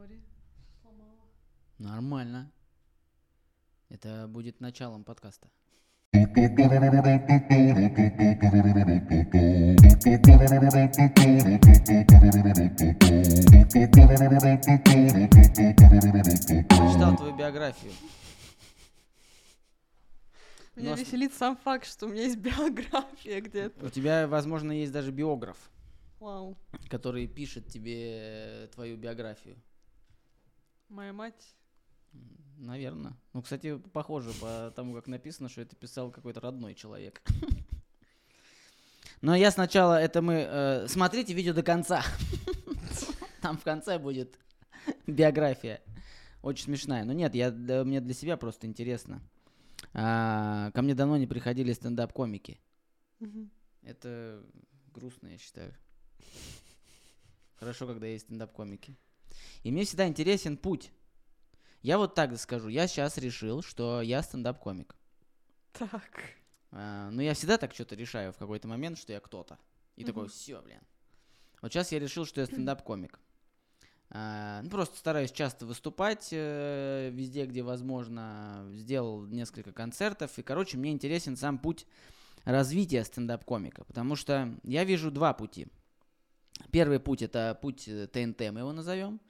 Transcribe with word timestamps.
Сори, 0.00 0.22
сломала. 0.80 1.28
Нормально. 1.78 2.50
Это 3.90 4.26
будет 4.28 4.60
началом 4.60 5.04
подкаста. 5.04 5.50
Читал 16.78 17.16
твою 17.16 17.36
биографию. 17.36 17.92
Меня 20.76 20.90
Но 20.90 20.96
веселит 20.96 21.34
сам 21.34 21.58
факт, 21.58 21.84
что 21.84 22.06
у 22.06 22.08
меня 22.08 22.22
есть 22.22 22.38
биография 22.38 23.42
где-то. 23.42 23.84
У 23.84 23.90
тебя, 23.90 24.26
возможно, 24.26 24.72
есть 24.72 24.92
даже 24.92 25.10
биограф, 25.10 25.58
Вау. 26.20 26.56
который 26.88 27.26
пишет 27.26 27.66
тебе 27.66 28.70
твою 28.72 28.96
биографию. 28.96 29.58
Моя 30.90 31.12
мать. 31.12 31.54
Наверное. 32.58 33.16
Ну, 33.32 33.42
кстати, 33.42 33.78
похоже 33.78 34.32
по 34.40 34.72
тому, 34.74 34.92
как 34.94 35.06
написано, 35.06 35.48
что 35.48 35.60
это 35.60 35.76
писал 35.76 36.10
какой-то 36.10 36.40
родной 36.40 36.74
человек. 36.74 37.22
Но 39.22 39.36
я 39.36 39.52
сначала, 39.52 40.00
это 40.00 40.20
мы... 40.20 40.34
э, 40.34 40.88
смотрите 40.88 41.32
видео 41.32 41.54
до 41.54 41.62
конца. 41.62 42.02
Там 43.40 43.56
в 43.56 43.62
конце 43.62 43.98
будет 44.00 44.36
биография. 45.06 45.80
Очень 46.42 46.64
смешная. 46.64 47.04
Но 47.04 47.12
нет, 47.12 47.36
я, 47.36 47.52
да, 47.52 47.84
мне 47.84 48.00
для 48.00 48.14
себя 48.14 48.36
просто 48.36 48.66
интересно. 48.66 49.22
А, 49.94 50.72
ко 50.72 50.82
мне 50.82 50.94
давно 50.94 51.16
не 51.18 51.28
приходили 51.28 51.72
стендап-комики. 51.72 52.60
Это 53.82 54.42
грустно, 54.92 55.28
я 55.28 55.38
считаю. 55.38 55.72
Хорошо, 57.54 57.86
когда 57.86 58.06
есть 58.06 58.24
стендап-комики. 58.24 58.96
И 59.62 59.70
мне 59.70 59.84
всегда 59.84 60.06
интересен 60.06 60.56
путь. 60.56 60.92
Я 61.82 61.98
вот 61.98 62.14
так 62.14 62.36
скажу. 62.38 62.68
Я 62.68 62.86
сейчас 62.86 63.18
решил, 63.18 63.62
что 63.62 64.02
я 64.02 64.22
стендап-комик. 64.22 64.94
Так. 65.72 66.22
А, 66.72 67.10
но 67.10 67.22
я 67.22 67.34
всегда 67.34 67.58
так 67.58 67.72
что-то 67.74 67.94
решаю 67.94 68.32
в 68.32 68.36
какой-то 68.36 68.68
момент, 68.68 68.98
что 68.98 69.12
я 69.12 69.20
кто-то. 69.20 69.58
И 69.96 70.04
такой, 70.04 70.28
все, 70.28 70.60
блин. 70.62 70.80
Вот 71.62 71.72
сейчас 71.72 71.92
я 71.92 71.98
решил, 71.98 72.24
что 72.24 72.40
я 72.40 72.46
стендап-комик. 72.46 73.18
А, 74.10 74.60
ну, 74.62 74.70
просто 74.70 74.98
стараюсь 74.98 75.30
часто 75.30 75.66
выступать 75.66 76.28
э, 76.32 77.10
везде, 77.12 77.46
где 77.46 77.62
возможно. 77.62 78.66
Сделал 78.72 79.26
несколько 79.26 79.72
концертов. 79.72 80.38
И, 80.38 80.42
короче, 80.42 80.76
мне 80.76 80.92
интересен 80.92 81.36
сам 81.36 81.58
путь 81.58 81.86
развития 82.44 83.04
стендап-комика. 83.04 83.84
Потому 83.84 84.16
что 84.16 84.54
я 84.64 84.84
вижу 84.84 85.10
два 85.10 85.32
пути. 85.32 85.68
Первый 86.70 87.00
путь 87.00 87.22
это 87.22 87.58
путь 87.60 87.88
э, 87.88 88.06
ТНТ, 88.06 88.52
мы 88.52 88.60
его 88.60 88.72
назовем. 88.72 89.20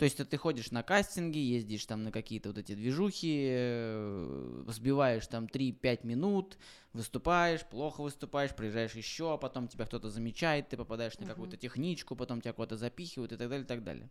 То 0.00 0.04
есть 0.04 0.18
это 0.18 0.30
ты 0.30 0.38
ходишь 0.38 0.70
на 0.70 0.82
кастинги, 0.82 1.36
ездишь 1.36 1.84
там 1.84 2.04
на 2.04 2.10
какие-то 2.10 2.48
вот 2.48 2.56
эти 2.56 2.74
движухи, 2.74 3.48
э, 3.50 4.64
сбиваешь 4.68 5.26
там 5.26 5.44
3-5 5.44 6.06
минут, 6.06 6.56
выступаешь, 6.94 7.66
плохо 7.66 8.00
выступаешь, 8.00 8.54
приезжаешь 8.54 8.94
еще, 8.94 9.34
а 9.34 9.36
потом 9.36 9.68
тебя 9.68 9.84
кто-то 9.84 10.08
замечает, 10.08 10.70
ты 10.70 10.78
попадаешь 10.78 11.18
на 11.18 11.26
какую-то 11.26 11.58
техничку, 11.58 12.16
потом 12.16 12.40
тебя 12.40 12.54
куда-то 12.54 12.78
запихивают 12.78 13.32
и 13.32 13.36
так 13.36 13.50
далее, 13.50 13.64
и 13.64 13.68
так 13.68 13.84
далее. 13.84 14.10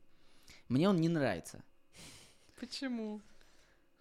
Мне 0.68 0.88
он 0.88 0.98
не 0.98 1.10
нравится. 1.10 1.64
Почему? 2.60 3.20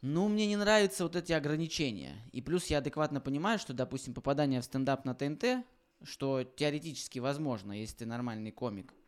Ну, 0.03 0.29
мне 0.29 0.47
не 0.47 0.57
нравятся 0.57 1.05
вот 1.05 1.17
эти 1.17 1.33
ограничения. 1.33 2.19
И 2.33 2.43
плюс 2.43 2.67
я 2.67 2.79
адекватно 2.79 3.23
понимаю, 3.23 3.59
что, 3.59 3.73
допустим, 3.73 4.13
попадание 4.13 4.61
в 4.61 4.65
стендап 4.67 5.07
на 5.07 5.15
ТНТ, 5.15 5.65
что 6.03 6.45
теоретически 6.45 7.19
возможно, 7.19 7.73
если 7.73 7.97
ты 7.97 8.05
нормальный 8.05 8.53
комик, 8.53 8.93
а, 8.93 9.08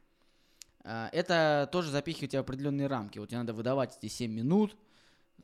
это 0.85 1.69
тоже 1.73 1.91
запихивает 1.91 2.31
тебя 2.31 2.43
в 2.43 2.45
определенные 2.45 2.87
рамки. 2.87 3.19
Вот 3.19 3.29
тебе 3.29 3.39
надо 3.39 3.53
выдавать 3.53 3.99
эти 4.01 4.11
7 4.11 4.31
минут 4.33 4.77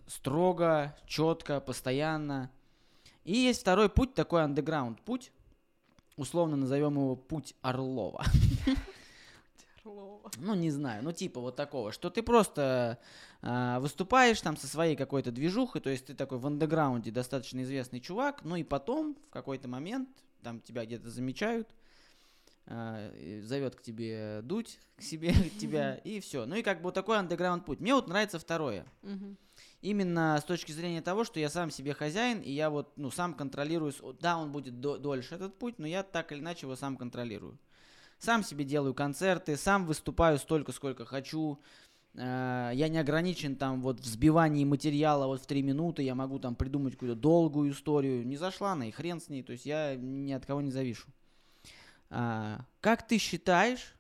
строго, 0.06 0.96
четко, 1.06 1.60
постоянно. 1.60 2.50
И 3.24 3.36
есть 3.36 3.60
второй 3.60 3.88
путь, 3.88 4.14
такой 4.14 4.44
андеграунд 4.44 5.00
путь, 5.02 5.32
условно 6.16 6.56
назовем 6.56 6.94
его 6.94 7.16
путь 7.16 7.54
Орлова. 7.62 8.24
Ну, 10.38 10.54
не 10.54 10.70
знаю, 10.70 11.04
ну 11.04 11.12
типа 11.12 11.40
вот 11.40 11.54
такого, 11.54 11.92
что 11.92 12.10
ты 12.10 12.20
просто 12.20 12.98
а, 13.42 13.78
выступаешь 13.78 14.40
там 14.40 14.56
со 14.56 14.66
своей 14.66 14.96
какой-то 14.96 15.30
движухой, 15.30 15.80
то 15.80 15.88
есть 15.88 16.06
ты 16.06 16.14
такой 16.14 16.38
в 16.38 16.46
андеграунде 16.46 17.12
достаточно 17.12 17.62
известный 17.62 18.00
чувак, 18.00 18.40
ну 18.42 18.56
и 18.56 18.64
потом 18.64 19.16
в 19.28 19.32
какой-то 19.32 19.68
момент 19.68 20.08
там 20.42 20.60
тебя 20.60 20.84
где-то 20.84 21.08
замечают, 21.10 21.68
а, 22.66 23.12
зовет 23.42 23.76
к 23.76 23.82
тебе 23.82 24.40
дуть 24.42 24.78
к 24.96 25.02
себе 25.02 25.32
тебя 25.60 25.94
и 25.96 26.20
все. 26.20 26.46
Ну 26.46 26.56
и 26.56 26.62
как 26.62 26.78
бы 26.78 26.84
вот 26.84 26.94
такой 26.94 27.18
андеграунд 27.18 27.64
путь. 27.64 27.80
Мне 27.80 27.94
вот 27.94 28.08
нравится 28.08 28.38
второе. 28.38 28.86
Именно 29.82 30.38
с 30.40 30.44
точки 30.44 30.72
зрения 30.72 31.00
того, 31.02 31.24
что 31.24 31.38
я 31.38 31.48
сам 31.48 31.70
себе 31.70 31.92
хозяин, 31.94 32.40
и 32.40 32.50
я 32.50 32.70
вот, 32.70 32.92
ну, 32.96 33.10
сам 33.10 33.34
контролирую, 33.34 33.92
да, 34.20 34.36
он 34.36 34.50
будет 34.50 34.80
до- 34.80 34.98
дольше 34.98 35.34
этот 35.36 35.58
путь, 35.58 35.78
но 35.78 35.86
я 35.86 36.02
так 36.02 36.32
или 36.32 36.40
иначе 36.40 36.66
его 36.66 36.76
сам 36.76 36.96
контролирую. 36.96 37.58
Сам 38.18 38.42
себе 38.42 38.64
делаю 38.64 38.94
концерты, 38.94 39.56
сам 39.56 39.86
выступаю 39.86 40.38
столько, 40.38 40.72
сколько 40.72 41.04
хочу. 41.04 41.60
Э, 42.14 42.70
Я 42.74 42.88
не 42.88 42.98
ограничен 42.98 43.56
там 43.56 43.82
вот 43.82 44.00
в 44.00 44.06
сбивании 44.06 44.64
материала 44.64 45.26
вот 45.26 45.42
в 45.42 45.46
три 45.46 45.62
минуты, 45.62 46.02
я 46.02 46.14
могу 46.14 46.38
там 46.38 46.56
придумать 46.56 46.94
какую-то 46.94 47.14
долгую 47.20 47.70
историю. 47.70 48.26
Не 48.26 48.36
зашла 48.36 48.72
она, 48.72 48.86
и 48.88 48.90
хрен 48.90 49.20
с 49.20 49.28
ней, 49.28 49.42
то 49.42 49.52
есть 49.52 49.66
я 49.66 49.94
ни 49.96 50.32
от 50.32 50.46
кого 50.46 50.62
не 50.62 50.70
завишу. 50.70 51.06
А, 52.10 52.64
как 52.80 53.06
ты 53.06 53.18
считаешь, 53.18 53.94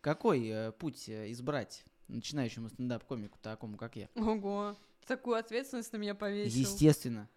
какой 0.00 0.46
э, 0.48 0.72
путь 0.72 1.08
э, 1.08 1.30
избрать 1.32 1.84
начинающему 2.08 2.68
стендап-комику, 2.68 3.38
такому 3.40 3.76
как 3.76 3.96
я? 3.96 4.08
Ого. 4.14 4.76
Такую 5.06 5.36
ответственность 5.36 5.92
на 5.92 5.98
меня 5.98 6.14
повесил. 6.14 6.60
Естественно. 6.60 7.28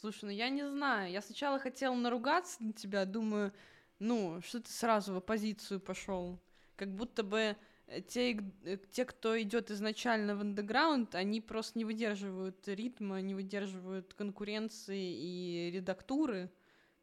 Слушай, 0.00 0.26
ну 0.26 0.30
я 0.30 0.48
не 0.50 0.68
знаю. 0.68 1.10
Я 1.10 1.22
сначала 1.22 1.58
хотела 1.58 1.94
наругаться 1.94 2.62
на 2.62 2.72
тебя, 2.72 3.04
думаю, 3.04 3.52
ну, 3.98 4.40
что 4.42 4.60
ты 4.60 4.70
сразу 4.70 5.14
в 5.14 5.16
оппозицию 5.16 5.80
пошел. 5.80 6.38
Как 6.76 6.94
будто 6.94 7.22
бы 7.22 7.56
э, 7.86 8.00
те, 8.02 8.38
э, 8.64 8.76
те, 8.90 9.04
кто 9.04 9.40
идет 9.40 9.70
изначально 9.70 10.36
в 10.36 10.42
андеграунд, 10.42 11.14
они 11.14 11.40
просто 11.40 11.78
не 11.78 11.84
выдерживают 11.84 12.68
ритма, 12.68 13.20
не 13.20 13.34
выдерживают 13.34 14.12
конкуренции 14.14 15.14
и 15.16 15.70
редактуры, 15.72 16.50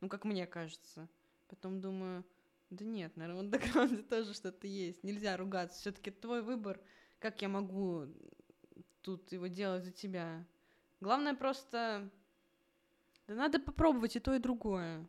ну, 0.02 0.10
как 0.10 0.26
мне 0.26 0.46
кажется. 0.46 1.08
Потом 1.54 1.82
думаю, 1.82 2.26
да 2.72 2.84
нет, 2.84 3.16
наверное, 3.16 3.44
в 3.44 3.46
андеграунде 3.46 4.02
тоже 4.10 4.34
что-то 4.34 4.66
есть. 4.66 5.04
Нельзя 5.04 5.38
ругаться. 5.38 5.80
Все-таки 5.80 6.10
твой 6.10 6.42
выбор. 6.42 6.80
Как 7.20 7.42
я 7.44 7.50
могу 7.50 8.08
тут 9.04 9.32
его 9.32 9.46
делать 9.46 9.86
за 9.86 9.92
тебя? 9.92 10.46
Главное 11.00 11.36
просто 11.36 12.10
да 13.28 13.36
надо 13.36 13.60
попробовать 13.60 14.16
и 14.16 14.20
то, 14.20 14.34
и 14.34 14.40
другое. 14.40 15.08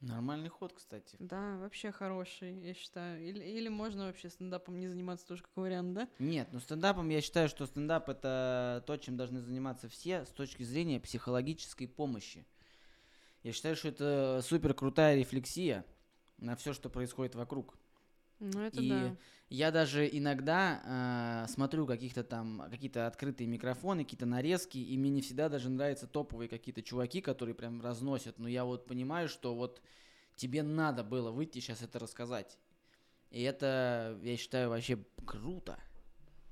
Нормальный 0.00 0.48
ход, 0.48 0.72
кстати. 0.72 1.16
Да, 1.18 1.58
вообще 1.58 1.90
хороший, 1.90 2.60
я 2.60 2.72
считаю. 2.72 3.22
Или, 3.22 3.44
или 3.44 3.68
можно 3.68 4.06
вообще 4.06 4.30
стендапом 4.30 4.78
не 4.78 4.86
заниматься, 4.86 5.26
тоже 5.26 5.42
как 5.42 5.56
вариант, 5.56 5.92
да? 5.92 6.08
Нет, 6.20 6.48
ну 6.52 6.60
стендапом 6.60 7.08
я 7.08 7.20
считаю, 7.20 7.48
что 7.48 7.66
стендап 7.66 8.08
это 8.08 8.82
то, 8.86 8.96
чем 8.96 9.16
должны 9.16 9.40
заниматься 9.40 9.88
все 9.88 10.24
с 10.24 10.30
точки 10.30 10.62
зрения 10.62 11.00
психологической 11.00 11.88
помощи. 11.88 12.46
Я 13.42 13.52
считаю, 13.52 13.76
что 13.76 13.88
это 13.88 14.40
супер 14.42 14.74
крутая 14.74 15.16
рефлексия 15.16 15.84
на 16.38 16.56
все, 16.56 16.72
что 16.72 16.88
происходит 16.88 17.34
вокруг. 17.34 17.78
Ну, 18.40 18.60
это 18.60 18.80
И 18.80 18.88
да. 18.88 19.16
я 19.48 19.70
даже 19.70 20.08
иногда 20.10 21.44
э, 21.46 21.52
смотрю 21.52 21.86
каких-то 21.86 22.22
там 22.22 22.64
какие-то 22.70 23.06
открытые 23.06 23.48
микрофоны, 23.48 24.04
какие-то 24.04 24.26
нарезки, 24.26 24.78
и 24.78 24.96
мне 24.96 25.10
не 25.10 25.22
всегда 25.22 25.48
даже 25.48 25.68
нравятся 25.70 26.06
топовые 26.06 26.48
какие-то 26.48 26.82
чуваки, 26.82 27.20
которые 27.20 27.54
прям 27.54 27.80
разносят. 27.80 28.38
Но 28.38 28.48
я 28.48 28.64
вот 28.64 28.86
понимаю, 28.86 29.28
что 29.28 29.54
вот 29.54 29.82
тебе 30.36 30.62
надо 30.62 31.02
было 31.02 31.30
выйти 31.30 31.58
сейчас 31.58 31.82
это 31.82 31.98
рассказать. 31.98 32.58
И 33.30 33.42
это, 33.42 34.18
я 34.22 34.36
считаю, 34.36 34.70
вообще 34.70 34.98
круто. 35.26 35.78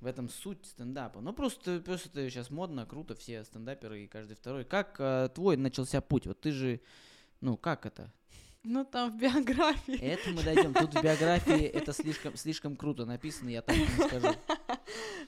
В 0.07 0.09
этом 0.09 0.29
суть 0.29 0.65
стендапа. 0.65 1.21
Ну 1.21 1.33
просто, 1.33 1.81
просто 1.81 2.09
это 2.11 2.31
сейчас 2.31 2.49
модно, 2.49 2.87
круто, 2.87 3.17
все 3.17 3.43
стендаперы 3.43 4.05
и 4.05 4.07
каждый 4.07 4.37
второй. 4.37 4.65
Как 4.65 4.95
э, 5.01 5.29
твой 5.35 5.57
начался 5.57 6.01
путь? 6.01 6.29
Вот 6.29 6.41
ты 6.41 6.53
же, 6.53 6.81
ну 7.41 7.57
как 7.57 7.87
это? 7.87 8.13
Ну, 8.63 8.85
там 8.85 9.11
в 9.11 9.21
биографии. 9.21 9.99
Это 9.99 10.31
мы 10.31 10.45
дойдем. 10.45 10.75
Тут 10.75 10.95
в 10.95 11.03
биографии 11.03 11.65
это 11.75 11.93
слишком, 11.93 12.37
слишком 12.37 12.77
круто 12.77 13.05
написано, 13.05 13.49
я 13.49 13.63
так 13.63 13.77
не 13.77 14.07
скажу. 14.07 14.29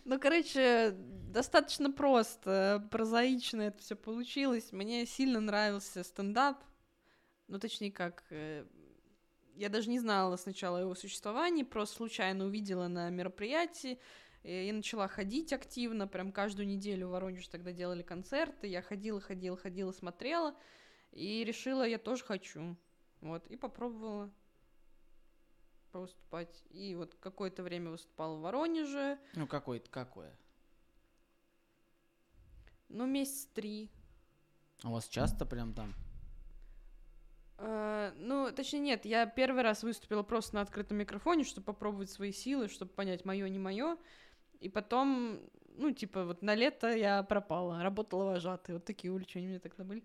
Ну, 0.04 0.20
короче, 0.20 0.94
достаточно 0.96 1.90
просто, 1.90 2.86
прозаично 2.92 3.62
это 3.62 3.82
все 3.82 3.96
получилось. 3.96 4.70
Мне 4.70 5.06
сильно 5.06 5.40
нравился 5.40 6.04
стендап. 6.04 6.62
Ну, 7.48 7.58
точнее, 7.58 7.90
как... 7.90 8.22
э, 8.30 8.64
Я 9.56 9.70
даже 9.70 9.90
не 9.90 9.98
знала 9.98 10.36
сначала 10.36 10.78
его 10.78 10.94
существовании, 10.94 11.64
просто 11.64 11.96
случайно 11.96 12.44
увидела 12.44 12.86
на 12.86 13.10
мероприятии. 13.10 13.98
И 14.42 14.70
начала 14.72 15.08
ходить 15.08 15.52
активно, 15.52 16.06
прям 16.06 16.32
каждую 16.32 16.66
неделю 16.66 17.08
в 17.08 17.10
Воронеже 17.10 17.50
тогда 17.50 17.72
делали 17.72 18.02
концерты. 18.02 18.66
Я 18.66 18.82
ходила, 18.82 19.20
ходила, 19.20 19.56
ходила, 19.56 19.92
смотрела. 19.92 20.54
И 21.12 21.44
решила, 21.44 21.86
я 21.86 21.98
тоже 21.98 22.24
хочу. 22.24 22.76
Вот, 23.20 23.46
и 23.48 23.56
попробовала. 23.56 24.30
выступать. 25.92 26.62
И 26.70 26.94
вот 26.94 27.14
какое-то 27.16 27.62
время 27.62 27.90
выступала 27.90 28.36
в 28.36 28.40
Воронеже. 28.42 29.18
Ну, 29.34 29.46
какой 29.46 29.80
какое? 29.80 30.32
Ну, 32.88 33.06
месяц 33.06 33.46
три. 33.52 33.90
А 34.82 34.88
у 34.88 34.92
вас 34.92 35.08
часто 35.08 35.44
прям 35.44 35.74
там? 35.74 35.94
Э, 37.58 38.12
ну, 38.16 38.50
точнее, 38.52 38.80
нет, 38.80 39.04
я 39.04 39.26
первый 39.26 39.62
раз 39.62 39.82
выступила 39.82 40.22
просто 40.22 40.54
на 40.54 40.60
открытом 40.60 40.98
микрофоне, 40.98 41.44
чтобы 41.44 41.66
попробовать 41.66 42.10
свои 42.10 42.32
силы, 42.32 42.68
чтобы 42.68 42.92
понять, 42.92 43.24
мое 43.24 43.48
не 43.48 43.58
мое. 43.58 43.98
И 44.60 44.68
потом, 44.68 45.40
ну, 45.76 45.92
типа, 45.92 46.24
вот 46.24 46.42
на 46.42 46.54
лето 46.54 46.88
я 46.88 47.22
пропала, 47.22 47.82
работала 47.82 48.24
вожатой. 48.24 48.74
Вот 48.74 48.84
такие 48.84 49.12
увлечения 49.12 49.46
у 49.46 49.50
меня 49.50 49.60
тогда 49.60 49.84
были. 49.84 50.02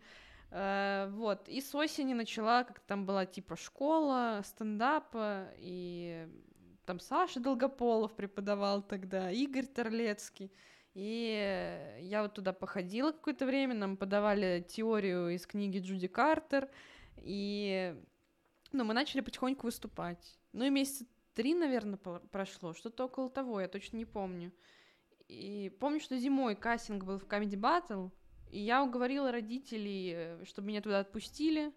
Э, 0.52 1.10
вот, 1.12 1.50
и 1.50 1.62
с 1.62 1.74
осени 1.74 2.14
начала, 2.14 2.64
как 2.64 2.80
там 2.82 3.06
была, 3.06 3.26
типа, 3.26 3.56
школа 3.56 4.42
стендапа, 4.46 5.48
и 5.58 6.28
там 6.86 7.00
Саша 7.00 7.40
Долгополов 7.40 8.14
преподавал 8.14 8.82
тогда, 8.84 9.32
Игорь 9.32 9.66
Торлецкий. 9.66 10.52
И 10.94 11.98
я 12.02 12.22
вот 12.22 12.34
туда 12.34 12.54
походила 12.54 13.12
какое-то 13.12 13.48
время, 13.48 13.74
нам 13.74 13.98
подавали 13.98 14.64
теорию 14.68 15.30
из 15.30 15.48
книги 15.48 15.80
Джуди 15.80 16.08
Картер, 16.08 16.70
и 17.18 17.96
ну, 18.72 18.84
мы 18.84 18.94
начали 18.94 19.22
потихоньку 19.22 19.66
выступать. 19.66 20.38
Ну 20.52 20.66
и 20.66 20.70
месяца 20.70 21.06
три, 21.34 21.54
наверное, 21.54 21.98
прошло, 21.98 22.74
что-то 22.74 23.06
около 23.06 23.30
того, 23.30 23.62
я 23.62 23.68
точно 23.68 23.98
не 23.98 24.06
помню. 24.06 24.52
И 25.28 25.76
помню, 25.80 26.00
что 26.00 26.18
зимой 26.18 26.56
кастинг 26.56 27.04
был 27.04 27.18
в 27.18 27.26
Comedy 27.26 27.56
Battle, 27.56 28.12
и 28.50 28.60
я 28.60 28.84
уговорила 28.84 29.32
родителей, 29.32 30.14
э, 30.16 30.46
чтобы 30.46 30.68
меня 30.68 30.82
туда 30.82 31.00
отпустили. 31.00 31.74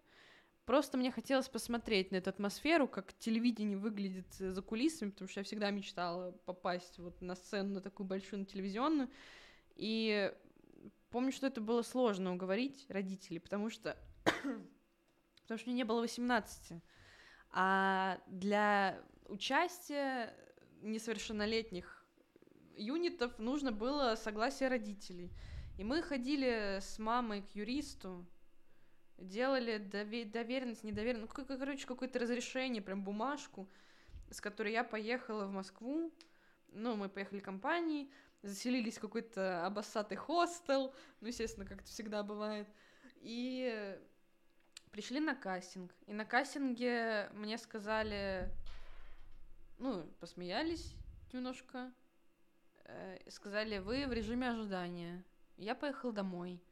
Просто 0.66 0.98
мне 0.98 1.12
хотелось 1.12 1.48
посмотреть 1.48 2.10
на 2.10 2.16
эту 2.16 2.28
атмосферу, 2.30 2.88
как 2.88 3.14
телевидение 3.14 3.78
выглядит 3.78 4.26
э, 4.40 4.50
за 4.50 4.62
кулисами, 4.62 5.10
потому 5.10 5.28
что 5.28 5.40
я 5.40 5.44
всегда 5.44 5.70
мечтала 5.70 6.32
попасть 6.44 6.98
вот 6.98 7.22
на 7.22 7.34
сцену, 7.34 7.74
на 7.74 7.80
такую 7.80 8.06
большую, 8.06 8.40
на 8.40 8.46
телевизионную. 8.46 9.08
И 9.76 10.34
помню, 11.10 11.32
что 11.32 11.46
это 11.46 11.60
было 11.60 11.82
сложно 11.82 12.34
уговорить 12.34 12.84
родителей, 12.90 13.38
потому 13.38 13.70
что 13.70 13.96
потому 15.42 15.58
что 15.58 15.70
мне 15.70 15.76
не 15.76 15.84
было 15.84 16.00
18. 16.00 16.82
А 17.52 18.20
для 18.26 19.00
участия 19.28 20.34
несовершеннолетних 20.82 22.04
юнитов 22.76 23.38
нужно 23.38 23.72
было 23.72 24.14
согласие 24.16 24.68
родителей. 24.68 25.32
И 25.78 25.84
мы 25.84 26.02
ходили 26.02 26.78
с 26.80 26.98
мамой 26.98 27.42
к 27.42 27.54
юристу, 27.54 28.26
делали 29.18 29.78
доверенность, 29.78 30.84
недоверенность, 30.84 31.32
ну, 31.36 31.58
короче, 31.58 31.86
какое-то 31.86 32.18
разрешение, 32.18 32.82
прям 32.82 33.04
бумажку, 33.04 33.68
с 34.30 34.40
которой 34.40 34.72
я 34.72 34.84
поехала 34.84 35.46
в 35.46 35.52
Москву. 35.52 36.12
Ну, 36.68 36.96
мы 36.96 37.08
поехали 37.08 37.40
компанией, 37.40 38.10
заселились 38.42 38.98
в 38.98 39.00
какой-то 39.00 39.64
обоссатый 39.66 40.16
хостел, 40.16 40.94
ну, 41.20 41.28
естественно, 41.28 41.66
как 41.66 41.80
это 41.80 41.88
всегда 41.88 42.22
бывает. 42.22 42.68
И 43.20 43.98
пришли 44.90 45.20
на 45.20 45.34
кастинг. 45.34 45.94
И 46.06 46.12
на 46.12 46.24
кастинге 46.24 47.30
мне 47.34 47.58
сказали, 47.58 48.50
ну, 49.78 50.04
посмеялись 50.20 50.94
немножко, 51.32 51.92
э, 52.84 53.18
сказали, 53.30 53.78
вы 53.78 54.06
в 54.06 54.12
режиме 54.12 54.50
ожидания. 54.50 55.24
Я 55.56 55.74
поехала 55.74 56.12
домой. 56.12 56.62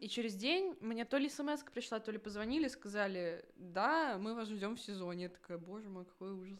И 0.00 0.08
через 0.08 0.34
день 0.34 0.76
мне 0.80 1.04
то 1.04 1.16
ли 1.18 1.28
смс 1.28 1.62
пришла, 1.62 2.00
то 2.00 2.10
ли 2.10 2.18
позвонили, 2.18 2.68
сказали, 2.68 3.44
да, 3.56 4.18
мы 4.18 4.34
вас 4.34 4.48
ждем 4.48 4.76
в 4.76 4.80
сезоне. 4.80 5.24
Я 5.24 5.28
такая, 5.28 5.58
боже 5.58 5.88
мой, 5.88 6.04
какой 6.04 6.32
ужас. 6.32 6.58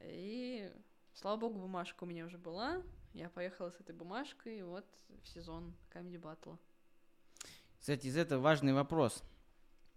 И, 0.00 0.72
слава 1.14 1.36
богу, 1.36 1.60
бумажка 1.60 2.04
у 2.04 2.06
меня 2.06 2.26
уже 2.26 2.38
была. 2.38 2.82
Я 3.12 3.28
поехала 3.28 3.70
с 3.70 3.80
этой 3.80 3.94
бумажкой, 3.94 4.58
и 4.58 4.62
вот 4.62 4.86
в 5.22 5.28
сезон 5.28 5.74
Comedy 5.92 6.20
Battle. 6.20 6.58
Кстати, 7.78 8.06
из 8.06 8.16
этого 8.16 8.40
важный 8.40 8.72
вопрос. 8.72 9.22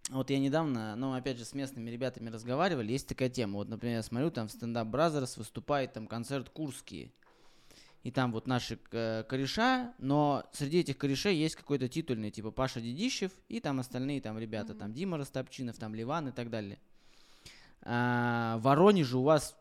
Вот 0.10 0.30
я 0.30 0.40
недавно, 0.40 0.96
ну, 0.96 1.14
опять 1.14 1.38
же, 1.38 1.46
с 1.46 1.54
местными 1.54 1.90
ребятами 1.90 2.30
разговаривали, 2.30 2.92
есть 2.92 3.08
такая 3.08 3.30
тема. 3.30 3.56
Вот, 3.56 3.70
например, 3.70 3.98
я 3.98 4.04
смотрю, 4.04 4.32
там 4.32 4.48
в 4.48 4.52
Stand 4.52 4.74
Up 4.74 4.92
Brothers 4.92 5.38
выступает 5.38 5.94
там 5.94 6.08
концерт 6.08 6.50
Курские. 6.50 7.12
И 8.04 8.12
там 8.12 8.34
вот 8.34 8.46
наши 8.46 8.78
э, 8.92 9.24
кореша, 9.24 9.94
но 9.98 10.44
среди 10.52 10.80
этих 10.80 10.98
корешей 10.98 11.38
есть 11.38 11.56
какой-то 11.56 11.88
титульный, 11.88 12.32
типа 12.32 12.52
Паша 12.52 12.82
Дедищев, 12.82 13.32
и 13.48 13.62
там 13.62 13.80
остальные 13.80 14.20
там 14.20 14.38
ребята, 14.38 14.74
mm-hmm. 14.74 14.78
там 14.78 14.94
Дима 14.94 15.18
Ростопчинов, 15.18 15.78
там 15.78 15.96
Ливан 15.96 16.28
и 16.28 16.32
так 16.34 16.50
далее. 16.50 16.80
А, 17.82 18.58
в 18.58 18.64
Воронеже 18.64 19.18
у 19.18 19.24
вас 19.24 19.58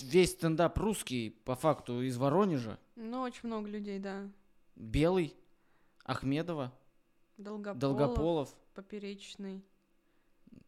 весь 0.00 0.32
стендап 0.32 0.76
русский, 0.76 1.30
по 1.44 1.54
факту, 1.54 2.02
из 2.02 2.16
Воронежа. 2.16 2.80
Ну, 2.96 3.20
очень 3.20 3.46
много 3.48 3.68
людей, 3.68 4.00
да. 4.00 4.28
Белый, 4.74 5.36
Ахмедова, 6.04 6.72
Долгополов. 7.36 7.78
Долгополов 7.78 8.54
поперечный. 8.74 9.64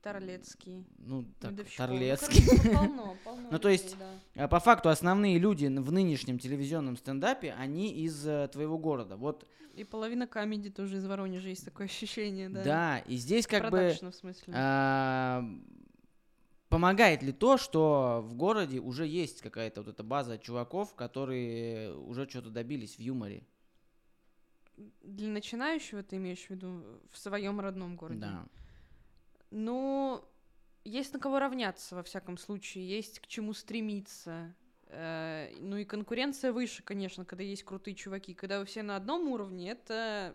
Торлецкий. 0.03 0.85
Ну, 0.99 1.25
так, 1.41 1.55
Торлецкий. 1.77 2.45
Ну, 2.65 2.75
полно, 2.75 3.17
полно. 3.25 3.49
Ну, 3.51 3.59
то 3.59 3.69
есть, 3.69 3.97
да. 4.35 4.49
по 4.49 4.61
факту, 4.61 4.91
основные 4.91 5.39
люди 5.39 5.67
в 5.67 5.93
нынешнем 5.93 6.39
телевизионном 6.39 6.97
стендапе, 6.97 7.55
они 7.59 7.91
из 7.91 8.27
э, 8.27 8.49
твоего 8.49 8.79
города. 8.79 9.17
Вот. 9.17 9.49
И 9.75 9.85
половина 9.85 10.27
комедий 10.27 10.71
тоже 10.71 10.99
из 10.99 11.06
Воронежа 11.06 11.49
есть 11.49 11.65
такое 11.65 11.87
ощущение, 11.87 12.49
да. 12.49 12.62
Да, 12.62 12.99
и 12.99 13.17
здесь 13.17 13.47
как 13.47 13.71
бы... 13.71 13.97
в 14.01 14.15
смысле. 14.15 14.55
А, 14.55 15.43
помогает 16.69 17.23
ли 17.23 17.33
то, 17.33 17.56
что 17.56 18.23
в 18.25 18.35
городе 18.35 18.81
уже 18.81 19.06
есть 19.06 19.41
какая-то 19.41 19.83
вот 19.83 19.95
эта 19.95 20.03
база 20.03 20.39
чуваков, 20.39 20.95
которые 20.95 21.97
уже 21.97 22.29
что-то 22.29 22.51
добились 22.51 22.97
в 22.97 23.01
юморе? 23.01 23.47
Для 25.03 25.29
начинающего 25.29 26.03
ты 26.03 26.17
имеешь 26.17 26.47
в 26.47 26.50
виду 26.50 27.00
в 27.11 27.19
своем 27.19 27.61
родном 27.61 27.97
городе? 27.97 28.21
Да. 28.21 28.47
Ну, 29.50 30.25
есть 30.85 31.12
на 31.12 31.19
кого 31.19 31.38
равняться, 31.38 31.94
во 31.94 32.03
всяком 32.03 32.37
случае, 32.37 32.88
есть 32.88 33.21
к 33.21 33.26
чему 33.26 33.53
стремиться. 33.55 34.55
Э, 34.88 35.50
ну 35.61 35.76
и 35.76 35.85
конкуренция 35.85 36.53
выше, 36.53 36.82
конечно, 36.82 37.25
когда 37.25 37.44
есть 37.44 37.65
крутые 37.65 37.94
чуваки. 37.94 38.35
Когда 38.35 38.59
вы 38.59 38.65
все 38.67 38.82
на 38.82 38.97
одном 38.97 39.29
уровне, 39.29 39.71
это 39.71 40.35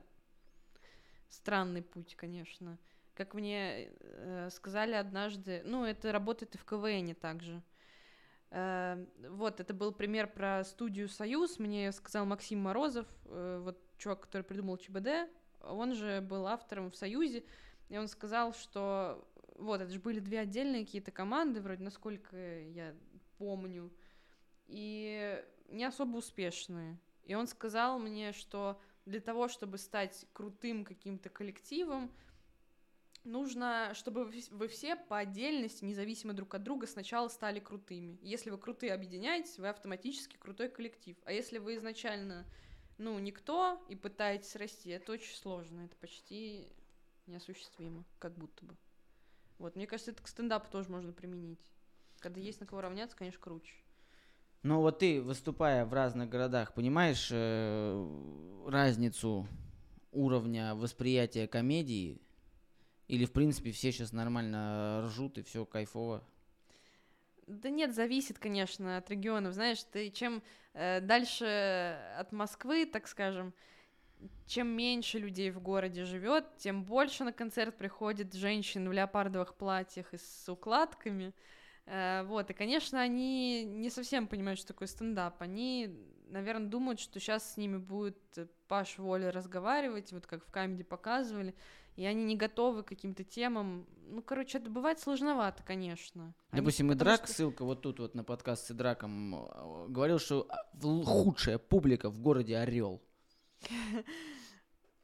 странный 1.30 1.82
путь, 1.82 2.16
конечно. 2.16 2.78
Как 3.14 3.34
мне 3.34 3.90
э, 4.00 4.50
сказали 4.52 4.94
однажды, 4.94 5.62
ну, 5.66 5.84
это 5.86 6.12
работает 6.12 6.56
и 6.56 6.58
в 6.58 6.66
КВН 6.66 7.14
также. 7.16 7.62
Э, 8.52 9.06
вот, 9.30 9.60
это 9.60 9.74
был 9.74 9.92
пример 9.92 10.28
про 10.28 10.64
студию 10.64 11.08
«Союз», 11.08 11.60
мне 11.60 11.92
сказал 11.92 12.26
Максим 12.26 12.60
Морозов, 12.60 13.08
э, 13.26 13.62
вот 13.64 13.80
чувак, 13.98 14.22
который 14.22 14.44
придумал 14.44 14.78
ЧБД, 14.78 15.30
он 15.62 15.94
же 15.94 16.22
был 16.22 16.48
автором 16.48 16.92
в 16.92 16.96
«Союзе», 16.96 17.44
и 17.90 17.98
он 17.98 18.08
сказал, 18.08 18.54
что 18.54 19.28
вот, 19.56 19.82
это 19.82 19.92
же 19.92 20.00
были 20.00 20.20
две 20.20 20.40
отдельные 20.40 20.86
какие-то 20.86 21.12
команды, 21.12 21.62
вроде, 21.62 21.84
насколько 21.84 22.38
я 22.62 22.96
помню, 23.38 23.92
и 24.68 25.44
не 25.68 25.84
особо 25.84 26.18
успешные. 26.18 27.00
И 27.24 27.36
он 27.36 27.48
сказал 27.48 28.00
мне, 28.00 28.32
что 28.32 28.80
для 29.06 29.20
того, 29.20 29.48
чтобы 29.48 29.78
стать 29.78 30.26
крутым 30.34 30.86
каким-то 30.86 31.30
коллективом, 31.30 32.12
нужно, 33.24 33.92
чтобы 33.94 34.32
вы 34.52 34.68
все 34.68 34.96
по 34.96 35.18
отдельности, 35.18 35.86
независимо 35.86 36.34
друг 36.34 36.56
от 36.56 36.64
друга, 36.64 36.88
сначала 36.88 37.28
стали 37.28 37.60
крутыми. 37.60 38.18
Если 38.22 38.50
вы 38.50 38.58
крутые 38.58 38.94
объединяетесь, 38.94 39.58
вы 39.58 39.70
автоматически 39.70 40.38
крутой 40.38 40.70
коллектив. 40.70 41.18
А 41.26 41.32
если 41.32 41.58
вы 41.58 41.76
изначально, 41.76 42.46
ну, 42.98 43.18
никто 43.20 43.84
и 43.90 43.96
пытаетесь 43.96 44.56
расти, 44.56 44.90
это 44.90 45.12
очень 45.14 45.36
сложно, 45.36 45.82
это 45.82 45.96
почти 45.98 46.68
неосуществимо, 47.28 48.04
как 48.20 48.34
будто 48.34 48.66
бы. 48.66 48.76
Вот, 49.58 49.76
мне 49.76 49.88
кажется, 49.88 50.12
это 50.12 50.24
к 50.24 50.28
стендапу 50.28 50.72
тоже 50.72 50.90
можно 50.90 51.12
применить. 51.12 51.60
Когда 52.20 52.40
есть 52.40 52.60
на 52.60 52.66
кого 52.66 52.82
равняться, 52.82 53.16
конечно, 53.16 53.42
круче. 53.42 53.74
Ну 54.64 54.82
вот 54.82 55.00
ты, 55.00 55.22
выступая 55.22 55.86
в 55.86 55.94
разных 55.94 56.30
городах, 56.30 56.74
понимаешь 56.74 57.30
э, 57.32 58.68
разницу 58.68 59.48
уровня 60.12 60.76
восприятия 60.76 61.48
комедии? 61.48 62.22
Или, 63.10 63.26
в 63.26 63.32
принципе, 63.32 63.72
все 63.72 63.92
сейчас 63.92 64.14
нормально 64.14 65.02
ржут 65.04 65.40
и 65.40 65.42
все 65.42 65.66
кайфово? 65.66 66.24
Да 67.48 67.72
нет, 67.72 67.96
зависит, 67.96 68.38
конечно, 68.38 68.98
от 68.98 69.10
регионов. 69.10 69.56
Знаешь, 69.56 69.84
ты 69.84 70.12
чем 70.12 70.44
э, 70.76 71.02
дальше 71.02 71.98
от 72.18 72.32
Москвы, 72.32 72.86
так 72.86 73.08
скажем, 73.08 73.56
чем 74.46 74.68
меньше 74.68 75.18
людей 75.18 75.50
в 75.50 75.60
городе 75.60 76.06
живет, 76.06 76.46
тем 76.58 76.84
больше 76.84 77.24
на 77.24 77.34
концерт 77.34 77.76
приходит 77.76 78.36
женщин 78.36 78.88
в 78.88 78.92
леопардовых 78.92 79.56
платьях 79.56 80.14
и 80.14 80.18
с 80.18 80.48
укладками. 80.48 81.34
Э, 81.88 82.22
вот, 82.28 82.52
и, 82.52 82.54
конечно, 82.54 83.02
они 83.02 83.64
не 83.64 83.90
совсем 83.90 84.28
понимают, 84.28 84.60
что 84.60 84.68
такое 84.68 84.88
стендап. 84.88 85.42
Они, 85.42 85.90
наверное, 86.28 86.68
думают, 86.68 87.00
что 87.00 87.20
сейчас 87.20 87.54
с 87.54 87.58
ними 87.58 87.78
будет 87.78 88.20
Паш 88.68 89.00
Воля 89.00 89.32
разговаривать, 89.32 90.14
вот 90.14 90.28
как 90.28 90.46
в 90.46 90.52
камеди 90.52 90.84
показывали, 90.84 91.56
и 92.00 92.06
они 92.06 92.24
не 92.24 92.38
готовы 92.38 92.84
к 92.84 92.88
каким-то 92.88 93.26
темам. 93.26 93.86
Ну, 94.08 94.22
короче, 94.22 94.58
это 94.58 94.70
бывает 94.70 95.00
сложновато, 95.02 95.64
конечно. 95.64 96.34
Они- 96.52 96.62
Допустим, 96.62 96.88
потому 96.88 96.98
Идрак, 97.12 97.26
что- 97.26 97.34
ссылка 97.34 97.66
вот 97.66 97.82
тут 97.82 98.00
вот 98.00 98.16
на 98.16 98.24
подкаст 98.24 98.68
с 98.68 98.72
Идраком, 98.72 99.36
э, 99.36 99.88
говорил, 99.90 100.18
что 100.18 100.48
а, 100.50 100.64
худшая 101.04 101.58
публика 101.58 102.10
в 102.10 102.18
городе 102.22 102.56
Орел. 102.58 103.02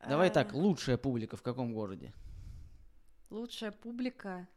Давай 0.07 0.29
А, 0.29 0.31
так, 0.31 0.53
лучшая 0.53 0.97
публика 0.97 1.35
в 1.35 1.41
каком 1.41 1.73
городе? 1.73 2.13
Лучшая 3.29 3.73
публика. 3.73 4.47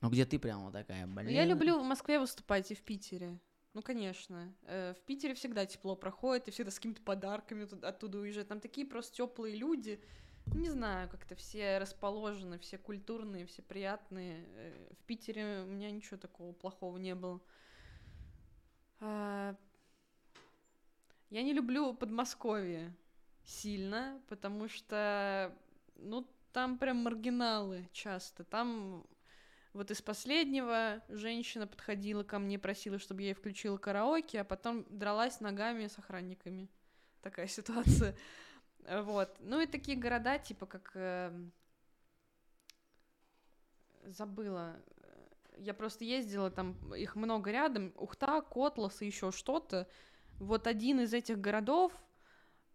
Ну 0.00 0.10
где 0.10 0.24
ты 0.24 0.40
прямо 0.40 0.72
такая, 0.72 1.06
блин. 1.06 1.26
Ну, 1.26 1.30
Я 1.32 1.44
люблю 1.44 1.78
в 1.78 1.84
Москве 1.84 2.18
выступать 2.18 2.72
и 2.72 2.74
в 2.74 2.82
Питере. 2.82 3.38
Ну, 3.74 3.82
конечно. 3.82 4.52
Э, 4.62 4.94
В 4.94 5.00
Питере 5.02 5.34
всегда 5.34 5.64
тепло 5.64 5.94
проходит, 5.94 6.48
и 6.48 6.50
всегда 6.50 6.72
с 6.72 6.76
какими-то 6.76 7.02
подарками 7.02 7.68
оттуда 7.86 8.18
уезжают. 8.18 8.48
Там 8.48 8.58
такие 8.58 8.84
просто 8.84 9.14
теплые 9.14 9.54
люди. 9.54 10.00
Ну, 10.54 10.60
Не 10.60 10.70
знаю, 10.70 11.08
как-то 11.08 11.34
все 11.34 11.78
расположены, 11.78 12.58
все 12.58 12.78
культурные, 12.78 13.46
все 13.46 13.62
приятные. 13.62 14.44
Э, 14.56 14.92
В 15.00 15.04
Питере 15.04 15.62
у 15.62 15.66
меня 15.66 15.90
ничего 15.90 16.16
такого 16.16 16.52
плохого 16.52 16.96
не 16.98 17.14
было. 17.14 17.40
А, 19.00 19.54
Я 21.30 21.42
не 21.42 21.52
люблю 21.52 21.94
Подмосковье 21.94 22.94
сильно, 23.44 24.20
потому 24.28 24.68
что, 24.68 25.54
ну, 25.96 26.26
там 26.52 26.78
прям 26.78 26.98
маргиналы 26.98 27.88
часто. 27.92 28.44
Там 28.44 29.06
вот 29.74 29.90
из 29.90 30.02
последнего 30.02 31.02
женщина 31.08 31.66
подходила 31.66 32.24
ко 32.24 32.38
мне, 32.38 32.58
просила, 32.58 32.98
чтобы 32.98 33.22
я 33.22 33.28
ей 33.28 33.34
включила 33.34 33.78
караоке, 33.78 34.40
а 34.40 34.44
потом 34.44 34.86
дралась 34.90 35.40
ногами 35.40 35.86
с 35.86 35.98
охранниками. 35.98 36.68
Такая 37.22 37.46
ситуация. 37.48 38.16
Э, 38.88 39.02
Вот. 39.02 39.36
Ну 39.40 39.60
и 39.60 39.66
такие 39.66 39.96
города, 39.98 40.38
типа 40.38 40.66
как... 40.66 40.92
эм, 40.94 41.52
Забыла. 44.04 44.76
Я 45.58 45.74
просто 45.74 46.04
ездила, 46.04 46.50
там 46.50 46.72
их 46.94 47.14
много 47.16 47.50
рядом. 47.50 47.92
Ухта, 47.96 48.40
Котлас 48.40 49.02
и 49.02 49.06
еще 49.06 49.32
что-то. 49.32 49.86
Вот 50.38 50.66
один 50.66 51.00
из 51.00 51.12
этих 51.12 51.38
городов, 51.40 51.92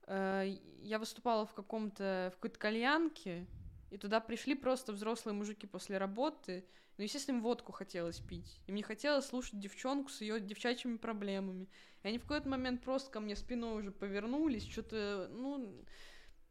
э, 0.07 0.57
я 0.81 0.99
выступала 0.99 1.45
в 1.45 1.53
каком-то, 1.53 2.29
в 2.33 2.35
какой-то 2.35 2.59
кальянке, 2.59 3.47
и 3.93 3.97
туда 3.97 4.19
пришли 4.19 4.55
просто 4.55 4.91
взрослые 4.91 5.35
мужики 5.35 5.67
после 5.67 5.99
работы, 5.99 6.65
ну, 6.97 7.03
естественно, 7.03 7.37
им 7.37 7.43
водку 7.43 7.71
хотелось 7.71 8.19
пить. 8.19 8.59
И 8.65 8.71
мне 8.71 8.81
хотелось 8.81 9.27
слушать 9.27 9.59
девчонку 9.59 10.09
с 10.09 10.21
ее 10.21 10.39
девчачьими 10.39 10.97
проблемами. 10.97 11.69
И 12.01 12.07
они 12.07 12.17
в 12.17 12.23
какой-то 12.23 12.49
момент 12.49 12.81
просто 12.81 13.11
ко 13.11 13.19
мне 13.19 13.35
спиной 13.35 13.79
уже 13.79 13.91
повернулись, 13.91 14.67
что-то, 14.67 15.29
ну, 15.31 15.85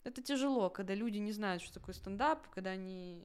это 0.04 0.22
тяжело, 0.22 0.70
когда 0.70 0.94
люди 0.94 1.18
не 1.18 1.32
знают, 1.32 1.62
что 1.62 1.74
такое 1.74 1.96
стендап, 1.96 2.48
когда 2.50 2.70
они 2.70 3.24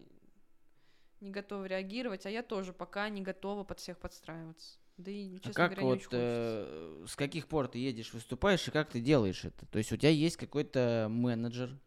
не 1.20 1.30
готовы 1.30 1.68
реагировать, 1.68 2.26
а 2.26 2.32
я 2.32 2.42
тоже 2.42 2.74
пока 2.74 3.08
не 3.10 3.22
готова 3.22 3.64
под 3.64 3.80
всех 3.80 4.00
подстраиваться. 4.00 4.80
Да 4.98 5.12
и, 5.12 5.36
честно 5.36 5.52
А 5.52 5.54
как 5.54 5.66
говоря, 5.68 5.84
не 5.84 5.90
вот, 5.90 5.98
хочется. 5.98 6.18
э, 6.20 7.06
с 7.08 7.16
каких 7.16 7.48
пор 7.48 7.68
ты 7.68 7.78
едешь, 7.78 8.14
выступаешь, 8.14 8.68
и 8.68 8.72
как 8.72 8.90
ты 8.90 9.00
делаешь 9.00 9.46
это? 9.46 9.68
То 9.68 9.78
есть 9.78 9.92
у 9.92 9.98
тебя 9.98 10.10
есть 10.10 10.38
какой-то 10.38 11.06
менеджер, 11.08 11.80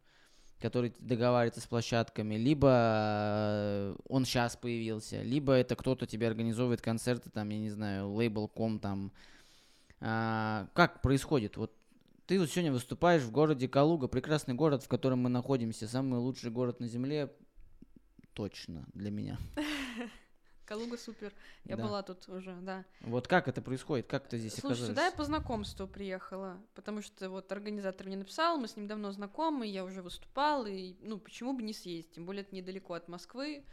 который 0.60 0.92
договаривается 0.98 1.60
с 1.60 1.66
площадками, 1.66 2.34
либо 2.34 2.68
э, 2.70 3.96
он 4.08 4.24
сейчас 4.24 4.56
появился, 4.56 5.22
либо 5.22 5.54
это 5.54 5.74
кто-то 5.74 6.06
тебе 6.06 6.28
организовывает 6.28 6.80
концерты, 6.80 7.30
там, 7.30 7.48
я 7.48 7.58
не 7.58 7.70
знаю, 7.70 8.12
лейбл.ком 8.12 8.78
там. 8.78 9.12
А, 10.00 10.68
как 10.74 11.02
происходит? 11.02 11.56
Вот 11.56 11.72
ты 12.26 12.38
вот 12.38 12.50
сегодня 12.50 12.72
выступаешь 12.72 13.22
в 13.22 13.32
городе 13.32 13.68
Калуга, 13.68 14.06
прекрасный 14.06 14.54
город, 14.54 14.82
в 14.82 14.88
котором 14.88 15.20
мы 15.20 15.30
находимся, 15.30 15.88
самый 15.88 16.20
лучший 16.20 16.50
город 16.50 16.78
на 16.78 16.86
земле, 16.86 17.32
точно 18.34 18.84
для 18.94 19.10
меня. 19.10 19.38
Калуга 20.70 20.96
супер. 20.96 21.32
Я 21.64 21.76
Да. 21.76 21.82
была 21.82 22.02
тут 22.04 22.28
уже, 22.28 22.54
да. 22.60 22.84
Вот 23.00 23.26
как 23.26 23.48
это 23.48 23.60
происходит? 23.60 24.06
Как 24.06 24.28
ты 24.28 24.38
здесь 24.38 24.52
Слушай, 24.52 24.74
оказалась? 24.74 24.90
сюда 24.90 25.06
я 25.06 25.10
по 25.10 25.24
знакомству 25.24 25.88
приехала, 25.88 26.58
потому 26.76 27.02
что 27.02 27.28
вот 27.28 27.50
организатор 27.50 28.06
мне 28.06 28.16
написал, 28.16 28.56
мы 28.56 28.68
с 28.68 28.76
ним 28.76 28.86
давно 28.86 29.10
знакомы, 29.10 29.66
я 29.66 29.84
уже 29.84 30.00
выступала, 30.00 30.66
и, 30.66 30.94
ну, 31.00 31.18
почему 31.18 31.54
бы 31.54 31.64
не 31.64 31.72
съездить, 31.72 32.12
тем 32.12 32.24
более 32.24 32.42
это 32.42 32.54
недалеко 32.54 32.94
от 32.94 33.08
Москвы. 33.08 33.64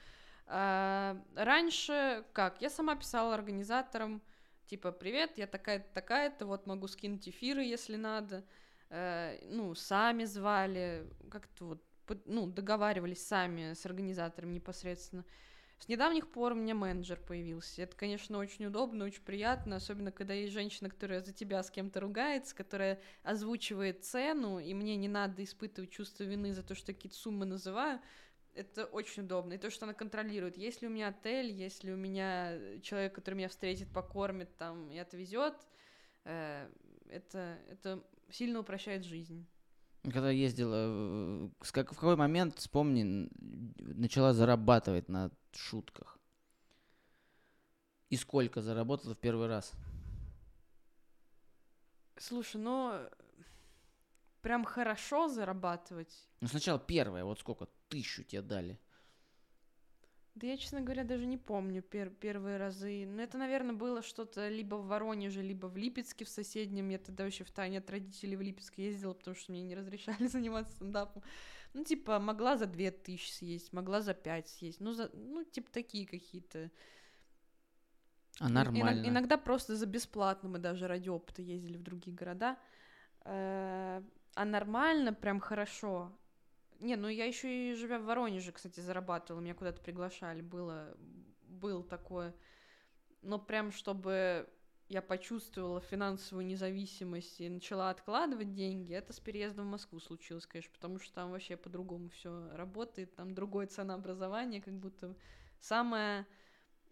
А, 0.48 1.22
раньше, 1.36 2.26
как, 2.34 2.64
я 2.64 2.70
сама 2.72 2.96
писала 2.96 3.36
организаторам, 3.36 4.20
типа, 4.66 4.92
привет, 4.92 5.38
я 5.38 5.46
такая-то, 5.46 5.94
такая-то, 5.94 6.48
вот 6.48 6.66
могу 6.66 6.88
скинуть 6.88 7.30
эфиры, 7.30 7.64
если 7.64 7.96
надо. 7.96 8.44
Э, 8.90 9.38
ну, 9.44 9.76
сами 9.76 10.24
звали, 10.24 11.06
как-то 11.30 11.66
вот, 11.66 11.84
ну, 12.26 12.48
договаривались 12.48 13.24
сами 13.24 13.74
с 13.74 13.86
организатором 13.86 14.52
непосредственно. 14.52 15.26
С 15.80 15.88
недавних 15.88 16.30
пор 16.30 16.54
у 16.54 16.56
меня 16.56 16.74
менеджер 16.74 17.20
появился. 17.20 17.84
Это, 17.84 17.96
конечно, 17.96 18.40
очень 18.40 18.66
удобно, 18.66 19.06
очень 19.06 19.22
приятно, 19.22 19.76
особенно 19.76 20.12
когда 20.12 20.34
есть 20.34 20.52
женщина, 20.52 20.90
которая 20.90 21.22
за 21.22 21.34
тебя 21.34 21.62
с 21.62 21.70
кем-то 21.70 22.00
ругается, 22.00 22.56
которая 22.56 23.00
озвучивает 23.24 24.04
цену, 24.04 24.60
и 24.60 24.74
мне 24.74 24.96
не 24.96 25.08
надо 25.08 25.44
испытывать 25.44 25.92
чувство 25.92 26.24
вины 26.24 26.54
за 26.54 26.64
то, 26.64 26.74
что 26.74 26.94
какие-то 26.94 27.18
суммы 27.18 27.46
называю. 27.46 28.02
Это 28.56 28.86
очень 28.86 29.24
удобно. 29.24 29.54
И 29.54 29.60
то, 29.60 29.70
что 29.70 29.86
она 29.86 29.94
контролирует, 29.94 30.58
есть 30.58 30.82
ли 30.82 30.88
у 30.88 30.92
меня 30.92 31.10
отель, 31.10 31.52
есть 31.52 31.84
ли 31.84 31.94
у 31.94 31.96
меня 31.96 32.58
человек, 32.82 33.14
который 33.14 33.36
меня 33.36 33.50
встретит, 33.50 33.94
покормит 33.94 34.58
там 34.58 34.90
и 34.90 34.98
отвезет, 34.98 35.56
э, 36.26 36.68
это, 37.08 37.60
это 37.70 38.04
сильно 38.32 38.60
упрощает 38.60 39.06
жизнь. 39.06 39.48
Когда 40.04 40.32
ездила, 40.32 41.52
с 41.62 41.72
как, 41.72 41.92
в 41.92 41.96
какой 41.96 42.16
момент, 42.16 42.58
вспомни, 42.58 43.30
начала 43.80 44.34
зарабатывать 44.34 45.10
на 45.10 45.32
шутках? 45.52 46.18
И 48.10 48.16
сколько 48.16 48.62
заработала 48.62 49.16
в 49.16 49.18
первый 49.18 49.48
раз? 49.48 49.74
Слушай, 52.18 52.62
ну 52.62 53.10
прям 54.42 54.64
хорошо 54.64 55.28
зарабатывать. 55.28 56.26
Ну, 56.40 56.48
сначала 56.48 56.80
первое, 56.80 57.26
вот 57.26 57.40
сколько? 57.40 57.68
Тысячу 57.90 58.24
тебе 58.24 58.42
дали. 58.42 58.80
Да 60.38 60.46
я, 60.46 60.58
честно 60.58 60.82
говоря, 60.82 61.04
даже 61.04 61.26
не 61.26 61.38
помню 61.38 61.82
пер- 61.82 62.14
первые 62.14 62.58
разы. 62.58 63.08
Но 63.08 63.24
это, 63.24 63.40
наверное, 63.40 63.74
было 63.74 64.04
что-то 64.04 64.50
либо 64.50 64.76
в 64.76 64.86
Воронеже, 64.88 65.42
либо 65.42 65.66
в 65.66 65.76
Липецке 65.76 66.26
в 66.26 66.30
соседнем. 66.30 66.90
Я 66.90 67.00
тогда 67.00 67.24
вообще 67.24 67.44
в 67.44 67.50
тайне 67.50 67.80
от 67.80 67.90
родителей 67.90 68.36
в 68.36 68.42
Липецк 68.42 68.78
ездила, 68.78 69.14
потому 69.14 69.36
что 69.36 69.52
мне 69.52 69.64
не 69.64 69.76
разрешали 69.76 70.28
заниматься 70.28 70.74
стендапом. 70.76 71.24
Ну, 71.74 71.84
типа, 71.84 72.20
могла 72.20 72.56
за 72.56 72.68
две 72.68 72.92
тысячи 72.92 73.32
съесть, 73.32 73.74
могла 73.74 74.02
за 74.02 74.14
пять 74.14 74.48
съесть. 74.48 74.80
Ну, 74.80 74.94
за, 74.94 75.10
ну 75.14 75.44
типа, 75.44 75.72
такие 75.72 76.06
какие-то. 76.06 76.70
А 78.40 78.48
Ин- 78.48 78.54
нормально. 78.54 79.02
иног- 79.02 79.10
иногда 79.10 79.38
просто 79.38 79.76
за 79.76 79.88
бесплатно 79.88 80.50
мы 80.50 80.60
даже 80.60 80.88
ради 80.88 81.10
опыта 81.10 81.42
ездили 81.42 81.78
в 81.78 81.84
другие 81.84 82.16
города. 82.16 82.58
Э, 83.26 84.02
А 84.36 84.46
нормально, 84.46 85.14
прям 85.14 85.40
хорошо. 85.40 86.12
Не, 86.80 86.96
ну 86.96 87.08
я 87.08 87.26
еще 87.26 87.72
и 87.72 87.74
живя 87.76 88.00
в 88.00 88.04
Воронеже, 88.06 88.52
кстати, 88.52 88.80
зарабатывала, 88.80 89.42
меня 89.42 89.56
куда-то 89.56 89.82
приглашали, 89.82 90.42
было, 90.42 90.96
был 91.48 91.84
такое. 91.84 92.36
Но 93.22 93.40
прям 93.40 93.72
чтобы 93.72 94.48
я 94.90 95.02
почувствовала 95.02 95.82
финансовую 95.82 96.46
независимость 96.46 97.42
и 97.42 97.50
начала 97.50 97.90
откладывать 97.90 98.54
деньги, 98.54 98.94
это 98.94 99.12
с 99.12 99.20
переездом 99.20 99.68
в 99.68 99.72
Москву 99.72 100.00
случилось, 100.00 100.46
конечно, 100.46 100.72
потому 100.74 101.00
что 101.00 101.14
там 101.14 101.32
вообще 101.32 101.58
по-другому 101.58 102.10
все 102.10 102.50
работает, 102.54 103.16
там 103.16 103.34
другое 103.34 103.68
ценообразование, 103.68 104.62
как 104.62 104.76
будто 104.76 105.16
самое 105.60 106.26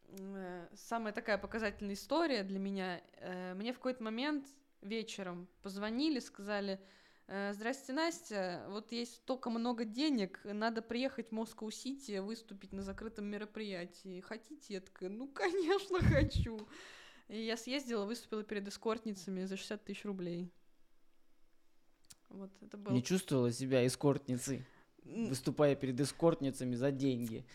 э, 0.09 0.67
самая 0.75 1.13
такая 1.13 1.37
показательная 1.37 1.95
история 1.95 2.43
для 2.43 2.59
меня. 2.59 3.01
э, 3.17 3.53
Мне 3.55 3.73
в 3.73 3.77
какой-то 3.77 4.03
момент 4.03 4.45
вечером 4.81 5.47
позвонили, 5.61 6.19
сказали, 6.19 6.73
«Э, 6.73 6.79
здрасте, 7.27 7.93
Настя, 7.93 8.65
вот 8.69 8.91
есть 8.91 9.15
столько 9.15 9.49
много 9.49 9.85
денег, 9.85 10.39
надо 10.43 10.81
приехать 10.81 11.29
в 11.29 11.31
Москву-Сити, 11.31 12.19
выступить 12.19 12.71
на 12.71 12.83
закрытом 12.83 13.25
мероприятии. 13.25 14.21
Хотите? 14.21 14.75
Я 14.75 14.81
такая, 14.81 15.09
ну, 15.09 15.27
конечно, 15.27 15.99
хочу. 16.01 16.59
И 17.27 17.41
я 17.41 17.57
съездила, 17.57 18.05
выступила 18.05 18.43
перед 18.43 18.67
эскортницами 18.67 19.45
за 19.45 19.57
60 19.57 19.83
тысяч 19.83 20.05
рублей. 20.05 20.51
Вот, 22.29 22.51
это 22.61 22.77
было... 22.77 22.93
Не 22.93 23.01
чувствовала 23.01 23.51
себя 23.51 23.85
эскортницей, 23.87 24.65
выступая 25.03 25.75
перед 25.75 25.99
эскортницами 25.99 26.75
за 26.75 26.91
деньги. 26.91 27.45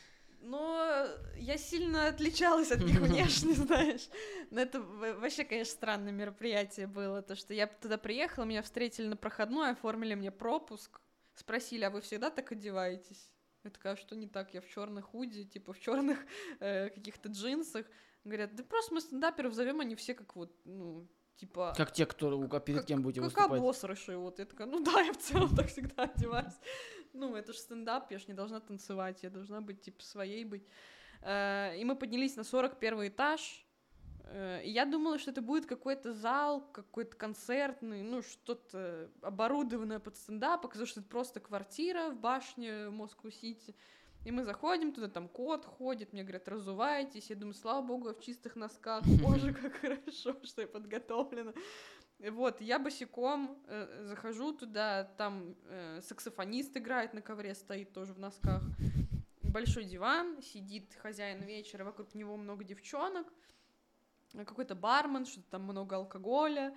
Но 0.41 1.07
я 1.37 1.57
сильно 1.59 2.09
отличалась 2.09 2.71
от 2.73 2.81
них 2.81 2.99
внешне, 3.01 3.53
знаешь. 3.55 4.09
Но 4.51 4.61
это 4.61 4.81
вообще, 4.81 5.45
конечно, 5.45 5.73
странное 5.73 6.13
мероприятие 6.13 6.87
было. 6.87 7.23
То, 7.23 7.37
что 7.37 7.53
я 7.55 7.67
туда 7.67 7.99
приехала, 7.99 8.45
меня 8.45 8.63
встретили 8.63 9.07
на 9.07 9.17
проходной, 9.17 9.71
оформили 9.73 10.15
мне 10.15 10.31
пропуск. 10.31 11.01
Спросили, 11.35 11.85
а 11.85 11.91
вы 11.91 12.01
всегда 12.01 12.31
так 12.31 12.53
одеваетесь? 12.53 13.31
Я 13.65 13.71
такая, 13.71 13.93
«А 13.93 13.97
что 13.97 14.17
не 14.17 14.27
так? 14.27 14.55
Я 14.55 14.63
в 14.63 14.69
черных 14.69 15.05
худи, 15.07 15.45
типа 15.45 15.73
в 15.75 15.81
черных 15.81 16.19
каких-то 16.59 17.29
джинсах. 17.29 17.87
Говорят, 18.25 18.55
да 18.55 18.65
просто 18.65 18.95
мы 18.95 19.01
стендаперов 19.01 19.53
зовем, 19.55 19.81
они 19.81 19.95
все 19.95 20.15
как 20.15 20.37
вот, 20.37 20.55
ну, 20.65 21.07
типа... 21.37 21.73
Как 21.77 21.93
те, 21.93 22.05
кто 22.07 22.29
у- 22.39 22.49
перед 22.61 22.81
как- 22.81 22.87
кем 22.87 23.03
будете 23.03 23.21
как 23.21 23.31
выступать. 23.31 23.59
обосрыши, 23.59 24.17
вот. 24.17 24.39
Я 24.39 24.45
такая, 24.47 24.67
ну 24.67 24.83
да, 24.83 25.01
я 25.01 25.13
в 25.13 25.19
целом 25.19 25.55
так 25.57 25.69
всегда 25.69 26.03
одеваюсь. 26.05 26.53
Ну, 27.13 27.35
это 27.35 27.53
же 27.53 27.59
стендап, 27.59 28.11
я 28.11 28.19
ж 28.19 28.29
не 28.29 28.35
должна 28.35 28.61
танцевать, 28.61 29.23
я 29.23 29.31
должна 29.31 29.61
быть, 29.61 29.81
типа, 29.81 30.03
своей 30.03 30.45
быть. 30.45 30.67
Э, 31.23 31.77
и 31.77 31.85
мы 31.85 31.97
поднялись 31.97 32.37
на 32.37 32.45
41 32.45 33.09
этаж, 33.09 33.67
э, 34.25 34.63
и 34.65 34.71
я 34.71 34.85
думала, 34.85 35.19
что 35.19 35.31
это 35.31 35.43
будет 35.43 35.67
какой-то 35.67 36.13
зал, 36.13 36.61
какой-то 36.73 37.17
концертный, 37.17 38.03
ну, 38.03 38.23
что-то 38.23 39.11
оборудованное 39.23 39.99
под 39.99 40.17
стендап, 40.17 40.65
оказалось, 40.65 40.91
что 40.91 41.01
это 41.01 41.09
просто 41.09 41.41
квартира 41.41 42.11
в 42.11 42.17
башне 42.17 42.91
Москву-Сити. 42.91 43.75
И 44.27 44.31
мы 44.31 44.45
заходим 44.45 44.93
туда, 44.93 45.09
там 45.09 45.29
кот 45.29 45.65
ходит, 45.65 46.13
мне 46.13 46.23
говорят, 46.23 46.47
разувайтесь. 46.47 47.31
Я 47.31 47.37
думаю, 47.37 47.55
слава 47.55 47.81
богу, 47.81 48.09
я 48.09 48.15
в 48.15 48.21
чистых 48.21 48.55
носках. 48.55 49.03
Боже, 49.23 49.55
как 49.55 49.77
хорошо, 49.77 50.37
что 50.43 50.61
я 50.61 50.69
подготовлена. 50.69 51.55
Вот, 52.29 52.61
я 52.61 52.79
босиком 52.79 53.59
э, 53.67 54.05
захожу 54.05 54.53
туда, 54.53 55.05
там 55.17 55.55
э, 55.65 56.01
саксофонист 56.03 56.77
играет 56.77 57.15
на 57.15 57.23
ковре, 57.23 57.55
стоит 57.55 57.95
тоже 57.95 58.13
в 58.13 58.19
носках. 58.19 58.63
Большой 59.43 59.85
диван, 59.85 60.43
сидит 60.43 60.95
хозяин 61.03 61.43
вечера, 61.43 61.83
вокруг 61.83 62.15
него 62.15 62.37
много 62.37 62.63
девчонок, 62.63 63.27
какой-то 64.35 64.75
бармен, 64.75 65.25
что-то 65.25 65.49
там 65.51 65.63
много 65.63 65.97
алкоголя. 65.97 66.77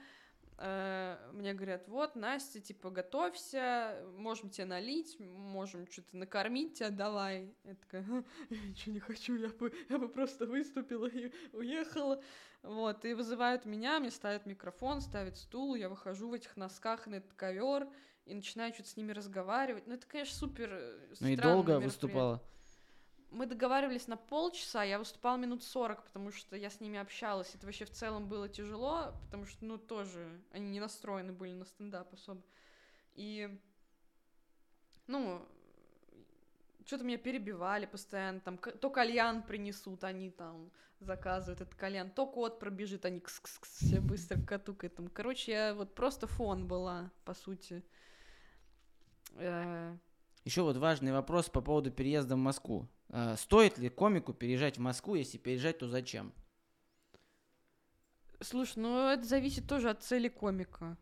Э, 0.58 1.18
мне 1.34 1.54
говорят, 1.54 1.88
вот, 1.88 2.16
Настя, 2.16 2.60
типа, 2.60 2.90
готовься, 2.90 4.04
можем 4.18 4.50
тебе 4.50 4.66
налить, 4.66 5.20
можем 5.20 5.88
что-то 5.90 6.18
накормить 6.18 6.78
тебя, 6.78 6.90
давай. 6.90 7.56
Я 7.64 7.76
такая, 7.76 8.06
я 8.50 8.58
ничего 8.70 8.94
не 8.94 9.00
хочу, 9.00 9.36
я 9.36 9.50
бы, 9.50 9.74
я 9.90 9.98
бы 9.98 10.08
просто 10.10 10.46
выступила 10.46 11.08
и 11.08 11.32
уехала. 11.54 12.22
Вот, 12.62 13.04
и 13.04 13.14
вызывают 13.14 13.66
меня, 13.66 14.00
мне 14.00 14.12
ставят 14.12 14.46
микрофон, 14.46 15.02
ставят 15.02 15.38
стул, 15.38 15.76
я 15.76 15.90
выхожу 15.90 16.30
в 16.30 16.34
этих 16.34 16.56
носках 16.56 17.08
на 17.08 17.16
этот 17.16 17.34
ковер 17.34 17.90
и 18.26 18.34
начинаю 18.34 18.74
что-то 18.74 18.90
с 18.90 18.96
ними 18.96 19.12
разговаривать. 19.12 19.86
Ну, 19.88 19.96
это, 19.96 20.08
конечно, 20.08 20.36
супер 20.36 20.70
э, 20.72 21.14
Ну 21.20 21.28
и 21.28 21.36
долго 21.36 21.80
выступала? 21.80 22.42
Мы 23.34 23.46
договаривались 23.48 24.08
на 24.08 24.16
полчаса, 24.16 24.84
я 24.84 25.00
выступала 25.00 25.38
минут 25.38 25.64
40, 25.64 26.04
потому 26.04 26.32
что 26.32 26.56
я 26.56 26.70
с 26.70 26.80
ними 26.80 27.00
общалась. 27.00 27.54
Это 27.56 27.66
вообще 27.66 27.86
в 27.86 27.90
целом 27.90 28.28
было 28.28 28.48
тяжело, 28.48 29.14
потому 29.26 29.46
что, 29.46 29.66
ну, 29.66 29.78
тоже 29.78 30.42
они 30.52 30.70
не 30.70 30.80
настроены 30.80 31.34
были 31.34 31.54
на 31.54 31.66
стендап 31.66 32.14
особо. 32.14 32.42
И, 33.16 33.60
ну, 35.08 35.46
что-то 36.86 37.04
меня 37.04 37.18
перебивали 37.18 37.86
постоянно, 37.86 38.40
там, 38.40 38.58
то 38.58 38.90
кальян 38.90 39.44
принесут, 39.44 40.04
они 40.04 40.30
там 40.30 40.72
заказывают 41.00 41.62
этот 41.62 41.76
кальян, 41.76 42.10
то 42.10 42.26
кот 42.26 42.60
пробежит, 42.60 43.06
они 43.06 43.20
кс 43.20 43.42
-кс 43.42 43.60
-кс, 43.62 43.86
все 43.86 44.00
быстро 44.00 44.40
к 44.40 44.48
коту 44.48 44.76
к 44.76 44.84
этому. 44.84 45.10
Короче, 45.10 45.52
я 45.52 45.74
вот 45.74 45.96
просто 45.96 46.28
фон 46.28 46.68
была, 46.68 47.12
по 47.26 47.34
сути. 47.34 47.84
Э, 49.36 49.98
Еще 50.46 50.62
вот 50.62 50.76
важный 50.78 51.14
вопрос 51.14 51.50
по 51.50 51.62
поводу 51.62 51.92
переезда 51.92 52.36
в 52.36 52.40
Москву. 52.40 52.88
Э, 53.10 53.36
стоит 53.38 53.78
ли 53.78 53.90
комику 53.90 54.34
переезжать 54.34 54.78
в 54.78 54.82
Москву? 54.82 55.16
Если 55.16 55.38
переезжать, 55.38 55.80
то 55.80 55.88
зачем? 55.88 56.34
Слушай, 58.42 58.80
ну 58.80 59.08
это 59.10 59.24
зависит 59.24 59.68
тоже 59.68 59.90
от 59.90 60.04
цели 60.04 60.28
комика. 60.28 60.98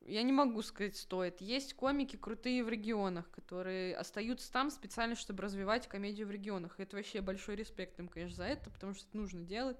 Я 0.00 0.22
не 0.22 0.32
могу 0.32 0.62
сказать, 0.62 0.96
стоит. 0.96 1.40
Есть 1.40 1.74
комики 1.74 2.16
крутые 2.16 2.64
в 2.64 2.68
регионах, 2.68 3.30
которые 3.30 3.94
остаются 3.94 4.50
там 4.50 4.70
специально, 4.70 5.14
чтобы 5.14 5.42
развивать 5.42 5.86
комедию 5.86 6.26
в 6.26 6.30
регионах. 6.30 6.80
И 6.80 6.82
это 6.82 6.96
вообще 6.96 7.20
большой 7.20 7.56
респект 7.56 7.98
им, 8.00 8.08
конечно, 8.08 8.36
за 8.36 8.44
это, 8.44 8.70
потому 8.70 8.94
что 8.94 9.06
это 9.06 9.16
нужно 9.16 9.42
делать. 9.42 9.76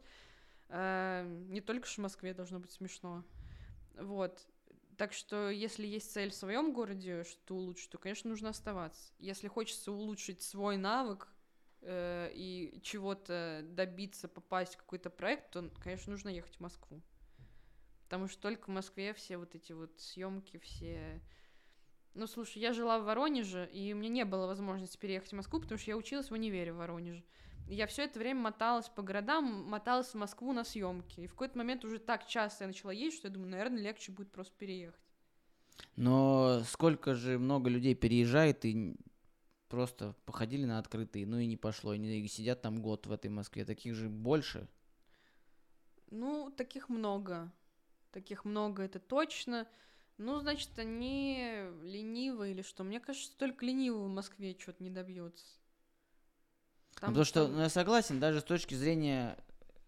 Э, 0.69 1.25
не 1.49 1.61
только 1.61 1.89
в 1.89 1.99
Москве 1.99 2.33
должно 2.33 2.61
быть 2.61 2.71
смешно. 2.71 3.25
Вот. 3.99 4.47
Так 4.99 5.13
что, 5.13 5.49
если 5.49 5.87
есть 5.87 6.13
цель 6.13 6.31
в 6.31 6.35
своем 6.35 6.73
городе, 6.73 7.23
что 7.23 7.55
улучшить, 7.55 7.89
то, 7.89 7.99
конечно, 7.99 8.29
нужно 8.29 8.49
оставаться. 8.49 9.13
Если 9.21 9.47
хочется 9.47 9.93
улучшить 9.93 10.43
свой 10.43 10.77
навык, 10.77 11.29
э, 11.83 12.33
и 12.35 12.81
чего-то 12.83 13.61
добиться, 13.63 14.27
попасть 14.27 14.75
в 14.75 14.79
какой-то 14.79 15.09
проект, 15.09 15.53
то, 15.53 15.71
конечно, 15.81 16.11
нужно 16.11 16.31
ехать 16.31 16.57
в 16.57 16.61
Москву. 16.61 17.01
Потому 18.03 18.27
что 18.27 18.43
только 18.43 18.65
в 18.67 18.73
Москве 18.73 19.15
все 19.15 19.37
вот 19.37 19.55
эти 19.55 19.71
вот 19.71 20.01
съемки, 20.01 20.59
все... 20.59 21.23
Ну, 22.15 22.27
слушай, 22.27 22.59
я 22.59 22.73
жила 22.73 22.99
в 22.99 23.05
Воронеже, 23.05 23.71
и 23.73 23.93
у 23.93 23.97
меня 23.97 24.09
не 24.09 24.25
было 24.25 24.49
возможности 24.49 24.97
переехать 24.97 25.31
в 25.31 25.37
Москву, 25.37 25.61
потому 25.61 25.79
что 25.79 25.93
я 25.93 25.97
училась 25.97 26.31
в 26.31 26.35
универе 26.35 26.73
в 26.73 26.79
Воронеже. 26.79 27.23
Я 27.69 27.87
все 27.87 28.05
это 28.05 28.19
время 28.19 28.41
моталась 28.41 28.89
по 28.89 29.03
городам, 29.03 29.65
моталась 29.65 30.09
в 30.09 30.15
Москву 30.15 30.53
на 30.53 30.65
съемки. 30.65 31.21
И 31.21 31.27
в 31.27 31.33
какой-то 31.33 31.59
момент 31.59 31.85
уже 31.85 31.99
так 31.99 32.27
часто 32.27 32.65
я 32.65 32.69
начала 32.69 32.91
ездить, 32.91 33.19
что 33.19 33.29
я 33.29 33.35
думаю, 33.35 33.51
наверное, 33.51 33.83
легче 33.83 34.11
будет 34.11 34.33
просто 34.33 34.55
переехать. 34.57 35.01
Но 35.97 36.63
сколько 36.67 37.15
же 37.15 37.39
много 37.39 37.69
людей 37.69 37.95
переезжает 37.95 38.65
и 38.65 38.97
просто 39.69 40.15
походили 40.25 40.65
на 40.65 40.79
открытые, 40.79 41.27
ну 41.27 41.39
и 41.39 41.47
не 41.47 41.57
пошло, 41.57 41.93
и, 41.93 41.99
не, 41.99 42.21
и 42.21 42.29
сидят 42.29 42.63
там 42.63 42.81
год 42.81 43.07
в 43.07 43.13
этой 43.13 43.29
Москве. 43.29 43.65
Таких 43.65 43.95
же 43.95 44.09
больше? 44.09 44.67
Ну, 46.11 46.51
таких 46.51 46.89
много. 46.89 47.53
Таких 48.13 48.45
много, 48.47 48.83
это 48.83 48.99
точно. 48.99 49.69
Ну, 50.17 50.41
значит, 50.41 50.71
они 50.79 51.61
ленивы 51.83 52.51
или 52.51 52.63
что? 52.63 52.83
Мне 52.83 52.99
кажется, 52.99 53.37
только 53.37 53.67
ленивый 53.67 54.07
в 54.07 54.09
Москве 54.09 54.57
что-то 54.59 54.83
не 54.83 54.91
добьется. 54.91 55.45
Там, 57.01 57.11
Потому 57.11 57.25
что, 57.25 57.49
ну, 57.49 57.61
я 57.61 57.69
согласен, 57.69 58.19
даже 58.19 58.41
с 58.41 58.45
точки 58.45 58.75
зрения 58.75 59.37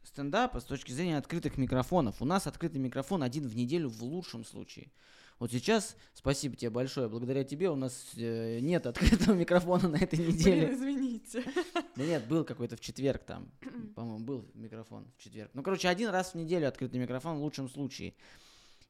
стендапа, 0.04 0.60
с 0.60 0.64
точки 0.64 0.92
зрения 0.92 1.18
открытых 1.18 1.58
микрофонов. 1.58 2.20
У 2.20 2.24
нас 2.24 2.46
открытый 2.46 2.80
микрофон 2.80 3.22
один 3.22 3.46
в 3.46 3.56
неделю 3.56 3.88
в 3.88 4.02
лучшем 4.02 4.44
случае. 4.44 4.90
Вот 5.38 5.50
сейчас, 5.50 5.96
спасибо 6.12 6.54
тебе 6.54 6.70
большое, 6.70 7.08
благодаря 7.08 7.44
тебе 7.44 7.70
у 7.70 7.74
нас 7.74 8.10
э, 8.16 8.58
нет 8.60 8.86
открытого 8.86 9.34
микрофона 9.34 9.88
на 9.88 9.96
этой 9.96 10.18
неделе. 10.18 10.66
Блин, 10.66 10.74
извините. 10.74 11.44
Да 11.96 12.04
нет, 12.04 12.26
был 12.28 12.44
какой-то 12.44 12.76
в 12.76 12.80
четверг 12.80 13.24
там, 13.24 13.50
по-моему, 13.96 14.24
был 14.24 14.50
микрофон 14.54 15.06
в 15.16 15.22
четверг. 15.22 15.50
Ну, 15.54 15.62
короче, 15.62 15.88
один 15.88 16.10
раз 16.10 16.32
в 16.32 16.34
неделю 16.34 16.68
открытый 16.68 17.00
микрофон 17.00 17.38
в 17.38 17.42
лучшем 17.42 17.68
случае. 17.68 18.14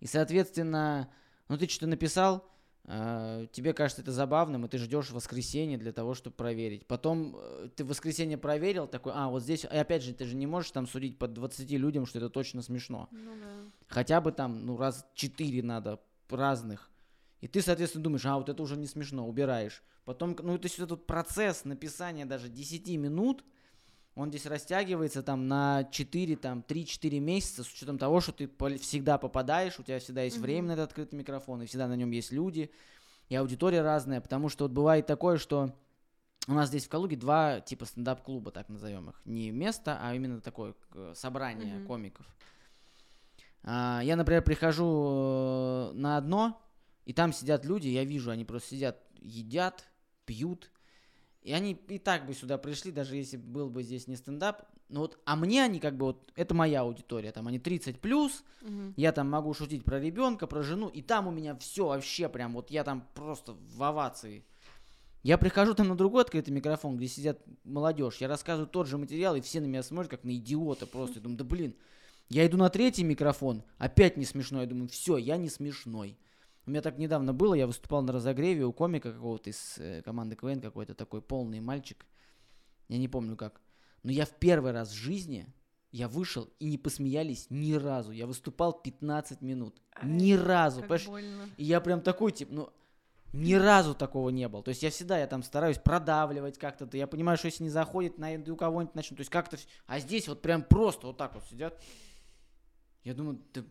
И, 0.00 0.06
соответственно, 0.06 1.08
ну 1.48 1.56
ты 1.56 1.68
что-то 1.68 1.86
написал, 1.86 2.44
тебе 2.86 3.72
кажется 3.72 4.02
это 4.02 4.10
забавным, 4.10 4.64
и 4.64 4.68
ты 4.68 4.78
ждешь 4.78 5.10
воскресенье 5.10 5.78
для 5.78 5.92
того, 5.92 6.14
чтобы 6.14 6.34
проверить. 6.34 6.86
Потом 6.86 7.36
э, 7.36 7.68
ты 7.76 7.84
в 7.84 7.88
воскресенье 7.88 8.36
проверил, 8.36 8.88
такой, 8.88 9.12
а, 9.14 9.28
вот 9.28 9.42
здесь, 9.42 9.64
и 9.64 9.68
опять 9.68 10.02
же, 10.02 10.12
ты 10.12 10.24
же 10.24 10.34
не 10.34 10.46
можешь 10.46 10.70
там 10.72 10.86
судить 10.86 11.18
по 11.18 11.28
20 11.28 11.70
людям, 11.72 12.06
что 12.06 12.18
это 12.18 12.30
точно 12.30 12.62
смешно. 12.62 13.08
Ну 13.12 13.32
да. 13.40 13.70
Хотя 13.86 14.20
бы 14.20 14.32
там, 14.32 14.66
ну, 14.66 14.76
раз 14.76 15.06
4 15.14 15.62
надо 15.62 16.00
разных. 16.28 16.90
И 17.40 17.48
ты, 17.48 17.62
соответственно, 17.62 18.04
думаешь, 18.04 18.26
а 18.26 18.36
вот 18.36 18.48
это 18.48 18.62
уже 18.62 18.76
не 18.76 18.86
смешно, 18.86 19.28
убираешь. 19.28 19.82
Потом, 20.04 20.36
ну, 20.42 20.58
то 20.58 20.66
есть 20.66 20.78
этот 20.78 21.06
процесс 21.06 21.64
написания 21.64 22.26
даже 22.26 22.48
10 22.48 22.88
минут, 22.96 23.44
он 24.20 24.28
здесь 24.28 24.46
растягивается 24.46 25.22
там 25.22 25.48
на 25.48 25.84
4, 25.84 26.36
там, 26.36 26.62
3-4 26.66 27.18
месяца, 27.20 27.64
с 27.64 27.72
учетом 27.72 27.96
того, 27.96 28.20
что 28.20 28.32
ты 28.32 28.48
всегда 28.78 29.16
попадаешь, 29.16 29.78
у 29.78 29.82
тебя 29.82 29.98
всегда 29.98 30.22
есть 30.22 30.36
mm-hmm. 30.36 30.40
время 30.40 30.68
на 30.68 30.72
этот 30.72 30.90
открытый 30.90 31.18
микрофон, 31.18 31.62
и 31.62 31.66
всегда 31.66 31.88
на 31.88 31.96
нем 31.96 32.10
есть 32.10 32.30
люди, 32.30 32.70
и 33.28 33.34
аудитория 33.34 33.82
разная, 33.82 34.20
потому 34.20 34.48
что 34.48 34.64
вот 34.64 34.72
бывает 34.72 35.06
такое, 35.06 35.38
что 35.38 35.74
у 36.48 36.52
нас 36.52 36.68
здесь 36.68 36.84
в 36.84 36.88
Калуге 36.88 37.16
два 37.16 37.60
типа 37.60 37.86
стендап-клуба, 37.86 38.50
так 38.50 38.68
назовем 38.68 39.10
их. 39.10 39.20
Не 39.24 39.50
место, 39.50 39.98
а 40.02 40.14
именно 40.14 40.40
такое 40.40 40.74
собрание 41.14 41.76
mm-hmm. 41.76 41.86
комиков. 41.86 42.26
А, 43.62 44.00
я, 44.02 44.16
например, 44.16 44.42
прихожу 44.42 45.90
э, 45.92 45.92
на 45.94 46.16
одно, 46.16 46.60
и 47.04 47.12
там 47.12 47.32
сидят 47.32 47.64
люди, 47.64 47.88
я 47.88 48.04
вижу, 48.04 48.30
они 48.30 48.44
просто 48.44 48.70
сидят, 48.70 49.02
едят, 49.14 49.84
пьют. 50.24 50.70
И 51.42 51.52
они 51.52 51.72
и 51.88 51.98
так 51.98 52.26
бы 52.26 52.34
сюда 52.34 52.58
пришли, 52.58 52.92
даже 52.92 53.16
если 53.16 53.36
был 53.36 53.70
бы 53.70 53.82
здесь 53.82 54.06
не 54.06 54.16
стендап. 54.16 54.62
Ну 54.88 55.00
вот, 55.00 55.18
а 55.24 55.36
мне 55.36 55.62
они 55.64 55.80
как 55.80 55.96
бы 55.96 56.06
вот, 56.06 56.30
это 56.34 56.54
моя 56.54 56.80
аудитория, 56.82 57.32
там 57.32 57.46
они 57.46 57.58
30 57.58 58.00
плюс, 58.00 58.42
угу. 58.60 58.92
я 58.96 59.12
там 59.12 59.30
могу 59.30 59.54
шутить 59.54 59.84
про 59.84 60.00
ребенка, 60.00 60.46
про 60.46 60.62
жену, 60.62 60.88
и 60.88 61.00
там 61.00 61.28
у 61.28 61.30
меня 61.30 61.54
все 61.56 61.86
вообще 61.86 62.28
прям, 62.28 62.54
вот 62.54 62.70
я 62.70 62.82
там 62.82 63.06
просто 63.14 63.54
в 63.76 63.82
овации. 63.82 64.44
Я 65.22 65.38
прихожу 65.38 65.74
там 65.74 65.88
на 65.88 65.96
другой 65.96 66.22
открытый 66.22 66.52
микрофон, 66.52 66.96
где 66.96 67.06
сидят 67.06 67.38
молодежь, 67.62 68.16
я 68.16 68.26
рассказываю 68.26 68.68
тот 68.68 68.88
же 68.88 68.98
материал, 68.98 69.36
и 69.36 69.40
все 69.40 69.60
на 69.60 69.66
меня 69.66 69.82
смотрят 69.82 70.10
как 70.10 70.24
на 70.24 70.34
идиота 70.34 70.86
просто. 70.86 71.16
Я 71.16 71.20
думаю, 71.20 71.38
да 71.38 71.44
блин, 71.44 71.74
я 72.30 72.46
иду 72.46 72.56
на 72.56 72.68
третий 72.70 73.04
микрофон, 73.04 73.62
опять 73.78 74.16
не 74.16 74.24
смешной. 74.24 74.62
Я 74.62 74.68
думаю, 74.68 74.88
все, 74.88 75.16
я 75.16 75.36
не 75.36 75.48
смешной. 75.48 76.16
У 76.70 76.72
меня 76.72 76.82
так 76.82 76.98
недавно 76.98 77.34
было, 77.34 77.54
я 77.54 77.66
выступал 77.66 78.00
на 78.02 78.12
разогреве 78.12 78.64
у 78.64 78.72
комика 78.72 79.12
какого-то 79.12 79.50
из 79.50 79.76
э, 79.78 80.02
команды 80.02 80.36
КВН, 80.36 80.60
какой-то 80.60 80.94
такой 80.94 81.20
полный 81.20 81.58
мальчик. 81.58 82.06
Я 82.86 82.98
не 82.98 83.08
помню 83.08 83.36
как. 83.36 83.60
Но 84.04 84.12
я 84.12 84.24
в 84.24 84.30
первый 84.38 84.70
раз 84.70 84.90
в 84.90 84.94
жизни, 84.94 85.52
я 85.90 86.06
вышел 86.06 86.48
и 86.60 86.66
не 86.66 86.78
посмеялись 86.78 87.48
ни 87.50 87.72
разу. 87.72 88.12
Я 88.12 88.28
выступал 88.28 88.72
15 88.72 89.42
минут. 89.42 89.82
Ай, 89.96 90.08
ни 90.08 90.34
разу. 90.34 90.84
И 91.56 91.64
я 91.64 91.80
прям 91.80 92.02
такой, 92.02 92.30
типа, 92.30 92.54
ну, 92.54 92.70
ни 93.32 93.54
разу 93.54 93.96
такого 93.96 94.28
не 94.28 94.46
было. 94.46 94.62
То 94.62 94.68
есть 94.68 94.84
я 94.84 94.90
всегда, 94.90 95.18
я 95.18 95.26
там 95.26 95.42
стараюсь 95.42 95.78
продавливать 95.78 96.56
как-то. 96.56 96.88
Я 96.96 97.08
понимаю, 97.08 97.36
что 97.36 97.46
если 97.46 97.64
не 97.64 97.70
заходит, 97.70 98.16
найду 98.16 98.54
кого-нибудь 98.54 98.94
начну. 98.94 99.16
То 99.16 99.22
есть 99.22 99.30
как-то... 99.32 99.58
А 99.88 99.98
здесь 99.98 100.28
вот 100.28 100.40
прям 100.40 100.62
просто 100.62 101.08
вот 101.08 101.16
так 101.16 101.34
вот 101.34 101.42
сидят. 101.50 101.82
Я 103.02 103.14
думаю, 103.14 103.40
да... 103.52 103.64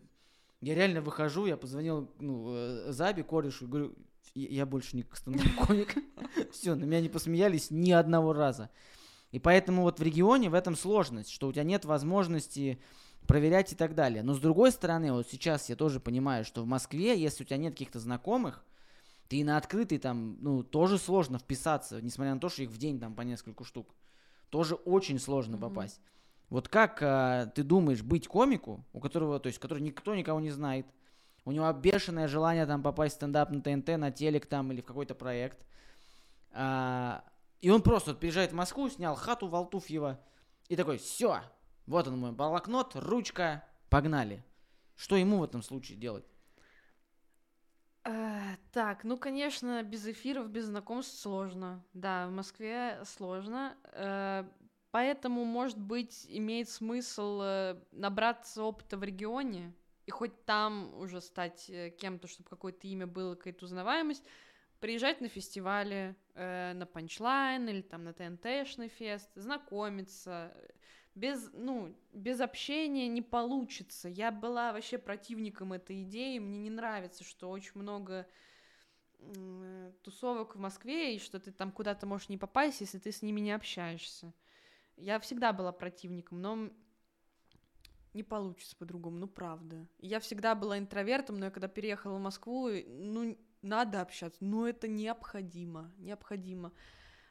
я 0.61 0.75
реально 0.75 1.01
выхожу, 1.01 1.45
я 1.45 1.57
позвонил 1.57 2.09
ну, 2.19 2.53
э, 2.53 2.91
Заби, 2.91 3.23
корешу, 3.23 3.67
говорю, 3.67 3.95
я 4.35 4.65
больше 4.65 4.95
не 4.95 5.05
стендап-комик. 5.13 5.95
Все, 6.51 6.75
на 6.75 6.83
меня 6.83 7.01
не 7.01 7.09
посмеялись 7.09 7.71
ни 7.71 7.91
одного 7.91 8.33
раза. 8.33 8.69
И 9.31 9.39
поэтому 9.39 9.83
вот 9.83 9.99
в 9.99 10.03
регионе 10.03 10.49
в 10.49 10.53
этом 10.53 10.75
сложность, 10.75 11.29
что 11.29 11.47
у 11.47 11.53
тебя 11.53 11.63
нет 11.63 11.85
возможности 11.85 12.79
проверять 13.27 13.71
и 13.73 13.75
так 13.75 13.93
далее. 13.93 14.23
Но 14.23 14.33
с 14.33 14.39
другой 14.39 14.71
стороны, 14.71 15.13
вот 15.13 15.27
сейчас 15.29 15.69
я 15.69 15.75
тоже 15.75 15.99
понимаю, 15.99 16.43
что 16.43 16.63
в 16.63 16.65
Москве, 16.65 17.19
если 17.19 17.43
у 17.43 17.45
тебя 17.45 17.57
нет 17.57 17.73
каких-то 17.73 17.99
знакомых, 17.99 18.65
ты 19.27 19.43
на 19.43 19.57
открытый 19.57 19.99
там, 19.99 20.37
ну, 20.41 20.63
тоже 20.63 20.97
сложно 20.97 21.37
вписаться, 21.37 22.01
несмотря 22.01 22.33
на 22.33 22.39
то, 22.39 22.49
что 22.49 22.63
их 22.63 22.71
в 22.71 22.77
день 22.77 22.99
там 22.99 23.13
по 23.13 23.21
несколько 23.21 23.63
штук. 23.63 23.93
Тоже 24.49 24.73
очень 24.73 25.19
сложно 25.19 25.55
mm-hmm. 25.55 25.59
попасть. 25.59 26.01
Вот 26.49 26.67
как 26.67 26.99
а, 27.01 27.45
ты 27.47 27.63
думаешь 27.63 28.01
быть 28.01 28.27
комику, 28.27 28.83
у 28.93 28.99
которого, 28.99 29.39
то 29.39 29.47
есть, 29.47 29.59
который 29.59 29.81
никто 29.81 30.15
никого 30.15 30.39
не 30.39 30.49
знает, 30.49 30.85
у 31.45 31.51
него 31.51 31.71
бешеное 31.73 32.27
желание 32.27 32.65
там 32.65 32.81
попасть 32.81 33.15
в 33.15 33.17
стендап 33.17 33.51
на 33.51 33.61
ТНТ, 33.61 33.97
на 33.97 34.11
телек 34.11 34.45
там 34.45 34.71
или 34.71 34.81
в 34.81 34.85
какой-то 34.85 35.15
проект, 35.15 35.59
а, 36.51 37.23
и 37.61 37.69
он 37.69 37.81
просто 37.81 38.11
вот 38.11 38.19
приезжает 38.19 38.51
в 38.51 38.55
Москву, 38.55 38.89
снял 38.89 39.15
хату 39.15 39.47
в 39.47 39.55
Алтуфьево 39.55 40.19
и 40.69 40.75
такой, 40.75 40.97
все, 40.97 41.41
вот 41.85 42.07
он 42.07 42.19
мой 42.19 42.31
блокнот, 42.31 42.95
ручка, 42.95 43.63
погнали. 43.89 44.43
Что 44.95 45.15
ему 45.15 45.39
в 45.39 45.43
этом 45.43 45.63
случае 45.63 45.97
делать? 45.97 46.25
Э, 48.03 48.55
так, 48.71 49.03
ну, 49.03 49.17
конечно, 49.17 49.83
без 49.83 50.05
эфиров, 50.05 50.49
без 50.49 50.65
знакомств 50.65 51.19
сложно. 51.19 51.83
Да, 51.93 52.27
в 52.27 52.31
Москве 52.31 52.99
сложно. 53.05 53.75
Э, 53.93 54.45
поэтому, 54.91 55.45
может 55.45 55.79
быть, 55.79 56.25
имеет 56.29 56.69
смысл 56.69 57.39
э, 57.41 57.81
набраться 57.91 58.63
опыта 58.63 58.97
в 58.97 59.03
регионе 59.03 59.73
и 60.05 60.11
хоть 60.11 60.45
там 60.45 60.93
уже 60.99 61.21
стать 61.21 61.71
кем-то, 61.99 62.27
чтобы 62.27 62.49
какое-то 62.49 62.87
имя 62.87 63.05
было, 63.05 63.35
какая-то 63.35 63.65
узнаваемость, 63.65 64.23
приезжать 64.79 65.21
на 65.21 65.27
фестивали, 65.27 66.15
э, 66.35 66.73
на 66.73 66.85
панчлайн 66.85 67.67
или 67.69 67.81
там 67.81 68.03
на 68.03 68.13
ТНТшный 68.13 68.87
фест, 68.87 69.29
знакомиться. 69.35 70.53
Без, 71.15 71.49
ну, 71.53 71.95
без 72.13 72.39
общения 72.39 73.07
не 73.07 73.21
получится. 73.21 74.07
Я 74.07 74.31
была 74.31 74.71
вообще 74.71 74.97
противником 74.97 75.73
этой 75.73 76.03
идеи. 76.03 76.39
Мне 76.39 76.59
не 76.59 76.69
нравится, 76.69 77.23
что 77.23 77.49
очень 77.49 77.73
много 77.75 78.25
э, 79.19 79.91
тусовок 80.03 80.55
в 80.55 80.59
Москве, 80.59 81.15
и 81.15 81.19
что 81.19 81.39
ты 81.39 81.51
там 81.51 81.71
куда-то 81.71 82.05
можешь 82.05 82.29
не 82.29 82.37
попасть, 82.37 82.81
если 82.81 82.99
ты 82.99 83.11
с 83.11 83.21
ними 83.21 83.41
не 83.41 83.51
общаешься. 83.51 84.33
Я 84.99 85.19
всегда 85.19 85.53
была 85.53 85.71
противником, 85.71 86.41
но 86.41 86.69
не 88.13 88.23
получится 88.23 88.75
по-другому, 88.75 89.17
ну 89.17 89.27
правда. 89.27 89.87
Я 89.99 90.19
всегда 90.19 90.55
была 90.55 90.77
интровертом, 90.77 91.37
но 91.37 91.45
я 91.45 91.51
когда 91.51 91.67
переехала 91.67 92.17
в 92.17 92.21
Москву, 92.21 92.69
ну 92.87 93.37
надо 93.61 94.01
общаться, 94.01 94.43
но 94.43 94.67
это 94.67 94.87
необходимо, 94.87 95.91
необходимо. 95.97 96.71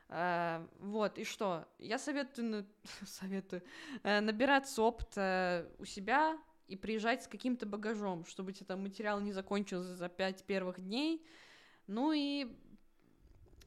Uh, 0.08 0.66
вот, 0.78 1.18
и 1.18 1.24
что? 1.24 1.68
Я 1.78 1.98
советую, 1.98 2.66
советую 3.04 3.62
uh, 4.02 4.20
набираться 4.20 4.80
опыта 4.80 5.70
у 5.78 5.84
себя 5.84 6.38
и 6.66 6.76
приезжать 6.76 7.24
с 7.24 7.28
каким-то 7.28 7.66
багажом, 7.66 8.24
чтобы 8.24 8.54
тебе 8.54 8.64
там 8.64 8.82
материал 8.82 9.20
не 9.20 9.32
закончился 9.32 9.96
за 9.96 10.08
пять 10.08 10.44
первых 10.44 10.80
дней. 10.80 11.26
Ну 11.86 12.12
и 12.12 12.46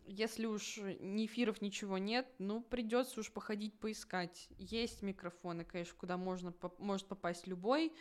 если 0.05 0.45
уж 0.45 0.77
ни 0.99 1.25
эфиров, 1.25 1.61
ничего 1.61 1.97
нет, 1.97 2.27
ну, 2.39 2.61
придется 2.61 3.19
уж 3.19 3.31
походить, 3.31 3.79
поискать. 3.79 4.49
Есть 4.57 5.01
микрофоны, 5.01 5.63
конечно, 5.63 5.95
куда 5.97 6.17
можно, 6.17 6.53
может 6.79 7.07
попасть 7.07 7.47
любой. 7.47 7.93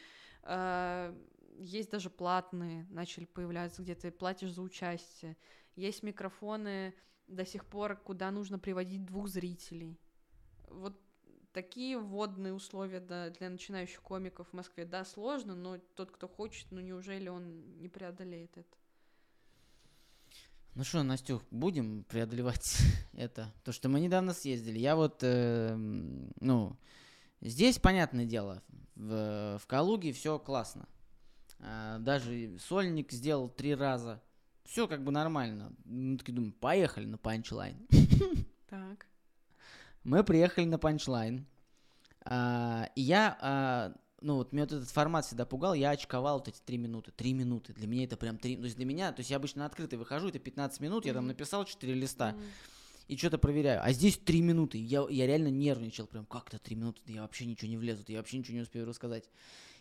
Uh, 0.43 1.15
есть 1.59 1.91
даже 1.91 2.09
платные, 2.09 2.87
начали 2.91 3.27
появляться, 3.27 3.83
где 3.83 3.95
ты 3.95 4.11
платишь 4.11 4.53
за 4.53 4.63
участие. 4.63 5.37
Есть 5.77 6.03
микрофоны 6.03 6.95
до 7.27 7.45
сих 7.45 7.67
пор, 7.67 7.97
куда 7.97 8.31
нужно 8.31 8.59
приводить 8.59 9.05
двух 9.05 9.29
зрителей. 9.29 9.99
Вот 10.69 10.99
такие 11.53 11.99
вводные 11.99 12.55
условия 12.55 13.01
да, 13.01 13.31
для 13.31 13.51
начинающих 13.51 14.01
комиков 14.01 14.49
в 14.49 14.53
Москве. 14.53 14.85
Да, 14.85 15.05
сложно, 15.05 15.55
но 15.55 15.79
тот, 15.95 16.11
кто 16.11 16.29
хочет, 16.29 16.67
ну 16.71 16.81
неужели 16.81 17.29
он 17.29 17.79
не 17.79 17.89
преодолеет 17.89 18.57
это? 18.57 18.80
Ну 20.77 20.85
что, 20.85 21.03
Настюх, 21.03 21.43
будем 21.51 22.05
преодолевать 22.05 22.79
это? 23.13 23.53
То, 23.65 23.73
что 23.73 23.89
мы 23.89 24.01
недавно 24.01 24.33
съездили. 24.33 24.79
Я 24.79 24.95
вот, 24.95 25.19
э, 25.23 25.75
ну, 25.75 26.77
здесь, 27.41 27.79
понятное 27.79 28.25
дело, 28.25 28.63
в, 28.95 29.59
в 29.59 29.67
Калуге 29.67 30.13
все 30.13 30.39
классно. 30.39 30.87
А, 31.59 31.99
даже 31.99 32.57
сольник 32.59 33.11
сделал 33.13 33.49
три 33.49 33.75
раза. 33.75 34.23
Все 34.65 34.87
как 34.87 35.03
бы 35.03 35.11
нормально. 35.11 35.73
Мы 35.85 36.17
такие 36.17 36.35
думаем, 36.35 36.53
поехали 36.53 37.07
на 37.07 37.19
панчлайн. 37.19 37.77
Так. 38.69 39.07
Мы 40.05 40.23
приехали 40.23 40.65
на 40.65 40.79
панчлайн. 40.79 41.45
А, 42.25 42.89
и 42.95 43.01
я, 43.01 43.37
а, 43.41 43.93
ну 44.21 44.37
вот 44.37 44.53
меня 44.53 44.65
вот 44.65 44.73
этот 44.73 44.91
формат 44.91 45.25
всегда 45.25 45.45
пугал, 45.45 45.75
я 45.75 45.91
очковал 45.91 46.39
вот 46.39 46.49
эти 46.49 46.61
три 46.65 46.79
минуты. 46.79 47.13
Три 47.13 47.33
минуты. 47.33 47.73
Для 47.73 47.87
меня 47.87 48.05
это 48.05 48.17
прям 48.17 48.39
три... 48.39 48.57
То 48.57 48.65
есть 48.65 48.77
для 48.77 48.85
меня, 48.85 49.13
то 49.13 49.21
есть 49.21 49.31
я 49.31 49.37
обычно 49.37 49.67
открытый 49.67 49.99
выхожу, 49.99 50.29
это 50.29 50.39
15 50.39 50.81
минут, 50.81 51.07
я 51.07 51.15
там 51.15 51.27
написал 51.27 51.65
четыре 51.65 51.95
листа. 51.95 52.35
И 53.09 53.17
что-то 53.17 53.39
проверяю. 53.39 53.83
А 53.83 53.91
здесь 53.91 54.19
три 54.19 54.41
минуты. 54.41 54.79
Я, 54.79 55.05
я 55.11 55.27
реально 55.27 55.49
нервничал. 55.49 56.07
Прям 56.07 56.27
как-то 56.27 56.61
три 56.61 56.77
минуты. 56.77 57.01
Я 57.07 57.23
вообще 57.23 57.45
ничего 57.45 57.69
не 57.69 57.77
влезу. 57.77 58.05
Я 58.07 58.19
вообще 58.19 58.39
ничего 58.39 58.55
не 58.59 58.63
успею 58.63 58.87
рассказать 58.87 59.29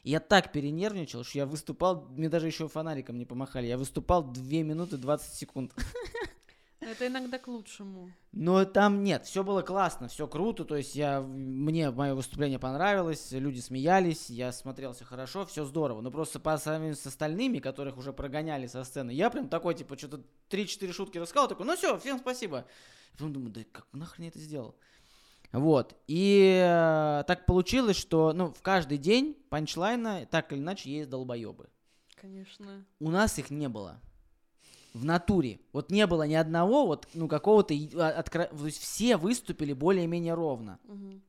я 0.03 0.19
так 0.19 0.51
перенервничал, 0.51 1.23
что 1.23 1.39
я 1.39 1.45
выступал, 1.45 2.07
мне 2.15 2.29
даже 2.29 2.47
еще 2.47 2.67
фонариком 2.67 3.17
не 3.17 3.25
помахали, 3.25 3.67
я 3.67 3.77
выступал 3.77 4.23
2 4.23 4.43
минуты 4.63 4.97
20 4.97 5.33
секунд. 5.33 5.73
Это 6.81 7.07
иногда 7.07 7.37
к 7.37 7.47
лучшему. 7.47 8.11
Но 8.31 8.63
там 8.63 9.03
нет, 9.03 9.25
все 9.25 9.43
было 9.43 9.61
классно, 9.61 10.07
все 10.07 10.27
круто, 10.27 10.63
то 10.63 10.77
есть 10.77 10.95
я, 10.95 11.19
мне 11.21 11.91
мое 11.91 12.15
выступление 12.15 12.57
понравилось, 12.57 13.31
люди 13.31 13.59
смеялись, 13.59 14.29
я 14.29 14.51
смотрелся 14.51 15.03
хорошо, 15.03 15.45
все 15.45 15.65
здорово, 15.65 16.01
но 16.01 16.09
просто 16.09 16.39
по 16.39 16.57
сравнению 16.57 16.95
с 16.95 17.05
остальными, 17.05 17.59
которых 17.59 17.97
уже 17.97 18.13
прогоняли 18.13 18.67
со 18.67 18.83
сцены, 18.85 19.11
я 19.11 19.29
прям 19.29 19.49
такой, 19.49 19.75
типа, 19.75 19.97
что-то 19.97 20.23
3-4 20.49 20.93
шутки 20.93 21.17
рассказал, 21.17 21.49
такой, 21.49 21.65
ну 21.65 21.75
все, 21.75 21.97
всем 21.99 22.19
спасибо. 22.19 22.65
И 23.09 23.17
потом 23.17 23.33
думаю, 23.33 23.51
да 23.51 23.61
как 23.71 23.87
нахрен 23.91 24.25
я 24.25 24.29
это 24.29 24.39
сделал? 24.39 24.75
Вот. 25.51 25.95
И 26.07 26.61
э, 26.63 27.23
так 27.25 27.45
получилось, 27.45 27.97
что 27.97 28.33
ну, 28.33 28.53
в 28.53 28.61
каждый 28.61 28.99
день 28.99 29.35
панчлайна 29.49 30.27
так 30.29 30.51
или 30.53 30.59
иначе 30.59 30.91
есть 30.91 31.09
долбоебы. 31.09 31.69
Конечно. 32.15 32.85
У 32.99 33.09
нас 33.09 33.39
их 33.39 33.49
не 33.49 33.67
было. 33.67 33.99
В 34.93 35.05
натуре. 35.05 35.59
Вот 35.71 35.91
не 35.91 36.05
было 36.07 36.23
ни 36.23 36.33
одного, 36.33 36.87
вот, 36.87 37.07
ну, 37.13 37.27
какого-то... 37.27 37.73
А, 37.95 38.09
откро... 38.09 38.45
То 38.45 38.65
есть 38.65 38.81
все 38.81 39.17
выступили 39.17 39.73
более-менее 39.73 40.33
ровно. 40.33 40.79
Угу. 40.85 41.21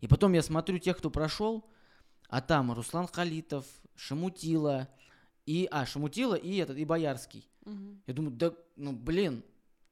И 0.00 0.08
потом 0.08 0.32
я 0.32 0.42
смотрю 0.42 0.78
тех, 0.78 0.98
кто 0.98 1.10
прошел, 1.10 1.64
а 2.28 2.40
там 2.40 2.72
Руслан 2.72 3.06
Халитов, 3.06 3.66
Шамутила, 3.94 4.88
и... 5.46 5.68
А, 5.70 5.86
Шамутила 5.86 6.34
и 6.34 6.56
этот, 6.56 6.78
и 6.78 6.84
Боярский. 6.84 7.48
Угу. 7.64 8.02
Я 8.06 8.14
думаю, 8.14 8.32
да, 8.32 8.52
ну, 8.76 8.92
блин. 8.92 9.44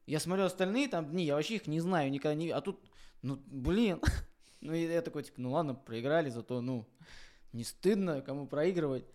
Я 0.05 0.19
смотрю 0.19 0.45
остальные 0.45 0.87
там 0.87 1.05
дни, 1.05 1.25
я 1.25 1.35
вообще 1.35 1.55
их 1.55 1.67
не 1.67 1.79
знаю 1.79 2.11
никогда 2.11 2.35
не... 2.35 2.49
А 2.49 2.61
тут 2.61 2.79
ну, 3.21 3.39
блин. 3.47 4.01
ну, 4.61 4.73
и 4.73 4.85
я 4.85 5.01
такой, 5.01 5.23
типа, 5.23 5.41
ну 5.41 5.51
ладно, 5.51 5.75
проиграли, 5.75 6.29
зато, 6.29 6.61
ну, 6.61 6.87
не 7.53 7.63
стыдно 7.63 8.21
кому 8.21 8.47
проигрывать. 8.47 9.05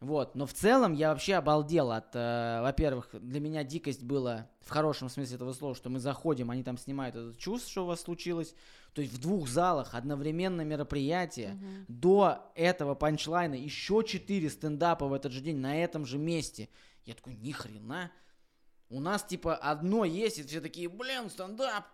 Вот, 0.00 0.34
но 0.34 0.44
в 0.44 0.52
целом 0.52 0.92
я 0.92 1.08
вообще 1.08 1.36
обалдел 1.36 1.90
от, 1.90 2.14
э, 2.14 2.60
во-первых, 2.60 3.08
для 3.14 3.40
меня 3.40 3.64
дикость 3.64 4.02
была 4.02 4.46
в 4.60 4.68
хорошем 4.68 5.08
смысле 5.08 5.36
этого 5.36 5.54
слова, 5.54 5.74
что 5.74 5.88
мы 5.88 6.00
заходим, 6.00 6.50
они 6.50 6.62
там 6.62 6.76
снимают 6.76 7.16
этот 7.16 7.38
чувство, 7.38 7.70
что 7.70 7.82
у 7.84 7.86
вас 7.86 8.02
случилось, 8.02 8.54
то 8.92 9.00
есть 9.00 9.14
в 9.14 9.20
двух 9.20 9.48
залах 9.48 9.94
одновременно 9.94 10.60
мероприятие, 10.62 11.54
Мгм. 11.54 11.84
до 11.88 12.52
этого 12.54 12.94
панчлайна 12.94 13.54
еще 13.54 14.04
четыре 14.06 14.50
стендапа 14.50 15.06
в 15.06 15.14
этот 15.14 15.32
же 15.32 15.40
день 15.40 15.56
на 15.56 15.82
этом 15.82 16.04
же 16.04 16.18
месте. 16.18 16.68
Я 17.06 17.14
такой, 17.14 17.34
ни 17.34 17.52
хрена, 17.52 18.10
у 18.90 19.00
нас 19.00 19.24
типа 19.24 19.56
одно 19.56 20.04
есть, 20.04 20.38
и 20.38 20.42
все 20.42 20.60
такие, 20.60 20.90
блин, 20.90 21.30
стендап, 21.30 21.86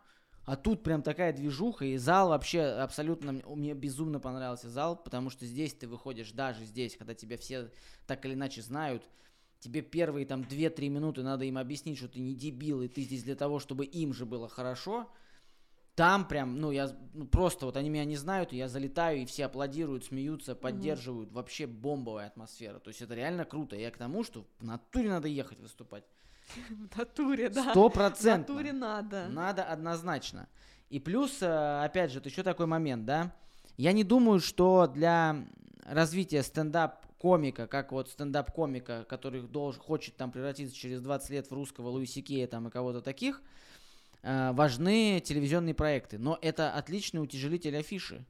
а 0.45 0.57
тут 0.57 0.83
прям 0.83 1.03
такая 1.03 1.33
движуха, 1.33 1.85
и 1.85 1.97
зал 1.97 2.31
вообще 2.31 2.63
абсолютно... 2.63 3.41
Мне 3.47 3.75
безумно 3.75 4.19
понравился 4.19 4.69
зал, 4.69 4.97
потому 4.97 5.31
что 5.31 5.47
здесь 5.47 5.73
ты 5.73 5.87
выходишь, 5.87 6.33
даже 6.33 6.65
здесь, 6.65 6.97
когда 6.97 7.15
тебя 7.15 7.37
все 7.37 7.71
так 8.07 8.25
или 8.27 8.35
иначе 8.35 8.61
знают, 8.61 9.05
тебе 9.61 9.83
первые 9.83 10.27
там 10.27 10.43
2-3 10.43 10.89
минуты 10.89 11.23
надо 11.23 11.45
им 11.45 11.59
объяснить, 11.59 11.99
что 11.99 12.09
ты 12.09 12.19
не 12.19 12.35
дебил, 12.35 12.83
и 12.83 12.89
ты 12.89 13.03
здесь 13.03 13.23
для 13.23 13.37
того, 13.37 13.61
чтобы 13.61 13.85
им 13.85 14.13
же 14.13 14.27
было 14.27 14.49
хорошо. 14.49 15.09
Там 15.95 16.27
прям, 16.27 16.59
ну, 16.59 16.71
я 16.73 16.91
ну, 17.13 17.27
просто 17.27 17.67
вот 17.67 17.77
они 17.77 17.91
меня 17.91 18.07
не 18.07 18.17
знают, 18.17 18.53
и 18.53 18.57
я 18.57 18.67
залетаю, 18.69 19.21
и 19.21 19.27
все 19.27 19.45
аплодируют, 19.45 20.07
смеются, 20.07 20.57
поддерживают. 20.57 21.29
Mm-hmm. 21.29 21.35
Вообще 21.35 21.67
бомбовая 21.67 22.29
атмосфера. 22.29 22.79
То 22.79 22.89
есть 22.89 23.03
это 23.03 23.15
реально 23.15 23.45
круто. 23.45 23.77
Я 23.77 23.91
к 23.91 23.99
тому, 23.99 24.25
что 24.25 24.47
в 24.59 24.65
натуре 24.65 25.11
надо 25.11 25.29
ехать 25.29 25.61
выступать. 25.61 26.05
В 26.69 26.99
натуре, 26.99 27.49
да. 27.49 27.71
Сто 27.71 27.89
процентов. 27.89 28.57
В 28.57 28.59
натуре 28.59 28.73
надо. 28.73 29.29
Надо 29.29 29.65
однозначно. 29.65 30.49
И 30.91 31.01
плюс, 31.01 31.41
э, 31.41 31.85
опять 31.85 32.11
же, 32.11 32.19
это 32.19 32.29
еще 32.29 32.43
такой 32.43 32.67
момент, 32.67 33.05
да. 33.05 33.35
Я 33.77 33.93
не 33.93 34.05
думаю, 34.05 34.41
что 34.41 34.87
для 34.87 35.47
развития 35.87 36.43
стендап 36.43 37.07
комика, 37.23 37.69
как 37.69 37.93
вот 37.93 38.09
стендап-комика, 38.11 39.07
который 39.09 39.43
должен, 39.43 39.81
хочет 39.81 40.17
там 40.17 40.33
превратиться 40.33 40.75
через 40.75 41.01
20 41.01 41.31
лет 41.31 41.47
в 41.49 41.53
русского 41.55 41.89
Луиси 41.89 42.21
Кея 42.21 42.49
там 42.49 42.67
и 42.67 42.71
кого-то 42.71 43.01
таких, 43.01 43.41
э, 44.23 44.51
важны 44.53 45.23
телевизионные 45.25 45.73
проекты. 45.73 46.19
Но 46.19 46.37
это 46.43 46.75
отличный 46.75 47.23
утяжелитель 47.23 47.77
афиши. 47.77 48.25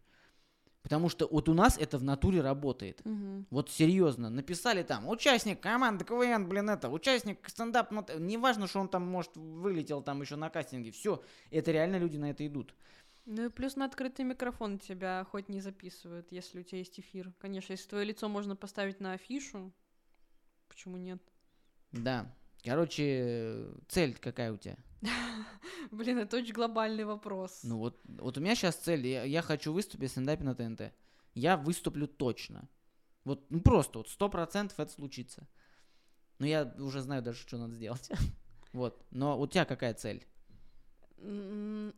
Потому 0.82 1.08
что 1.08 1.28
вот 1.30 1.48
у 1.48 1.54
нас 1.54 1.78
это 1.78 1.98
в 1.98 2.02
натуре 2.02 2.40
работает. 2.40 3.04
Мгм. 3.04 3.46
Вот 3.50 3.70
серьезно, 3.70 4.30
написали 4.30 4.82
там, 4.82 5.08
участник 5.08 5.60
команды 5.60 6.04
КВН, 6.04 6.48
блин, 6.48 6.70
это, 6.70 6.88
участник 6.88 7.48
стендап, 7.48 7.90
ну, 7.92 8.04
неважно, 8.18 8.66
что 8.66 8.80
он 8.80 8.88
там, 8.88 9.06
может, 9.06 9.36
вылетел 9.36 10.02
там 10.02 10.20
еще 10.20 10.36
на 10.36 10.50
кастинге, 10.50 10.90
все, 10.90 11.22
это 11.50 11.70
реально 11.70 11.96
люди 11.96 12.16
на 12.16 12.30
это 12.30 12.46
идут. 12.46 12.74
Ну 13.24 13.46
и 13.46 13.48
плюс 13.48 13.76
на 13.76 13.84
открытый 13.84 14.24
микрофон 14.24 14.78
тебя 14.80 15.24
хоть 15.30 15.48
не 15.48 15.60
записывают, 15.60 16.32
если 16.32 16.60
у 16.60 16.62
тебя 16.64 16.78
есть 16.78 16.98
эфир. 16.98 17.32
Конечно, 17.38 17.72
если 17.72 17.88
твое 17.88 18.04
лицо 18.04 18.28
можно 18.28 18.56
поставить 18.56 18.98
на 18.98 19.12
афишу, 19.12 19.72
почему 20.68 20.96
нет? 20.96 21.22
Да. 21.92 22.34
Короче, 22.64 23.68
цель 23.88 24.16
какая 24.18 24.52
у 24.52 24.56
тебя? 24.56 24.76
Блин, 25.90 26.18
это 26.18 26.36
очень 26.36 26.54
глобальный 26.54 27.04
вопрос. 27.04 27.60
Ну 27.64 27.78
вот, 27.78 28.00
вот 28.04 28.38
у 28.38 28.40
меня 28.40 28.54
сейчас 28.54 28.76
цель, 28.76 29.06
я, 29.06 29.24
я 29.24 29.42
хочу 29.42 29.72
выступить 29.72 30.10
в 30.10 30.12
стендапе 30.12 30.44
на 30.44 30.54
ТНТ. 30.54 30.92
Я 31.34 31.56
выступлю 31.56 32.06
точно. 32.06 32.68
Вот, 33.24 33.50
ну 33.50 33.60
просто, 33.60 33.98
вот 33.98 34.08
сто 34.08 34.28
процентов 34.28 34.78
это 34.80 34.92
случится. 34.92 35.46
Но 36.38 36.46
я 36.46 36.74
уже 36.78 37.00
знаю 37.00 37.22
даже, 37.22 37.40
что 37.40 37.58
надо 37.58 37.74
сделать. 37.74 38.10
Вот. 38.72 39.04
Но 39.10 39.38
у 39.38 39.46
тебя 39.46 39.66
какая 39.66 39.92
цель? 39.92 40.26
Ну, 41.18 41.92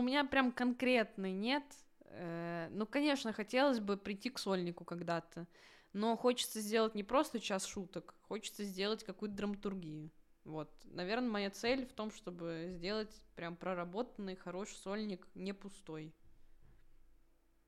у 0.00 0.02
меня 0.02 0.24
прям 0.24 0.50
конкретной 0.50 1.32
нет. 1.32 1.62
Э, 2.06 2.68
Ну, 2.72 2.86
конечно, 2.86 3.32
хотелось 3.32 3.80
бы 3.80 3.96
прийти 3.98 4.30
к 4.30 4.38
сольнику 4.38 4.84
когда-то. 4.84 5.46
Но 5.92 6.16
хочется 6.16 6.60
сделать 6.60 6.94
не 6.94 7.04
просто 7.04 7.38
час 7.38 7.66
шуток, 7.66 8.14
хочется 8.22 8.64
сделать 8.64 9.04
какую-то 9.04 9.36
драматургию. 9.36 10.10
Вот. 10.44 10.70
Наверное, 10.84 11.28
моя 11.28 11.50
цель 11.50 11.86
в 11.86 11.92
том, 11.92 12.10
чтобы 12.10 12.68
сделать 12.70 13.14
прям 13.36 13.56
проработанный, 13.56 14.36
хороший 14.36 14.76
сольник, 14.76 15.26
не 15.34 15.52
пустой. 15.52 16.14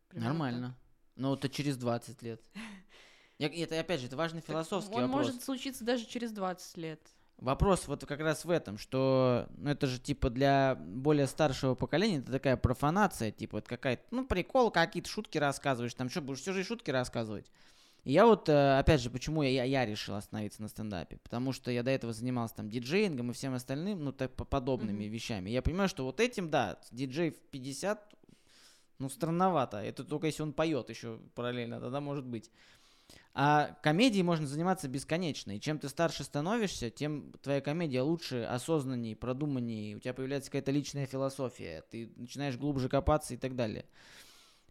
Примерно 0.09 0.33
Нормально. 0.33 0.79
Но 1.17 1.35
это 1.35 1.49
через 1.49 1.77
20 1.77 2.23
лет. 2.23 2.43
Это, 3.39 3.81
опять 3.81 4.01
же, 4.01 4.07
это 4.07 4.17
важный 4.17 4.41
так. 4.41 4.47
Так 4.47 4.55
философский 4.55 4.95
Он 4.95 5.11
вопрос. 5.11 5.27
может 5.27 5.43
случиться 5.43 5.85
даже 5.85 6.07
через 6.07 6.31
20 6.31 6.77
лет. 6.77 7.01
Вопрос 7.39 7.89
вот 7.89 8.07
как 8.07 8.21
раз 8.21 8.45
в 8.45 8.51
этом, 8.51 8.79
что 8.79 9.49
ну, 9.57 9.71
это 9.71 9.89
же 9.89 9.99
типа 9.99 10.31
для 10.31 10.77
более 10.77 11.27
старшего 11.27 11.75
поколения 11.75 12.19
это 12.19 12.31
такая 12.31 12.57
профанация, 12.57 13.33
типа 13.33 13.57
вот 13.57 13.67
какая-то, 13.67 14.05
ну 14.13 14.25
прикол, 14.25 14.71
какие-то 14.71 15.09
шутки 15.09 15.39
рассказываешь, 15.39 15.93
там 15.95 16.09
что, 16.09 16.21
будешь 16.21 16.41
всю 16.41 16.53
жизнь 16.53 16.69
шутки 16.69 16.93
рассказывать? 16.93 17.51
И 18.05 18.13
я 18.13 18.27
вот, 18.27 18.49
э, 18.49 18.79
опять 18.79 19.01
же, 19.01 19.11
почему 19.11 19.43
я, 19.43 19.63
я, 19.63 19.87
решил 19.87 20.17
остановиться 20.17 20.61
на 20.61 20.69
стендапе, 20.69 21.19
потому 21.19 21.53
что 21.53 21.71
я 21.71 21.83
до 21.83 21.91
этого 21.91 22.13
занимался 22.13 22.57
там 22.57 22.69
диджеингом 22.69 23.31
и 23.31 23.35
всем 23.35 23.55
остальным, 23.55 24.03
ну 24.05 24.13
так 24.13 24.35
по- 24.35 24.45
подобными 24.45 25.05
Мгм. 25.05 25.13
вещами. 25.13 25.51
Я 25.51 25.63
понимаю, 25.63 25.89
что 25.89 26.05
вот 26.05 26.19
этим, 26.19 26.51
да, 26.51 26.81
диджей 26.91 27.31
в 27.31 27.39
50, 27.39 28.15
ну 28.99 29.09
странновато, 29.09 29.79
это 29.79 30.03
только 30.05 30.27
если 30.27 30.43
он 30.43 30.53
поет 30.53 30.91
еще 30.91 31.21
параллельно, 31.35 31.81
тогда 31.81 32.01
может 32.01 32.25
быть. 32.25 32.51
А 33.35 33.79
комедией 33.83 34.25
можно 34.25 34.47
заниматься 34.47 34.89
бесконечно. 34.89 35.57
И 35.57 35.61
чем 35.61 35.79
ты 35.79 35.89
старше 35.89 36.23
становишься, 36.23 36.91
тем 36.91 37.33
твоя 37.43 37.63
комедия 37.63 38.03
лучше, 38.03 38.43
осознаннее, 38.43 39.17
продуманнее. 39.17 39.97
У 39.97 40.01
тебя 40.01 40.13
появляется 40.13 40.51
какая-то 40.51 40.71
личная 40.71 41.07
философия. 41.07 41.83
Ты 41.91 42.13
начинаешь 42.17 42.59
глубже 42.59 42.91
копаться 42.91 43.33
и 43.33 43.39
так 43.39 43.57
далее. 43.57 43.87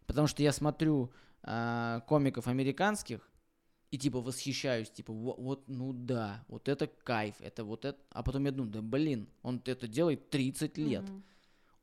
Потому 0.06 0.28
что 0.28 0.44
я 0.44 0.52
смотрю 0.52 1.10
а, 1.42 2.00
комиков 2.00 2.46
американских 2.46 3.28
и 3.90 3.98
типа 3.98 4.20
восхищаюсь, 4.20 4.90
типа 4.90 5.12
«Во- 5.12 5.34
вот, 5.34 5.68
ну 5.68 5.92
да, 5.92 6.44
вот 6.48 6.68
это 6.68 6.86
кайф, 6.86 7.34
это 7.40 7.64
вот 7.64 7.84
это. 7.84 7.98
А 8.10 8.22
потом 8.22 8.44
я 8.46 8.52
думаю, 8.52 8.72
да 8.72 8.80
блин, 8.80 9.28
он 9.42 9.60
это 9.64 9.86
делает 9.86 10.30
30 10.30 10.78
лет. 10.78 11.02
Мгм. 11.02 11.22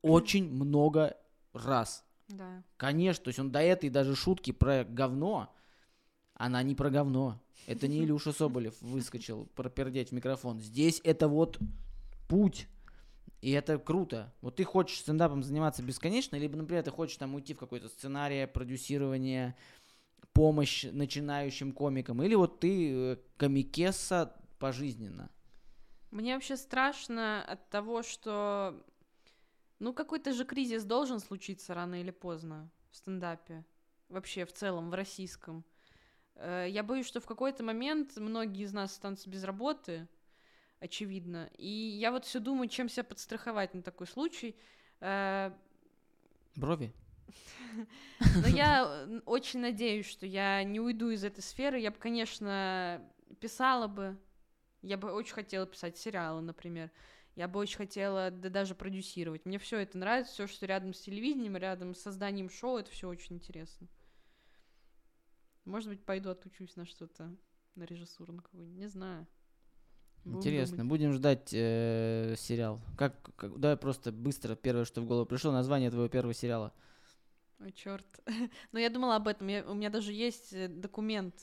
Очень 0.02 0.50
много 0.52 1.16
раз. 1.54 2.04
Да. 2.30 2.64
Конечно, 2.78 3.26
то 3.26 3.30
есть 3.30 3.40
он 3.40 3.52
до 3.52 3.60
этой 3.60 3.90
даже 3.90 4.16
шутки 4.16 4.52
про 4.52 4.84
говно, 4.84 5.54
она 6.34 6.64
не 6.64 6.74
про 6.74 6.90
говно. 6.90 7.40
Это 7.68 7.88
не 7.88 8.04
Илюша 8.04 8.32
Соболев 8.32 8.82
выскочил 8.82 9.46
пропердеть 9.56 10.10
в 10.10 10.12
микрофон. 10.14 10.60
Здесь 10.60 11.02
это 11.04 11.28
вот 11.28 11.60
путь. 12.28 12.68
И 13.42 13.52
это 13.52 13.78
круто. 13.78 14.34
Вот 14.42 14.58
ты 14.58 14.64
хочешь 14.64 15.00
стендапом 15.00 15.44
заниматься 15.44 15.82
бесконечно, 15.82 16.36
либо, 16.36 16.58
например, 16.58 16.84
ты 16.84 16.92
хочешь 16.92 17.18
там 17.18 17.36
уйти 17.36 17.54
в 17.54 17.58
какой-то 17.58 17.88
сценарий, 17.88 18.46
продюсирование, 18.48 19.56
помощь 20.34 20.84
начинающим 20.84 21.72
комикам, 21.72 22.22
или 22.22 22.36
вот 22.36 22.60
ты 22.60 22.92
э, 22.94 23.18
комикесса 23.38 24.36
пожизненно. 24.60 25.30
Мне 26.12 26.34
вообще 26.34 26.58
страшно 26.58 27.44
от 27.44 27.70
того, 27.70 28.04
что 28.04 28.84
ну 29.80 29.94
какой-то 29.94 30.34
же 30.34 30.44
кризис 30.44 30.84
должен 30.84 31.20
случиться 31.20 31.74
рано 31.74 32.02
или 32.02 32.12
поздно 32.12 32.70
в 32.92 32.98
стендапе. 32.98 33.66
Вообще 34.10 34.46
в 34.46 34.52
целом, 34.52 34.90
в 34.90 34.94
российском. 34.94 35.64
Э, 36.36 36.66
Я 36.70 36.84
боюсь, 36.84 37.06
что 37.06 37.22
в 37.22 37.26
какой-то 37.26 37.64
момент 37.64 38.18
многие 38.18 38.64
из 38.64 38.74
нас 38.74 38.92
останутся 38.92 39.30
без 39.30 39.44
работы, 39.44 40.08
очевидно. 40.80 41.50
И 41.58 41.68
я 41.68 42.12
вот 42.12 42.26
все 42.26 42.40
думаю, 42.40 42.70
чем 42.70 42.90
себя 42.90 43.04
подстраховать 43.04 43.74
на 43.74 43.82
такой 43.82 44.08
случай. 44.08 44.56
Э, 45.00 45.52
Брови? 46.56 46.94
Но 48.42 48.48
я 48.48 48.86
э, 48.86 49.22
очень 49.26 49.60
надеюсь, 49.60 50.08
что 50.08 50.26
я 50.26 50.64
не 50.64 50.80
уйду 50.80 51.10
из 51.10 51.24
этой 51.24 51.42
сферы. 51.42 51.80
Я 51.80 51.92
бы, 51.92 51.98
конечно, 51.98 53.02
писала 53.40 53.88
бы. 53.88 54.18
Я 54.82 54.98
бы 54.98 55.12
очень 55.12 55.34
хотела 55.34 55.66
писать 55.66 55.98
сериалы, 55.98 56.42
например. 56.42 56.92
Я 57.36 57.48
бы 57.48 57.60
очень 57.60 57.78
хотела 57.78 58.32
да, 58.32 58.50
даже 58.50 58.76
продюсировать. 58.76 59.46
Мне 59.46 59.60
все 59.60 59.78
это 59.80 59.98
нравится, 59.98 60.34
все, 60.34 60.48
что 60.48 60.66
рядом 60.66 60.94
с 60.94 61.02
телевидением, 61.02 61.58
рядом 61.58 61.96
с 61.96 62.02
созданием 62.02 62.50
шоу, 62.50 62.78
это 62.78 62.92
все 62.92 63.08
очень 63.08 63.38
интересно. 63.38 63.88
Может 65.66 65.90
быть, 65.90 66.04
пойду 66.04 66.32
отучусь 66.32 66.76
на 66.76 66.86
что-то, 66.86 67.34
на 67.76 67.84
режиссуру 67.84 68.34
на 68.34 68.42
какую-нибудь, 68.42 68.80
не 68.80 68.88
знаю. 68.88 69.28
Будем 70.26 70.38
Интересно, 70.40 70.78
думать. 70.78 70.90
будем 70.90 71.14
ждать 71.14 71.50
э, 71.54 72.36
сериал. 72.38 72.80
Как, 72.98 73.16
как- 73.36 73.58
давай 73.60 73.78
просто 73.78 74.12
быстро 74.12 74.56
первое, 74.56 74.86
что 74.86 75.02
в 75.02 75.06
голову 75.06 75.26
пришло, 75.26 75.52
название 75.52 75.90
твоего 75.90 76.10
первого 76.10 76.34
сериала. 76.34 76.74
Ой, 77.60 77.72
черт. 77.72 78.06
Но 78.72 78.80
я 78.80 78.90
думала 78.90 79.16
об 79.16 79.28
этом. 79.28 79.48
Я- 79.48 79.66
у 79.70 79.74
меня 79.74 79.90
даже 79.90 80.14
есть 80.14 80.54
э, 80.54 80.68
документ 80.68 81.36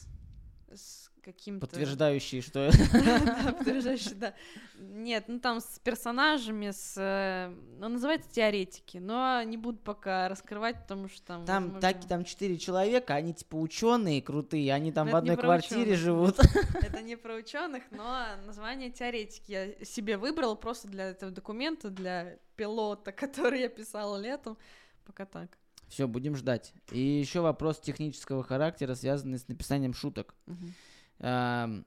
с 0.73 1.11
каким-то... 1.27 1.67
Подтверждающий, 1.67 2.41
что 2.41 2.71
Да, 2.93 3.53
подтверждающий, 3.53 4.15
да. 4.15 4.35
Нет, 4.79 5.25
ну 5.27 5.41
там 5.41 5.61
с 5.61 5.81
персонажами, 5.81 6.71
с... 6.71 6.95
э, 6.97 7.53
Ну, 7.81 7.89
называется 7.89 8.31
теоретики, 8.31 8.99
но 8.99 9.43
не 9.43 9.57
буду 9.57 9.79
пока 9.79 10.29
раскрывать, 10.29 10.81
потому 10.83 11.09
что 11.09 11.23
там... 11.27 11.45
там, 11.45 11.81
так, 11.81 12.07
там 12.07 12.25
четыре 12.25 12.59
человека, 12.59 13.15
они 13.15 13.35
типа 13.35 13.57
ученые 13.57 14.23
крутые, 14.23 14.73
они 14.73 14.93
там 14.93 15.09
в 15.09 15.17
одной 15.17 15.37
квартире 15.37 15.97
живут. 15.97 16.39
Это 16.81 17.03
не 17.03 17.17
про 17.17 17.35
ученых, 17.35 17.83
но 17.91 18.25
название 18.47 18.91
теоретики 18.91 19.51
я 19.51 19.85
себе 19.85 20.19
выбрала 20.19 20.55
просто 20.55 20.87
для 20.87 21.11
этого 21.11 21.33
документа, 21.33 21.91
для 21.91 22.39
пилота, 22.55 23.11
который 23.25 23.62
я 23.62 23.69
писала 23.69 24.17
летом. 24.17 24.57
Пока 25.05 25.27
так. 25.27 25.59
Все, 25.89 26.07
будем 26.07 26.37
ждать. 26.37 26.73
И 26.93 27.01
еще 27.01 27.41
вопрос 27.41 27.81
технического 27.81 28.45
характера, 28.45 28.95
связанный 28.95 29.39
с 29.39 29.49
написанием 29.49 29.93
шуток. 29.93 30.35
Мгм. 30.47 30.73
Я 31.18 31.85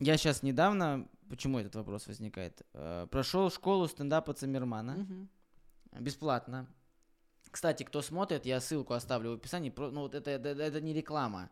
сейчас 0.00 0.42
недавно, 0.42 1.08
почему 1.28 1.58
этот 1.58 1.74
вопрос 1.76 2.06
возникает, 2.06 2.62
прошел 3.10 3.50
школу 3.50 3.88
стендапа 3.88 4.34
Циммермана. 4.34 4.96
Мгм. 4.96 5.28
Бесплатно. 6.00 6.66
Кстати, 7.50 7.84
кто 7.84 8.02
смотрит, 8.02 8.46
я 8.46 8.60
ссылку 8.60 8.94
оставлю 8.94 9.30
в 9.30 9.34
описании. 9.34 9.72
Ну, 9.76 10.00
вот 10.00 10.14
это, 10.16 10.32
это, 10.32 10.48
это 10.48 10.80
не 10.80 10.92
реклама. 10.92 11.50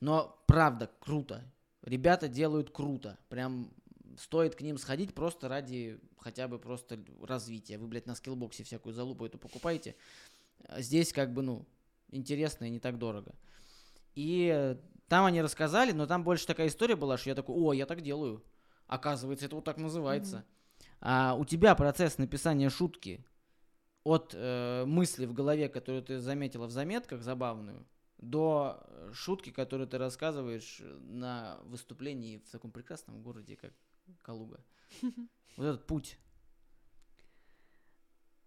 Но 0.00 0.40
правда, 0.46 0.88
круто. 1.00 1.44
Ребята 1.82 2.28
делают 2.28 2.70
круто. 2.70 3.18
Прям 3.28 3.72
стоит 4.16 4.54
к 4.54 4.60
ним 4.60 4.78
сходить 4.78 5.14
просто 5.14 5.48
ради 5.48 5.98
хотя 6.18 6.46
бы 6.46 6.60
просто 6.60 7.00
развития. 7.20 7.78
Вы, 7.78 7.88
блядь, 7.88 8.06
на 8.06 8.14
скиллбоксе 8.14 8.62
всякую 8.62 8.92
залупу 8.94 9.26
эту 9.26 9.38
покупаете. 9.38 9.96
Здесь 10.76 11.12
как 11.12 11.32
бы, 11.32 11.42
ну, 11.42 11.66
интересно 12.10 12.66
и 12.66 12.70
не 12.70 12.78
так 12.78 12.98
дорого. 12.98 13.34
И 14.14 14.48
э, 14.54 14.76
там 15.12 15.26
они 15.26 15.42
рассказали, 15.42 15.92
но 15.92 16.06
там 16.06 16.24
больше 16.24 16.46
такая 16.46 16.68
история 16.68 16.96
была, 16.96 17.18
что 17.18 17.28
я 17.28 17.34
такой, 17.34 17.54
о, 17.54 17.74
я 17.74 17.84
так 17.84 18.00
делаю. 18.00 18.42
Оказывается, 18.86 19.44
это 19.44 19.56
вот 19.56 19.64
так 19.66 19.76
называется. 19.76 20.46
А 21.02 21.34
у 21.34 21.44
тебя 21.44 21.74
процесс 21.74 22.16
написания 22.16 22.70
шутки 22.70 23.22
от 24.04 24.32
э, 24.34 24.86
мысли 24.86 25.26
в 25.26 25.34
голове, 25.34 25.68
которую 25.68 26.02
ты 26.02 26.18
заметила 26.18 26.66
в 26.66 26.70
заметках 26.70 27.20
забавную, 27.20 27.86
до 28.16 28.86
э, 28.86 29.10
шутки, 29.12 29.50
которую 29.50 29.86
ты 29.86 29.98
рассказываешь 29.98 30.80
на 31.02 31.58
выступлении 31.64 32.38
в 32.38 32.50
таком 32.50 32.70
прекрасном 32.70 33.20
городе, 33.20 33.56
как 33.56 33.74
Калуга. 34.22 34.64
Вот 35.58 35.66
этот 35.66 35.86
путь. 35.86 36.16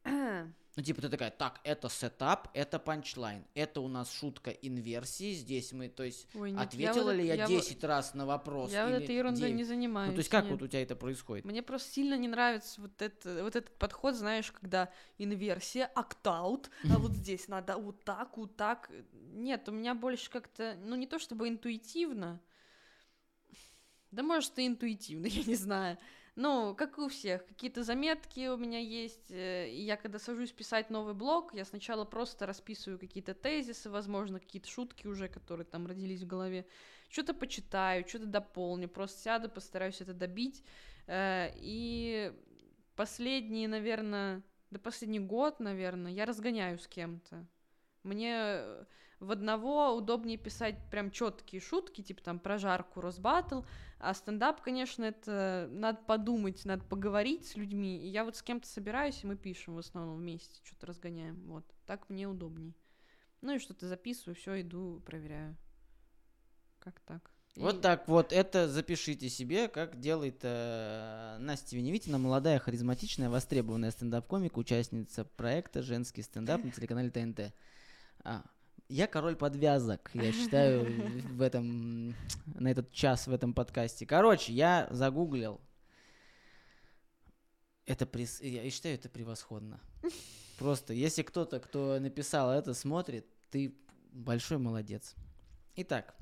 Ну, 0.78 0.84
типа, 0.84 1.02
ты 1.02 1.10
такая, 1.10 1.32
так, 1.32 1.62
это 1.64 1.88
setup, 1.88 2.50
это 2.54 2.80
punchline, 2.80 3.46
это 3.54 3.80
у 3.80 3.88
нас 3.88 4.12
шутка 4.12 4.52
инверсии, 4.52 5.34
здесь 5.34 5.72
мы, 5.72 5.88
то 5.88 6.04
есть, 6.04 6.28
Ой, 6.36 6.52
нет, 6.52 6.62
ответила 6.62 7.04
вот 7.06 7.16
ли 7.16 7.28
это- 7.28 7.38
я 7.38 7.48
вот- 7.48 7.62
10 7.64 7.84
раз 7.86 8.14
на 8.14 8.26
вопрос? 8.26 8.74
Я 8.74 8.86
вот 8.86 8.94
этой 9.02 9.16
ерундой 9.16 9.40
9? 9.52 9.56
не 9.56 9.64
занимаюсь. 9.64 10.10
Ну, 10.10 10.16
то 10.16 10.20
есть, 10.20 10.30
как 10.30 10.44
нет. 10.44 10.52
вот 10.52 10.62
у 10.64 10.68
тебя 10.68 10.82
это 10.84 10.98
происходит? 10.98 11.46
Мне 11.46 11.64
просто 11.64 11.94
сильно 11.94 12.18
не 12.18 12.28
нравится 12.28 12.82
вот, 12.82 13.02
это, 13.02 13.44
вот 13.44 13.56
этот 13.56 13.74
подход, 13.78 14.16
знаешь, 14.16 14.52
когда 14.52 14.92
инверсия, 15.18 15.86
act-out, 15.96 16.70
а 16.92 16.98
вот 16.98 17.12
здесь 17.16 17.48
надо 17.48 17.78
вот 17.78 18.04
так, 18.04 18.36
вот 18.38 18.58
так. 18.58 18.92
Нет, 19.14 19.70
у 19.70 19.72
меня 19.72 19.96
больше 19.96 20.30
как-то, 20.30 20.78
ну 20.84 20.98
не 20.98 21.08
то 21.08 21.20
чтобы 21.20 21.48
интуитивно, 21.48 22.42
да 24.12 24.24
может 24.24 24.60
и 24.60 24.68
интуитивно, 24.68 25.26
я 25.28 25.44
не 25.46 25.56
знаю. 25.56 25.98
Ну, 26.36 26.76
как 26.76 26.98
и 26.98 27.02
у 27.02 27.08
всех, 27.08 27.46
какие-то 27.46 27.84
заметки 27.84 28.48
у 28.50 28.58
меня 28.58 28.80
есть, 28.80 29.32
э, 29.32 29.70
я 29.72 29.96
когда 29.96 30.20
сажусь 30.20 30.52
писать 30.52 30.90
новый 30.90 31.14
блог, 31.14 31.54
я 31.54 31.64
сначала 31.64 32.04
просто 32.04 32.46
расписываю 32.46 33.00
какие-то 33.00 33.34
тезисы, 33.34 33.90
возможно, 33.90 34.42
какие-то 34.42 34.68
шутки 34.70 35.08
уже, 35.08 35.30
которые 35.30 35.66
там 35.66 35.88
родились 35.88 36.24
в 36.24 36.28
голове, 36.28 36.66
что-то 37.10 37.34
почитаю, 37.34 38.06
что-то 38.06 38.26
дополню, 38.26 38.90
просто 38.90 39.22
сяду, 39.22 39.50
постараюсь 39.50 40.02
это 40.02 40.14
добить, 40.14 40.64
Э, 41.08 41.52
И 41.56 42.34
последние, 42.96 43.68
наверное, 43.68 44.42
да 44.72 44.80
последний 44.80 45.20
год, 45.20 45.60
наверное, 45.60 46.12
я 46.12 46.26
разгоняю 46.26 46.80
с 46.80 46.88
кем-то. 46.88 47.46
Мне 48.04 48.34
э, 48.38 48.86
в 49.20 49.32
одного 49.32 49.96
удобнее 49.96 50.38
писать 50.38 50.76
прям 50.92 51.12
четкие 51.12 51.62
шутки, 51.62 52.02
типа 52.02 52.22
там 52.22 52.40
про 52.40 52.58
жарку, 52.58 53.02
Росбаттл, 53.02 53.62
а 54.00 54.14
стендап, 54.14 54.62
конечно, 54.62 55.04
это 55.04 55.68
надо 55.72 56.00
подумать, 56.06 56.66
надо 56.66 56.84
поговорить 56.84 57.48
с 57.48 57.56
людьми. 57.56 57.98
И 57.98 58.08
я 58.08 58.26
вот 58.26 58.36
с 58.36 58.44
кем-то 58.44 58.68
собираюсь, 58.68 59.24
и 59.24 59.28
мы 59.28 59.36
пишем 59.36 59.76
в 59.76 59.80
основном 59.80 60.18
вместе, 60.18 60.60
что-то 60.64 60.88
разгоняем. 60.88 61.42
Вот, 61.48 61.66
так 61.86 62.10
мне 62.10 62.28
удобней. 62.28 62.76
Ну 63.42 63.56
и 63.56 63.60
что-то 63.60 63.88
записываю, 63.88 64.36
все, 64.36 64.62
иду, 64.62 65.02
проверяю. 65.06 65.56
Как 66.80 67.00
так? 67.02 67.32
Вот 67.56 67.78
И- 67.78 67.82
так 67.82 68.08
вот, 68.08 68.34
это 68.34 68.68
запишите 68.68 69.30
себе, 69.30 69.70
как 69.70 70.00
делает 70.00 70.40
э, 70.44 71.38
Настя 71.40 71.78
Веневитина, 71.78 72.18
молодая, 72.18 72.60
харизматичная, 72.60 73.30
востребованная 73.30 73.92
стендап-комик, 73.92 74.58
участница 74.58 75.24
проекта 75.24 75.82
«Женский 75.82 76.22
стендап» 76.22 76.64
на 76.66 76.72
телеканале 76.72 77.10
ТНТ. 77.12 77.54
А, 78.24 78.44
я 78.88 79.08
король 79.08 79.36
подвязок, 79.36 80.12
я 80.14 80.32
считаю, 80.32 80.86
в 81.34 81.42
этом, 81.42 82.16
на 82.46 82.70
этот 82.70 82.92
час 82.92 83.28
в 83.28 83.34
этом 83.34 83.54
подкасте. 83.54 84.06
Короче, 84.06 84.54
я 84.54 84.88
загуглил. 84.92 85.60
Это 87.86 88.06
прис- 88.06 88.44
я 88.46 88.70
считаю, 88.70 88.96
это 88.96 89.10
превосходно. 89.10 89.80
Просто, 90.58 90.94
если 90.94 91.22
кто-то, 91.22 91.60
кто 91.60 92.00
написал 92.00 92.52
это, 92.52 92.74
смотрит, 92.74 93.26
ты 93.50 93.76
большой 94.12 94.58
молодец. 94.58 95.16
Итак, 95.76 96.16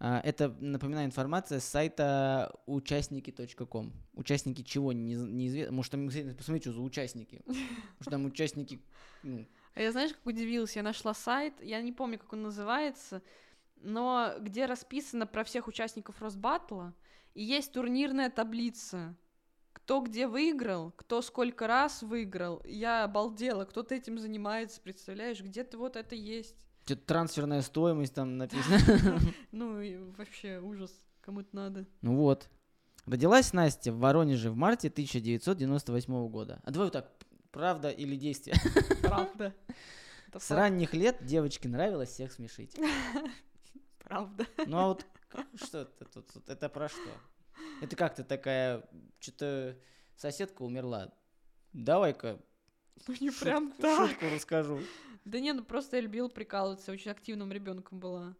а, 0.00 0.20
это, 0.24 0.48
напоминаю, 0.60 1.06
информация 1.06 1.60
с 1.60 1.64
сайта 1.64 2.52
участники.ком. 2.66 3.92
Участники 4.14 4.62
чего, 4.62 4.92
неизвестно. 4.92 5.72
Может, 5.72 5.92
там, 5.92 6.08
кстати, 6.08 6.34
посмотри, 6.34 6.60
что 6.60 6.72
за 6.72 6.80
участники. 6.80 7.42
Может, 7.46 8.10
там 8.10 8.24
участники... 8.26 8.80
ну, 9.22 9.46
А 9.74 9.80
я 9.80 9.92
знаешь, 9.92 10.12
как 10.12 10.24
удивилась? 10.26 10.76
Я 10.76 10.82
нашла 10.82 11.14
сайт, 11.14 11.54
я 11.60 11.82
не 11.82 11.92
помню, 11.92 12.18
как 12.18 12.32
он 12.32 12.42
называется, 12.42 13.22
но 13.76 14.34
где 14.40 14.66
расписано 14.66 15.26
про 15.26 15.44
всех 15.44 15.66
участников 15.66 16.20
Росбаттла, 16.22 16.94
и 17.34 17.42
есть 17.42 17.72
турнирная 17.72 18.30
таблица. 18.30 19.16
Кто 19.72 20.00
где 20.00 20.28
выиграл, 20.28 20.92
кто 20.92 21.20
сколько 21.20 21.66
раз 21.66 22.02
выиграл. 22.02 22.62
Я 22.64 23.04
обалдела, 23.04 23.64
кто-то 23.64 23.94
этим 23.94 24.18
занимается, 24.18 24.80
представляешь? 24.80 25.42
Где-то 25.42 25.76
вот 25.76 25.96
это 25.96 26.14
есть. 26.14 26.56
что-то 26.84 27.02
трансферная 27.04 27.60
стоимость 27.60 28.14
там 28.14 28.38
написано. 28.38 29.18
Ну 29.52 30.12
вообще 30.16 30.60
ужас, 30.60 30.92
кому-то 31.20 31.48
надо. 31.52 31.86
Ну 32.00 32.16
вот. 32.16 32.48
Родилась 33.04 33.52
Настя 33.52 33.92
в 33.92 33.98
Воронеже 33.98 34.50
в 34.50 34.56
марте 34.56 34.88
1998 34.88 36.28
года. 36.28 36.60
А 36.64 36.70
давай 36.70 36.86
вот 36.86 36.92
так, 36.92 37.10
правда 37.54 37.90
или 37.90 38.16
действие? 38.16 38.56
Правда. 39.02 39.54
С 40.38 40.50
ранних 40.50 40.92
лет 40.94 41.24
девочке 41.24 41.68
нравилось 41.68 42.10
всех 42.10 42.32
смешить. 42.32 42.76
Правда. 44.00 44.46
Ну 44.66 44.76
а 44.78 44.88
вот 44.88 45.06
что 45.54 45.82
это 45.82 46.04
тут? 46.04 46.48
Это 46.48 46.68
про 46.68 46.88
что? 46.88 47.08
Это 47.80 47.94
как 47.96 48.16
ты 48.16 48.24
такая, 48.24 48.82
что-то 49.20 49.78
соседка 50.16 50.62
умерла. 50.62 51.12
Давай-ка 51.72 52.40
Ну 53.06 53.14
не 53.20 53.30
шут- 53.30 53.40
прям 53.40 53.72
так. 53.72 54.10
шутку 54.10 54.26
расскажу. 54.34 54.80
Да 55.24 55.38
не, 55.40 55.52
ну 55.52 55.64
просто 55.64 55.96
я 55.96 56.02
любила 56.02 56.28
прикалываться, 56.28 56.90
очень 56.92 57.12
активным 57.12 57.52
ребенком 57.52 58.00
была. 58.00 58.36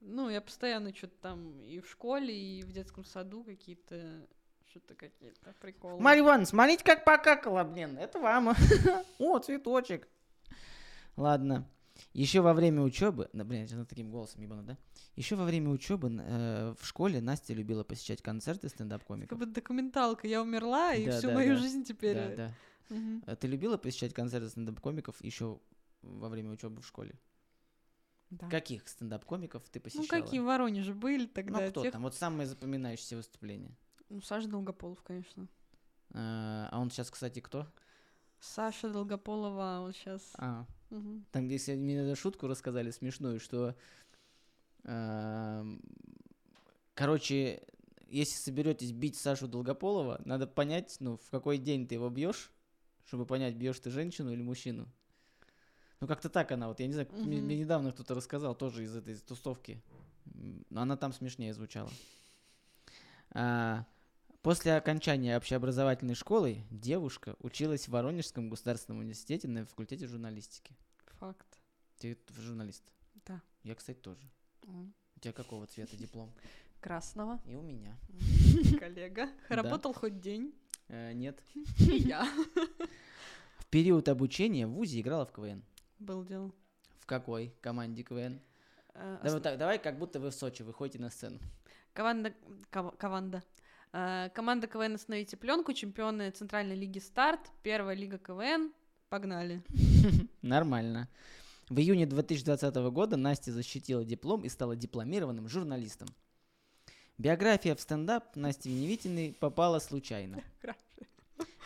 Ну, 0.00 0.28
я 0.28 0.40
постоянно 0.40 0.94
что-то 0.94 1.14
там 1.20 1.60
и 1.62 1.80
в 1.80 1.88
школе, 1.88 2.34
и 2.34 2.62
в 2.62 2.72
детском 2.72 3.04
саду 3.04 3.42
какие-то 3.44 4.26
что-то 4.74 4.94
какие-то 4.96 5.52
приколы. 5.60 6.00
Марья 6.00 6.22
Ивановна, 6.22 6.46
смотрите, 6.46 6.82
как 6.82 7.04
покакала, 7.04 7.62
блин. 7.62 7.96
Это 7.96 8.18
вам. 8.18 8.48
О, 9.18 9.38
цветочек. 9.38 10.08
Ладно. 11.16 11.68
Еще 12.12 12.40
во 12.40 12.54
время 12.54 12.82
учебы, 12.82 13.30
да, 13.32 13.44
блин, 13.44 13.68
сейчас 13.68 13.86
таким 13.86 14.10
голосом 14.10 14.42
ебану, 14.42 14.64
да? 14.64 14.76
Еще 15.14 15.36
во 15.36 15.44
время 15.44 15.70
учебы 15.70 16.08
в 16.08 16.78
школе 16.84 17.20
Настя 17.20 17.54
любила 17.54 17.84
посещать 17.84 18.20
концерты 18.20 18.62
Как 18.62 18.74
стендап-комиков. 18.74 19.38
будто 19.38 19.52
документалка. 19.52 20.26
Я 20.26 20.42
умерла, 20.42 20.92
и 20.92 21.06
Да, 21.06 21.18
всю 21.18 21.28
да, 21.28 21.34
мою 21.34 21.54
да. 21.54 21.60
жизнь 21.60 21.84
теперь. 21.84 22.16
Да, 22.16 22.24
э, 22.24 22.36
да. 22.36 22.54
А 23.26 23.36
Ты 23.36 23.46
любила 23.46 23.76
посещать 23.76 24.12
концерты 24.12 24.48
стендап-комиков 24.50 25.22
еще 25.22 25.60
во 26.02 26.28
время 26.28 26.50
учебы 26.50 26.82
в 26.82 26.86
школе? 26.86 27.14
Да. 28.30 28.48
Каких 28.50 28.88
стендап-комиков 28.88 29.62
ты 29.70 29.78
Ну, 29.78 29.82
посещала? 29.84 30.20
какие 30.20 30.40
в 30.40 30.44
Воронеже 30.46 30.94
были 30.94 31.22
Ну, 31.22 31.28
тогда? 31.28 31.70
кто 31.70 31.82
тех- 31.82 31.92
там? 31.92 32.02
Вот 32.02 32.16
самые 32.16 32.48
запоминающиеся 32.48 33.14
выступления. 33.16 33.70
Ну, 34.14 34.20
Саша 34.20 34.46
Долгополов, 34.46 35.02
конечно. 35.02 35.48
А 36.12 36.68
а 36.70 36.78
он 36.78 36.88
сейчас, 36.88 37.10
кстати, 37.10 37.40
кто? 37.40 37.66
Саша 38.38 38.88
Долгополова, 38.88 39.80
он 39.84 39.92
сейчас... 39.92 40.22
А, 40.36 40.66
Там, 41.32 41.48
если 41.48 41.74
мне 41.74 41.96
эту 41.96 42.14
шутку 42.14 42.46
рассказали 42.46 42.92
смешную, 42.92 43.40
что, 43.40 43.74
эм, 44.84 45.80
короче, 46.94 47.64
если 48.06 48.36
соберетесь 48.36 48.92
бить 48.92 49.16
Сашу 49.16 49.48
Долгополова, 49.48 50.22
надо 50.24 50.46
понять, 50.46 50.96
ну, 51.00 51.16
в 51.16 51.30
какой 51.30 51.58
день 51.58 51.88
ты 51.88 51.96
его 51.96 52.08
бьешь, 52.08 52.52
чтобы 53.06 53.26
понять, 53.26 53.56
бьешь 53.56 53.80
ты 53.80 53.90
женщину 53.90 54.32
или 54.32 54.42
мужчину. 54.42 54.86
Ну, 56.00 56.06
как-то 56.06 56.28
так 56.28 56.52
она, 56.52 56.68
вот, 56.68 56.78
я 56.78 56.86
не 56.86 56.92
знаю, 56.92 57.08
мне, 57.24 57.38
Мгм. 57.38 57.46
мне 57.46 57.58
недавно 57.58 57.90
кто-то 57.90 58.14
рассказал, 58.14 58.54
тоже 58.54 58.84
из 58.84 58.94
этой 58.94 59.16
тусовки. 59.16 59.82
Но 60.70 60.82
она 60.82 60.96
там 60.96 61.12
смешнее 61.12 61.52
звучала. 61.52 61.90
А, 63.30 63.84
после 64.44 64.76
окончания 64.76 65.38
общеобразовательной 65.38 66.14
школы 66.14 66.58
девушка 66.70 67.34
училась 67.40 67.88
в 67.88 67.92
Воронежском 67.92 68.50
государственном 68.50 69.00
университете 69.00 69.48
на 69.48 69.64
факультете 69.64 70.06
журналистики. 70.06 70.76
Факт. 71.18 71.46
Ты 71.98 72.18
журналист? 72.36 72.84
Да. 73.24 73.40
Я, 73.62 73.74
кстати, 73.74 73.96
тоже. 73.96 74.20
М. 74.66 74.92
У 75.16 75.20
тебя 75.20 75.32
какого 75.32 75.66
цвета 75.66 75.96
диплом? 75.96 76.30
Красного. 76.80 77.40
И 77.46 77.54
у 77.54 77.62
меня. 77.62 77.96
Коллега. 78.78 79.30
Да. 79.48 79.56
Работал 79.56 79.94
хоть 79.94 80.20
день. 80.20 80.54
Э, 80.88 81.14
нет. 81.14 81.42
Я. 81.78 82.28
В 83.56 83.66
период 83.70 84.10
обучения 84.10 84.66
в 84.66 84.72
ВУЗе 84.72 85.00
играла 85.00 85.24
в 85.24 85.32
КВН. 85.32 85.64
Был 85.98 86.22
дело. 86.22 86.52
В 86.98 87.06
какой 87.06 87.54
команде 87.62 88.02
КВН? 88.02 88.42
Э, 88.92 89.20
Давай, 89.24 89.40
так, 89.40 89.58
давай, 89.58 89.78
как 89.78 89.98
будто 89.98 90.20
вы 90.20 90.28
в 90.28 90.34
Сочи 90.34 90.62
выходите 90.62 90.98
на 90.98 91.08
сцену. 91.08 91.38
Команда... 91.94 92.34
Команда. 92.98 93.42
Э, 93.94 94.28
Команда 94.34 94.66
КВН 94.66 94.96
«Остановите 94.96 95.36
пленку», 95.36 95.72
чемпионы 95.72 96.32
Центральной 96.32 96.74
лиги 96.74 96.98
«Старт», 96.98 97.40
первая 97.62 97.94
лига 97.94 98.18
КВН. 98.18 98.72
Погнали. 99.08 99.62
Нормально. 100.42 101.08
В 101.68 101.78
июне 101.78 102.04
2020 102.04 102.74
года 102.90 103.16
Настя 103.16 103.52
защитила 103.52 104.04
диплом 104.04 104.42
и 104.44 104.48
стала 104.48 104.74
дипломированным 104.74 105.48
журналистом. 105.48 106.08
Биография 107.18 107.76
в 107.76 107.80
стендап 107.80 108.34
Насти 108.34 108.68
Веневитиной 108.68 109.32
попала 109.38 109.78
случайно. 109.78 110.42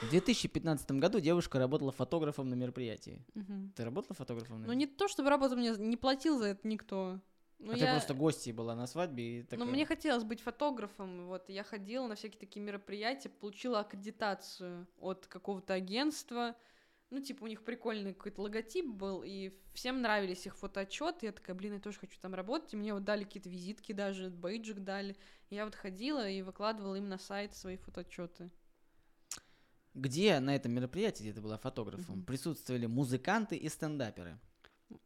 В 0.03 0.11
2015 0.11 0.91
году 0.93 1.21
девушка 1.21 1.59
работала 1.59 1.93
фотографом 1.93 2.51
на 2.51 2.55
мероприятии. 2.55 3.25
Мгм. 3.35 3.73
Ты 3.75 3.85
работала 3.87 4.15
фотографом? 4.15 4.61
на 4.61 4.67
Ну, 4.67 4.73
не 4.75 4.87
то, 4.87 5.09
чтобы 5.09 5.31
работа 5.31 5.57
мне 5.57 5.71
не 5.79 5.97
платил 5.97 6.39
за 6.39 6.49
это 6.49 6.69
никто. 6.69 7.21
Ну, 7.59 7.73
а 7.73 7.77
я... 7.77 7.87
ты 7.87 7.93
просто 7.93 8.15
гостьей 8.15 8.53
была 8.53 8.75
на 8.75 8.87
свадьбе 8.87 9.25
и 9.25 9.41
Ну, 9.43 9.47
такая... 9.49 9.67
мне 9.67 9.85
хотелось 9.85 10.25
быть 10.25 10.41
фотографом, 10.41 11.27
вот, 11.27 11.49
я 11.49 11.65
ходила 11.65 12.07
на 12.07 12.15
всякие 12.15 12.39
такие 12.39 12.65
мероприятия, 12.65 13.29
получила 13.29 13.81
аккредитацию 13.81 14.87
от 14.99 15.27
какого-то 15.27 15.75
агентства, 15.75 16.55
ну, 17.11 17.21
типа, 17.21 17.45
у 17.45 17.47
них 17.47 17.65
прикольный 17.65 18.15
какой-то 18.15 18.43
логотип 18.43 18.87
был, 18.87 19.23
и 19.25 19.53
всем 19.75 20.03
нравились 20.03 20.47
их 20.47 20.57
фотоотчеты, 20.57 21.27
я 21.27 21.33
такая, 21.33 21.57
блин, 21.57 21.75
я 21.75 21.81
тоже 21.81 21.99
хочу 21.99 22.19
там 22.21 22.35
работать, 22.35 22.75
и 22.75 22.77
мне 22.77 22.95
вот 22.95 23.05
дали 23.05 23.25
какие-то 23.25 23.49
визитки 23.49 23.93
даже, 23.93 24.31
бейджик 24.31 24.81
дали, 24.81 25.17
и 25.51 25.55
я 25.57 25.65
вот 25.65 25.75
ходила 25.75 26.29
и 26.29 26.43
выкладывала 26.43 26.95
им 26.95 27.09
на 27.09 27.19
сайт 27.19 27.55
свои 27.57 27.77
фотоотчеты. 27.77 28.51
где 29.95 30.39
на 30.39 30.55
этом 30.55 30.71
мероприятии, 30.73 31.23
где 31.25 31.33
ты 31.33 31.41
была 31.41 31.59
фотографом, 31.59 32.19
Мгм. 32.19 32.25
присутствовали 32.25 32.87
музыканты 32.87 33.57
и 33.57 33.69
стендаперы. 33.69 34.39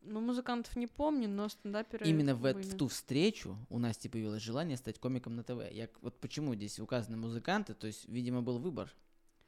Ну, 0.03 0.20
музыкантов 0.20 0.76
не 0.76 0.87
помню, 0.87 1.28
но 1.28 1.49
стендаперы 1.49 2.07
Именно 2.07 2.35
в, 2.35 2.41
были. 2.43 2.62
в 2.62 2.76
ту 2.76 2.89
встречу 2.89 3.57
у 3.68 3.78
Насти 3.78 4.09
появилось 4.09 4.43
желание 4.43 4.76
стать 4.76 4.99
комиком 4.99 5.35
на 5.37 5.43
ТВ. 5.43 5.72
Я, 5.72 5.89
вот 6.01 6.20
почему 6.20 6.55
здесь 6.55 6.78
указаны 6.78 7.16
музыканты, 7.16 7.74
то 7.74 7.87
есть, 7.87 8.09
видимо, 8.09 8.43
был 8.43 8.59
выбор. 8.59 8.95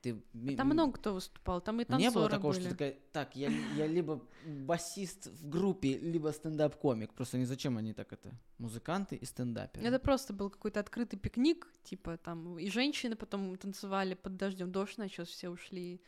Ты, 0.05 0.23
Там 0.57 0.67
много 0.67 0.93
кто 0.93 1.15
выступал, 1.15 1.63
там 1.63 1.81
и 1.81 1.87
Ну, 1.89 1.97
Не 1.97 2.11
было 2.11 2.29
танцоры 2.29 2.31
такого, 2.35 2.53
были. 2.53 2.61
что 2.61 2.71
такая, 2.71 2.99
так, 3.13 3.37
я, 3.37 3.49
я 3.75 3.87
либо 3.87 4.21
басист 4.45 5.29
в 5.29 5.49
группе, 5.49 5.97
либо 5.97 6.29
стендап-комик. 6.31 7.15
Просто 7.15 7.39
не 7.39 7.47
зачем 7.47 7.79
они 7.79 7.95
так 7.95 8.13
это? 8.13 8.33
Музыканты 8.59 9.17
и 9.17 9.25
стендаперы. 9.25 9.87
Это 9.87 9.99
просто 9.99 10.35
был 10.35 10.51
какой-то 10.51 10.81
открытый 10.81 11.19
пикник, 11.19 11.67
типа 11.85 12.19
там 12.19 12.59
и 12.59 12.69
женщины 12.69 13.17
потом 13.17 13.57
танцевали 13.57 14.15
под 14.15 14.37
дождем, 14.37 14.71
дождь 14.71 14.99
начался, 14.99 15.33
все 15.33 15.49
ушли 15.49 16.03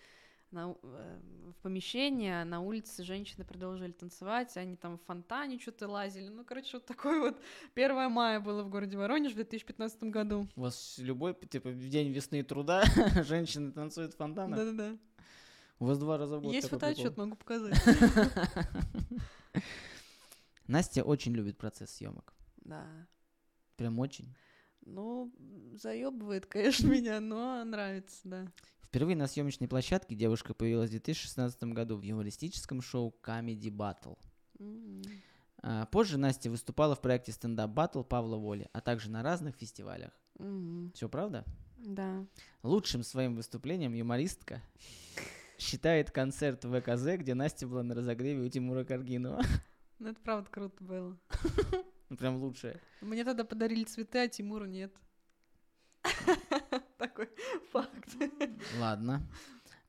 на, 0.51 0.77
э, 0.83 1.21
в 1.51 1.63
помещение, 1.63 2.43
а 2.43 2.45
на 2.45 2.61
улице 2.61 3.03
женщины 3.03 3.45
продолжили 3.45 3.93
танцевать, 3.93 4.57
они 4.57 4.77
там 4.77 4.99
в 4.99 5.03
фонтане 5.03 5.59
что-то 5.59 5.89
лазили. 5.89 6.29
Ну, 6.29 6.45
короче, 6.45 6.77
вот 6.79 6.87
такой 6.87 7.21
вот 7.21 7.41
1 7.75 8.11
мая 8.11 8.41
было 8.41 8.63
в 8.63 8.69
городе 8.69 8.97
Воронеж 8.97 9.33
в 9.33 9.37
2015 9.37 10.05
году. 10.05 10.49
У 10.57 10.61
вас 10.63 10.99
любой, 10.99 11.35
типа, 11.35 11.71
в 11.71 11.89
день 11.89 12.13
весны 12.13 12.41
и 12.41 12.43
труда 12.43 12.85
женщины 13.25 13.73
танцуют 13.73 14.15
в 14.15 14.17
фонтанах? 14.17 14.59
Да-да-да. 14.59 14.97
У 15.79 15.87
вас 15.87 15.99
два 15.99 16.17
раза 16.17 16.39
в 16.39 16.43
год 16.43 16.55
Есть 16.55 16.69
фотоотчет, 16.69 17.17
могу 17.17 17.37
показать. 17.37 17.77
Настя 20.67 21.03
очень 21.03 21.35
любит 21.35 21.59
процесс 21.59 21.91
съемок. 21.91 22.33
Да. 22.57 22.87
Прям 23.77 23.99
очень. 23.99 24.35
Ну, 24.87 25.33
заебывает, 25.75 26.47
конечно, 26.47 26.87
меня, 26.87 27.21
но 27.21 27.63
нравится, 27.65 28.21
да. 28.25 28.53
Впервые 28.83 29.17
на 29.17 29.27
съемочной 29.27 29.69
площадке 29.69 30.15
девушка 30.15 30.55
появилась 30.55 30.89
в 30.89 30.93
2016 30.93 31.65
году 31.65 31.97
в 31.97 32.03
юмористическом 32.03 32.81
шоу 32.81 33.15
Comedy 33.23 33.71
Battle. 33.71 34.17
А, 35.63 35.87
Позже 35.87 36.19
Настя 36.19 36.51
выступала 36.51 36.95
в 36.95 37.01
проекте 37.01 37.33
стендап 37.33 37.73
Battle 37.73 38.05
Павла 38.05 38.37
Воли, 38.37 38.69
а 38.73 38.81
также 38.81 39.11
на 39.11 39.23
разных 39.23 39.57
фестивалях. 39.57 40.13
М. 40.39 40.93
Все 40.95 41.09
правда? 41.09 41.45
Да. 41.77 42.25
Лучшим 42.63 43.03
своим 43.03 43.35
выступлением 43.35 43.93
юмористка 43.93 44.63
считает 45.59 46.11
концерт 46.11 46.65
в 46.65 46.81
ВКЗ, 46.81 47.19
где 47.21 47.35
Настя 47.35 47.67
была 47.67 47.83
на 47.83 47.95
разогреве 47.95 48.43
у 48.43 48.49
Тимура 48.49 48.85
Каргинова. 48.85 49.43
Ну, 49.99 50.09
это 50.11 50.21
правда 50.21 50.49
круто 50.51 50.85
было. 50.85 51.19
Ну, 52.09 52.17
прям 52.17 52.37
лучшее. 52.37 52.81
Мне 53.01 53.25
тогда 53.25 53.45
подарили 53.45 53.85
цветы, 53.85 54.19
а 54.19 54.29
Тимуру 54.29 54.67
нет. 54.67 54.93
Такой 56.99 57.29
факт. 57.73 58.17
Ладно. 58.79 59.23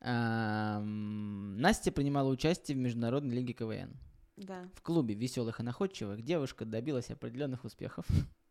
Настя 0.01 1.91
принимала 1.91 2.29
участие 2.29 2.75
в 2.77 2.79
Международной 2.79 3.35
лиге 3.35 3.53
КВН. 3.53 3.95
Да. 4.37 4.67
В 4.75 4.81
клубе 4.81 5.15
веселых 5.15 5.59
и 5.59 5.63
находчивых 5.63 6.21
девушка 6.21 6.65
добилась 6.65 7.09
определенных 7.09 7.65
успехов. 7.65 8.05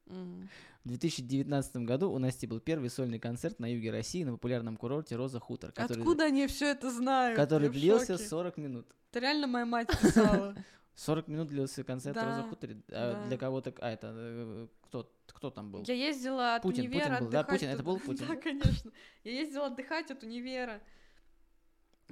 М. 0.09 0.49
В 0.85 0.89
2019 0.89 1.77
году 1.79 2.11
у 2.11 2.19
Насти 2.19 2.47
был 2.47 2.61
первый 2.61 2.91
сольный 2.91 3.19
концерт 3.19 3.59
на 3.59 3.73
юге 3.73 3.91
России 3.91 4.23
на 4.25 4.33
популярном 4.33 4.77
курорте 4.77 5.17
Роза 5.17 5.41
Хутор, 5.41 5.73
который, 5.73 5.99
Откуда 6.01 6.25
они 6.25 6.47
все 6.47 6.67
это 6.71 6.91
знают? 6.91 7.37
который 7.37 7.69
длился 7.69 8.17
шоке. 8.17 8.29
40 8.29 8.57
минут. 8.57 8.87
Это 9.11 9.21
реально 9.21 9.47
моя 9.47 9.67
мать 9.67 9.89
писала. 10.01 10.55
40 10.97 11.29
минут 11.29 11.49
длился 11.49 11.85
концерт 11.85 12.15
Да, 12.15 12.25
Роза 12.25 12.43
Хуторе. 12.49 12.83
А 12.89 13.13
да. 13.13 13.27
для 13.29 13.37
кого-то... 13.39 13.75
А, 13.81 13.91
это... 13.91 14.13
э, 14.17 14.67
Кто, 14.83 15.13
кто 15.27 15.51
там 15.51 15.71
был? 15.71 15.85
Я 15.87 15.95
ездила 15.95 16.57
от 16.57 16.63
Путин, 16.63 16.85
универа 16.87 17.05
Путин 17.05 17.19
был, 17.25 17.31
да, 17.31 17.41
отдыхать 17.41 17.61
Путин, 17.61 17.69
это 17.73 17.83
был 17.83 18.01
Путин, 18.07 18.27
Да, 18.27 18.35
да? 18.35 18.41
конечно. 18.41 18.93
Я 19.23 19.33
ездила 19.33 19.67
отдыхать 19.67 20.11
от 20.11 20.23
универа. 20.23 20.83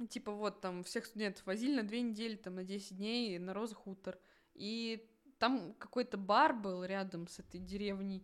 Типа 0.09 0.31
вот 0.31 0.61
там 0.61 0.83
всех 0.83 1.05
студентов 1.07 1.45
возили 1.47 1.75
на 1.75 1.83
две 1.83 2.01
недели, 2.01 2.35
там 2.35 2.55
на 2.55 2.63
10 2.63 2.97
дней 2.97 3.39
на 3.39 3.53
Роза 3.53 3.73
Хутор. 3.75 4.19
И 4.53 5.09
там 5.39 5.73
какой-то 5.79 6.17
бар 6.17 6.53
был 6.53 6.83
рядом 6.83 7.27
с 7.27 7.39
этой 7.39 7.59
деревней. 7.59 8.23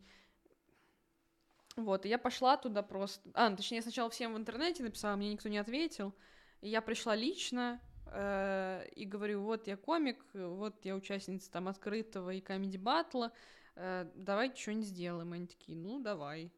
Вот, 1.75 2.05
и 2.05 2.09
я 2.09 2.19
пошла 2.19 2.57
туда 2.57 2.83
просто. 2.83 3.27
А, 3.33 3.49
ну, 3.49 3.55
точнее, 3.55 3.77
я 3.77 3.81
сначала 3.81 4.09
всем 4.09 4.33
в 4.33 4.37
интернете 4.37 4.83
написала, 4.83 5.15
мне 5.15 5.31
никто 5.31 5.49
не 5.49 5.57
ответил. 5.57 6.13
И 6.59 6.69
я 6.69 6.81
пришла 6.81 7.15
лично 7.15 7.81
э, 8.11 8.87
и 8.95 9.05
говорю, 9.05 9.41
вот 9.41 9.67
я 9.67 9.77
комик, 9.77 10.23
вот 10.33 10.83
я 10.85 10.95
участница 10.95 11.51
там 11.51 11.67
открытого 11.67 12.31
и 12.31 12.41
комедий 12.41 12.77
батла, 12.77 13.31
э, 13.75 14.09
давайте 14.15 14.61
что-нибудь 14.61 14.87
сделаем. 14.87 15.33
Они 15.33 15.47
такие, 15.47 15.77
ну, 15.77 16.01
давай. 16.01 16.51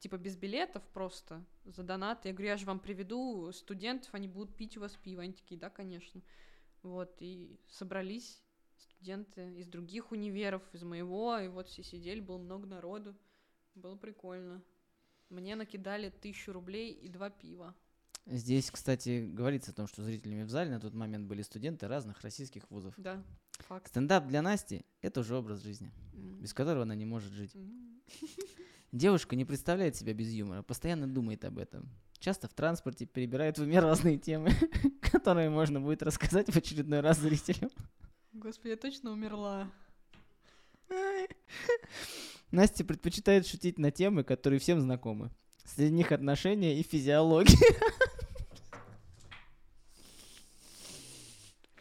Типа 0.00 0.18
без 0.18 0.36
билетов 0.36 0.82
просто, 0.92 1.44
за 1.64 1.82
донат. 1.82 2.24
Я 2.24 2.32
говорю, 2.32 2.48
я 2.48 2.56
же 2.56 2.66
вам 2.66 2.80
приведу 2.80 3.52
студентов, 3.52 4.12
они 4.14 4.28
будут 4.28 4.56
пить 4.56 4.76
у 4.76 4.80
вас 4.80 4.96
пиво. 4.96 5.22
Они 5.22 5.32
такие, 5.32 5.58
да, 5.58 5.70
конечно. 5.70 6.20
Вот, 6.82 7.16
и 7.20 7.58
собрались 7.68 8.42
студенты 8.78 9.54
из 9.56 9.66
других 9.66 10.12
универов, 10.12 10.62
из 10.72 10.82
моего, 10.82 11.38
и 11.38 11.48
вот 11.48 11.68
все 11.68 11.82
сидели, 11.82 12.20
было 12.20 12.38
много 12.38 12.66
народу. 12.66 13.16
Было 13.74 13.96
прикольно. 13.96 14.62
Мне 15.28 15.56
накидали 15.56 16.10
тысячу 16.10 16.52
рублей 16.52 16.92
и 16.92 17.08
два 17.08 17.30
пива. 17.30 17.74
Здесь, 18.26 18.72
кстати, 18.72 19.24
говорится 19.24 19.70
о 19.70 19.74
том, 19.74 19.86
что 19.86 20.02
зрителями 20.02 20.42
в 20.42 20.50
зале 20.50 20.70
на 20.70 20.80
тот 20.80 20.94
момент 20.94 21.26
были 21.26 21.42
студенты 21.42 21.86
разных 21.86 22.22
российских 22.22 22.68
вузов. 22.70 22.92
Да, 22.96 23.22
факт. 23.60 23.88
Стендап 23.88 24.26
для 24.26 24.42
Насти— 24.42 24.84
это 25.00 25.20
уже 25.20 25.36
образ 25.36 25.62
жизни, 25.62 25.92
М. 26.12 26.40
без 26.40 26.52
которого 26.52 26.82
она 26.82 26.96
не 26.96 27.04
может 27.04 27.32
жить. 27.32 27.54
М. 27.54 28.02
Девушка 28.92 29.36
не 29.36 29.44
представляет 29.44 29.94
себя 29.94 30.12
без 30.12 30.30
юмора, 30.32 30.62
постоянно 30.62 31.06
думает 31.06 31.44
об 31.44 31.58
этом. 31.58 31.88
Часто 32.18 32.48
в 32.48 32.54
транспорте 32.54 33.06
перебирает 33.06 33.58
в 33.58 33.62
уме 33.62 33.78
разные 33.78 34.18
темы, 34.18 34.50
которые 35.12 35.48
можно 35.48 35.80
будет 35.80 36.02
рассказать 36.02 36.48
в 36.52 36.56
очередной 36.56 37.00
раз 37.00 37.18
зрителям. 37.18 37.70
Господи, 38.32 38.70
я 38.70 38.76
точно 38.76 39.12
умерла. 39.12 39.70
Настя 42.50 42.84
предпочитает 42.84 43.46
шутить 43.46 43.78
на 43.78 43.90
темы, 43.92 44.24
которые 44.24 44.58
всем 44.58 44.80
знакомы. 44.80 45.30
Среди 45.64 45.92
них 45.92 46.10
отношения 46.12 46.78
и 46.78 46.82
физиология. 46.82 47.56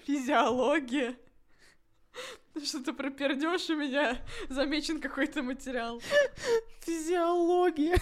Физиология. 0.06 1.18
Что-то 2.64 2.94
пропердешь 2.94 3.70
у 3.70 3.76
меня 3.76 4.18
замечен 4.50 5.02
какой-то 5.02 5.44
материал. 5.44 6.02
Физиология, 6.82 7.98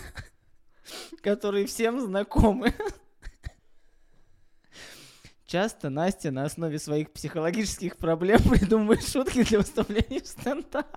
которые 1.21 1.65
всем 1.65 1.99
знакомы. 1.99 2.73
Часто 5.45 5.89
Настя 5.89 6.31
на 6.31 6.45
основе 6.45 6.77
своих 6.79 7.11
психологических 7.11 7.97
проблем 7.97 8.39
придумывает 8.49 9.07
шутки 9.07 9.43
для 9.43 9.59
выступлений 9.59 10.19
в 10.19 10.27
стендап. 10.27 10.87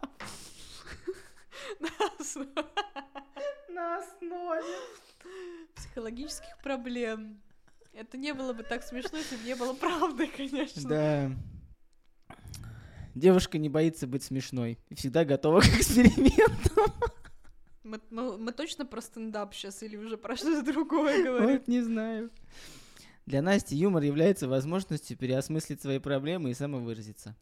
На 3.68 3.96
основе. 3.98 4.62
Психологических 5.74 6.58
проблем. 6.62 7.40
Это 7.96 8.18
не 8.18 8.34
было 8.34 8.52
бы 8.52 8.62
так 8.62 8.82
смешно, 8.84 9.16
если 9.16 9.36
бы 9.36 9.44
не 9.44 9.54
было 9.56 9.72
правды, 9.72 10.26
конечно. 10.36 10.88
Да. 10.88 11.30
Девушка 13.14 13.56
не 13.56 13.70
боится 13.70 14.06
быть 14.06 14.22
смешной 14.22 14.78
и 14.90 14.94
всегда 14.94 15.24
готова 15.24 15.60
к 15.60 15.64
эксперименту. 15.66 16.70
Мы, 17.82 18.00
мы- 18.10 18.36
мы 18.36 18.52
точно 18.52 18.84
про 18.84 19.00
стендап 19.00 19.54
сейчас 19.54 19.82
или 19.82 19.96
уже 19.96 20.18
про 20.18 20.36
что-то 20.36 20.62
другое 20.70 21.24
говорим? 21.24 21.50
Вот 21.58 21.68
не 21.68 21.80
знаю. 21.80 22.30
Для 23.24 23.40
Насти 23.40 23.74
юмор 23.74 24.02
является 24.02 24.46
возможностью 24.46 25.16
переосмыслить 25.16 25.80
свои 25.80 25.98
проблемы 25.98 26.50
и 26.50 26.54
самовыразиться. 26.54 27.34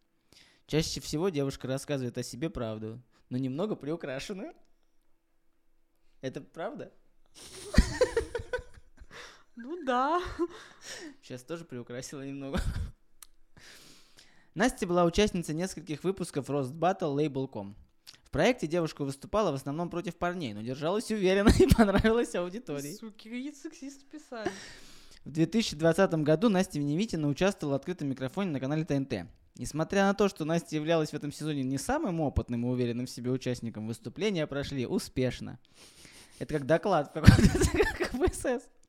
Чаще 0.67 1.01
всего 1.01 1.31
девушка 1.31 1.67
рассказывает 1.67 2.17
о 2.17 2.23
себе 2.23 2.49
правду, 2.49 3.03
но 3.29 3.39
немного 3.39 3.75
приукрашенную. 3.75 4.55
Это 6.21 6.41
правда? 6.41 6.93
Ну 9.57 9.85
да. 9.85 10.21
Сейчас 11.23 11.43
тоже 11.43 11.65
приукрасила 11.65 12.27
немного. 12.27 12.61
Настя 14.55 14.87
была 14.87 15.05
участницей 15.05 15.55
нескольких 15.55 16.05
выпусков 16.05 16.49
Рост 16.49 16.73
Battle 16.73 17.15
Label.com. 17.17 17.75
В 18.25 18.31
проекте 18.31 18.67
девушка 18.67 19.05
выступала 19.05 19.53
в 19.53 19.55
основном 19.55 19.91
против 19.91 20.17
парней, 20.17 20.55
но 20.55 20.63
держалась 20.63 21.11
уверенно 21.11 21.51
и 21.59 21.67
понравилась 21.75 22.35
аудитории. 22.35 22.95
Суки, 22.95 23.29
какие 23.29 23.53
сексисты 23.53 24.05
писали. 24.07 24.51
В 25.25 25.31
2020 25.31 26.15
году 26.15 26.49
Настя 26.51 26.79
Веневитина 26.79 27.29
участвовала 27.29 27.75
в 27.75 27.77
открытом 27.77 28.09
микрофоне 28.09 28.51
на 28.51 28.61
канале 28.61 28.85
ТНТ. 28.85 29.27
Несмотря 29.57 30.05
на 30.05 30.15
то, 30.15 30.29
что 30.29 30.45
Настя 30.45 30.77
являлась 30.77 31.11
в 31.11 31.15
этом 31.15 31.33
сезоне 31.33 31.63
не 31.63 31.79
самым 31.79 32.21
опытным 32.21 32.67
и 32.67 32.69
уверенным 32.69 33.07
в 33.07 33.11
себе 33.11 33.31
участником, 33.31 33.87
выступления 33.87 34.47
прошли 34.47 34.87
успешно. 34.87 35.61
Это 36.41 36.55
как 36.55 36.67
доклад 36.67 37.11
в 37.11 37.13
какой-то 37.13 37.97
как 37.99 38.13
в 38.15 38.35
СС. 38.35 38.69
В 38.83 38.84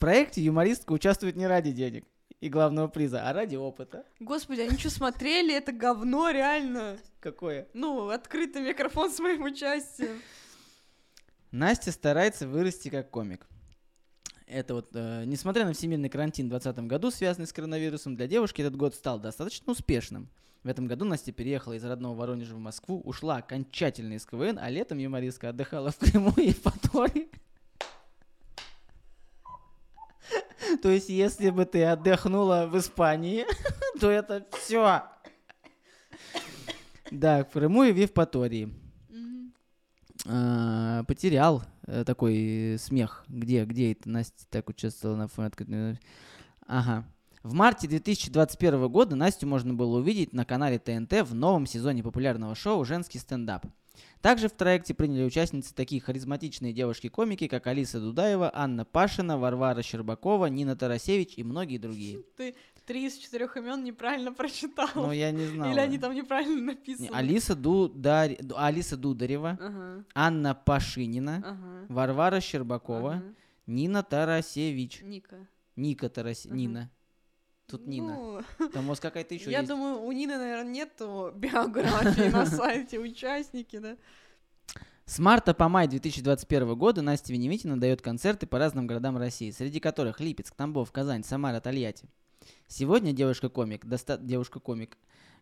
проекте 0.00 0.42
юмористка 0.42 0.92
участвует 0.92 1.36
не 1.36 1.46
ради 1.46 1.70
денег 1.70 2.04
и 2.40 2.48
главного 2.48 2.88
приза, 2.88 3.28
а 3.28 3.32
ради 3.32 3.54
опыта. 3.54 4.04
Господи, 4.18 4.62
они 4.62 4.76
что, 4.78 4.90
смотрели? 4.90 5.54
Это 5.54 5.72
говно, 5.72 6.30
реально. 6.30 6.98
Какое? 7.20 7.68
Ну, 7.74 8.08
открытый 8.08 8.62
микрофон 8.62 9.12
с 9.12 9.18
моим 9.20 9.44
участием. 9.44 10.20
Настя 11.52 11.92
старается 11.92 12.48
вырасти 12.48 12.88
как 12.88 13.10
комик. 13.10 13.46
Это 14.46 14.74
вот, 14.74 14.88
э, 14.94 15.24
несмотря 15.26 15.64
на 15.64 15.74
всемирный 15.74 16.08
карантин 16.08 16.46
в 16.46 16.50
2020 16.50 16.88
году, 16.88 17.10
связанный 17.10 17.46
с 17.46 17.52
коронавирусом, 17.52 18.16
для 18.16 18.26
девушки 18.26 18.62
этот 18.62 18.76
год 18.76 18.94
стал 18.94 19.20
достаточно 19.20 19.70
успешным. 19.70 20.28
В 20.64 20.68
этом 20.68 20.86
году 20.86 21.04
Настя 21.04 21.32
переехала 21.32 21.74
из 21.74 21.84
родного 21.84 22.14
Воронежа 22.16 22.54
в 22.54 22.58
Москву, 22.58 23.00
ушла 23.04 23.36
окончательно 23.36 24.14
из 24.14 24.26
КВН, 24.26 24.58
а 24.58 24.68
летом 24.68 24.98
юмористка 24.98 25.50
отдыхала 25.50 25.90
в 25.90 25.98
Крыму 25.98 26.32
и 26.36 26.52
в 26.52 26.62
Паторе. 26.62 27.28
То 30.82 30.90
есть, 30.90 31.08
если 31.08 31.50
бы 31.50 31.64
ты 31.64 31.84
отдохнула 31.84 32.68
в 32.70 32.78
Испании, 32.78 33.46
то 34.00 34.10
это 34.10 34.46
все. 34.52 35.02
Да, 37.10 37.44
в 37.44 37.50
Крыму 37.50 37.84
и 37.84 37.92
в 37.92 37.96
Евпатории. 37.96 38.72
А, 40.26 41.04
Потерял 41.04 41.62
э, 41.86 42.04
такой 42.04 42.76
смех. 42.78 43.24
Где, 43.28 43.64
где 43.64 43.92
это 43.92 44.08
Настя 44.08 44.44
так 44.48 44.68
участвовала 44.68 45.16
на 45.16 45.28
фоне 45.28 45.98
Ага. 46.66 47.04
В 47.42 47.54
марте 47.54 47.88
2021 47.88 48.88
года 48.88 49.16
Настю 49.16 49.46
можно 49.46 49.72
было 49.72 49.98
увидеть 49.98 50.32
на 50.34 50.44
канале 50.44 50.78
ТНТ 50.78 51.22
в 51.22 51.34
новом 51.34 51.66
сезоне 51.66 52.02
популярного 52.02 52.54
шоу 52.54 52.84
«Женский 52.84 53.18
стендап». 53.18 53.66
Также 54.20 54.48
в 54.48 54.52
проекте 54.54 54.92
приняли 54.94 55.24
участницы 55.24 55.74
такие 55.74 56.00
харизматичные 56.00 56.72
девушки-комики, 56.72 57.48
как 57.48 57.66
Алиса 57.66 58.00
Дудаева, 58.00 58.50
Анна 58.54 58.84
Пашина, 58.84 59.38
Варвара 59.38 59.82
Щербакова, 59.82 60.46
Нина 60.46 60.76
Тарасевич 60.76 61.34
и 61.36 61.42
многие 61.44 61.78
другие. 61.78 62.18
Ты 62.36 62.54
три 62.86 63.06
из 63.06 63.16
четырех 63.16 63.56
имен 63.56 63.84
неправильно 63.84 64.32
прочитал. 64.32 64.88
Ну, 64.94 65.12
я 65.12 65.30
не 65.30 65.46
знал. 65.46 65.70
Или 65.72 65.78
они 65.80 65.96
там 65.98 66.14
неправильно 66.14 66.56
Не, 66.56 66.66
написаны. 66.66 67.08
Алиса, 67.12 67.54
Дудари- 67.54 68.42
Ду- 68.42 68.56
Алиса 68.58 68.96
Дударева, 68.96 69.56
Ага, 69.60 70.04
Анна 70.14 70.54
Пашинина, 70.54 71.36
ага. 71.36 71.86
Варвара 71.88 72.40
Щербакова, 72.40 73.12
ага. 73.14 73.34
Нина 73.66 74.02
Тарасевич. 74.02 75.00
Ника. 75.02 75.46
Ника 75.76 76.08
Тарасе... 76.08 76.48
Ага. 76.48 76.56
Нина. 76.58 76.90
Тут 77.70 77.86
Нина. 77.86 78.14
Ну, 78.58 78.68
Там, 78.72 78.84
может, 78.84 79.02
какая-то 79.02 79.34
еще 79.34 79.50
я 79.50 79.58
есть. 79.58 79.68
думаю, 79.68 80.00
у 80.02 80.10
Нины, 80.12 80.36
наверное, 80.36 80.72
нету 80.72 81.32
биографии 81.34 82.28
на 82.30 82.46
сайте 82.46 82.98
участники, 82.98 83.78
да? 83.78 83.96
С 85.04 85.18
марта 85.18 85.54
по 85.54 85.68
май 85.68 85.88
2021 85.88 86.76
года 86.76 87.02
Настя 87.02 87.32
Веневитина 87.32 87.78
дает 87.78 88.00
концерты 88.00 88.46
по 88.46 88.58
разным 88.58 88.86
городам 88.86 89.16
России, 89.16 89.50
среди 89.50 89.80
которых 89.80 90.20
Липецк, 90.20 90.54
Тамбов, 90.54 90.92
Казань, 90.92 91.24
Самара, 91.24 91.60
Тольятти. 91.60 92.08
Сегодня 92.68 93.12
девушка-комик, 93.12 93.86
доста... 93.86 94.18
девушка-комик, 94.18 94.96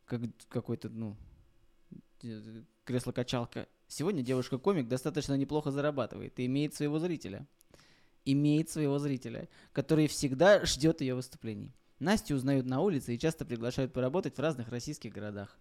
как 0.06 0.22
какой-то, 0.48 0.88
ну, 0.88 1.16
э, 2.22 2.62
кресло-качалка. 2.84 3.68
Сегодня 3.86 4.22
девушка-комик 4.22 4.88
достаточно 4.88 5.34
неплохо 5.34 5.70
зарабатывает 5.70 6.38
и 6.38 6.46
имеет 6.46 6.74
своего 6.74 6.98
зрителя. 6.98 7.46
Имеет 8.24 8.70
своего 8.70 8.98
зрителя, 8.98 9.48
который 9.72 10.06
всегда 10.08 10.64
ждет 10.64 11.00
ее 11.02 11.14
выступлений. 11.14 11.72
Настю 12.01 12.36
узнают 12.36 12.66
на 12.66 12.80
улице 12.80 13.14
и 13.14 13.18
часто 13.18 13.44
приглашают 13.44 13.92
поработать 13.92 14.36
в 14.36 14.40
разных 14.40 14.68
российских 14.68 15.12
городах. 15.12 15.57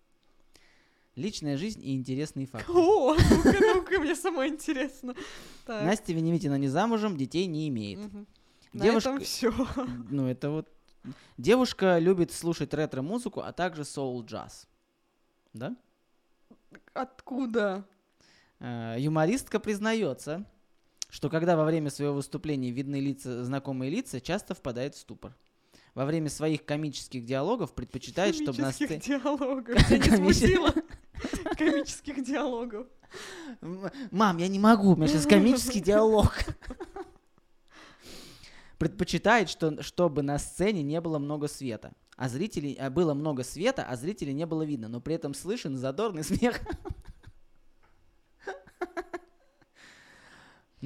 Личная 1.15 1.57
жизнь 1.57 1.83
и 1.83 1.95
интересные 1.95 2.45
факты. 2.45 2.71
О, 2.71 3.15
ну-ка, 3.15 3.57
ну-ка, 3.59 3.99
мне 3.99 4.15
самое 4.15 4.51
интересно. 4.51 5.15
Так. 5.65 5.83
Настя 5.83 6.13
Веневитина 6.13 6.59
не 6.59 6.67
замужем, 6.67 7.17
детей 7.17 7.47
не 7.47 7.67
имеет. 7.69 7.99
Мгм. 7.99 8.27
На 8.73 8.83
Девушка, 8.83 9.09
этом 9.09 9.23
все. 9.23 9.51
ну 10.11 10.27
это 10.27 10.51
вот, 10.51 10.69
девушка 11.39 11.97
любит 11.97 12.31
слушать 12.31 12.71
ретро-музыку, 12.73 13.41
а 13.41 13.51
также 13.51 13.83
соул-джаз. 13.83 14.67
Да? 15.53 15.75
Откуда? 16.93 17.83
Э, 18.59 18.95
Юмористка 18.99 19.59
признается, 19.59 20.45
что 21.09 21.31
когда 21.31 21.57
во 21.57 21.65
время 21.65 21.89
своего 21.89 22.13
выступления 22.13 22.69
видны 22.69 22.99
лица, 22.99 23.43
знакомые 23.43 23.89
лица, 23.89 24.21
часто 24.21 24.53
впадает 24.53 24.93
в 24.93 24.99
ступор. 24.99 25.35
Во 25.97 26.05
время 26.05 26.29
своих 26.29 26.63
комических 26.63 27.25
диалогов 27.25 27.73
предпочитает, 27.73 28.35
чтобы 28.35 28.61
на 28.61 28.71
Комических 28.71 29.01
сцене... 29.01 29.19
диалогов. 29.19 29.75
Комических 31.57 32.23
диалогов. 32.23 32.85
Мам, 34.11 34.37
я 34.37 34.47
не 34.47 34.59
могу, 34.59 34.91
у 34.91 34.95
меня 34.95 35.07
сейчас 35.07 35.25
комический 35.25 35.79
диалог. 35.81 36.35
Предпочитает, 38.77 39.49
что, 39.49 39.81
чтобы 39.81 40.21
на 40.21 40.37
сцене 40.37 40.83
не 40.83 41.01
было 41.01 41.17
много 41.17 41.47
света. 41.47 41.93
А 42.15 42.29
зрителей 42.29 42.77
а 42.79 42.91
было 42.91 43.15
много 43.15 43.43
света, 43.43 43.83
а 43.83 43.95
зрителей 43.95 44.33
не 44.33 44.45
было 44.45 44.61
видно, 44.61 44.89
но 44.89 45.01
при 45.01 45.15
этом 45.15 45.33
слышен 45.33 45.77
задорный 45.77 46.23
смех. 46.23 46.61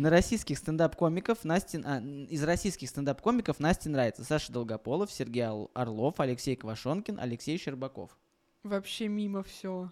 На 0.01 0.09
российских 0.09 0.57
стендап-комиков 0.57 1.43
Насте, 1.43 1.79
а, 1.85 1.99
из 1.99 2.43
российских 2.43 2.89
стендап-комиков 2.89 3.59
Насте 3.59 3.87
нравится 3.87 4.23
Саша 4.23 4.51
Долгополов, 4.51 5.11
Сергей 5.11 5.45
Орлов, 5.45 6.19
Алексей 6.19 6.55
Квашонкин, 6.55 7.19
Алексей 7.19 7.55
Щербаков. 7.59 8.17
Вообще 8.63 9.07
мимо 9.07 9.43
все. 9.43 9.91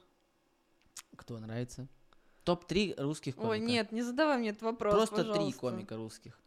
Кто 1.16 1.38
нравится? 1.38 1.88
Топ-3 2.43 2.99
русских 2.99 3.36
комиков. 3.36 3.51
Ой, 3.51 3.60
нет, 3.60 3.91
не 3.91 4.01
задавай 4.01 4.39
мне 4.39 4.49
этот 4.49 4.64
вопрос, 4.64 4.95
Просто 4.95 5.32
три 5.32 5.53
комика 5.53 5.95
русских. 5.95 6.39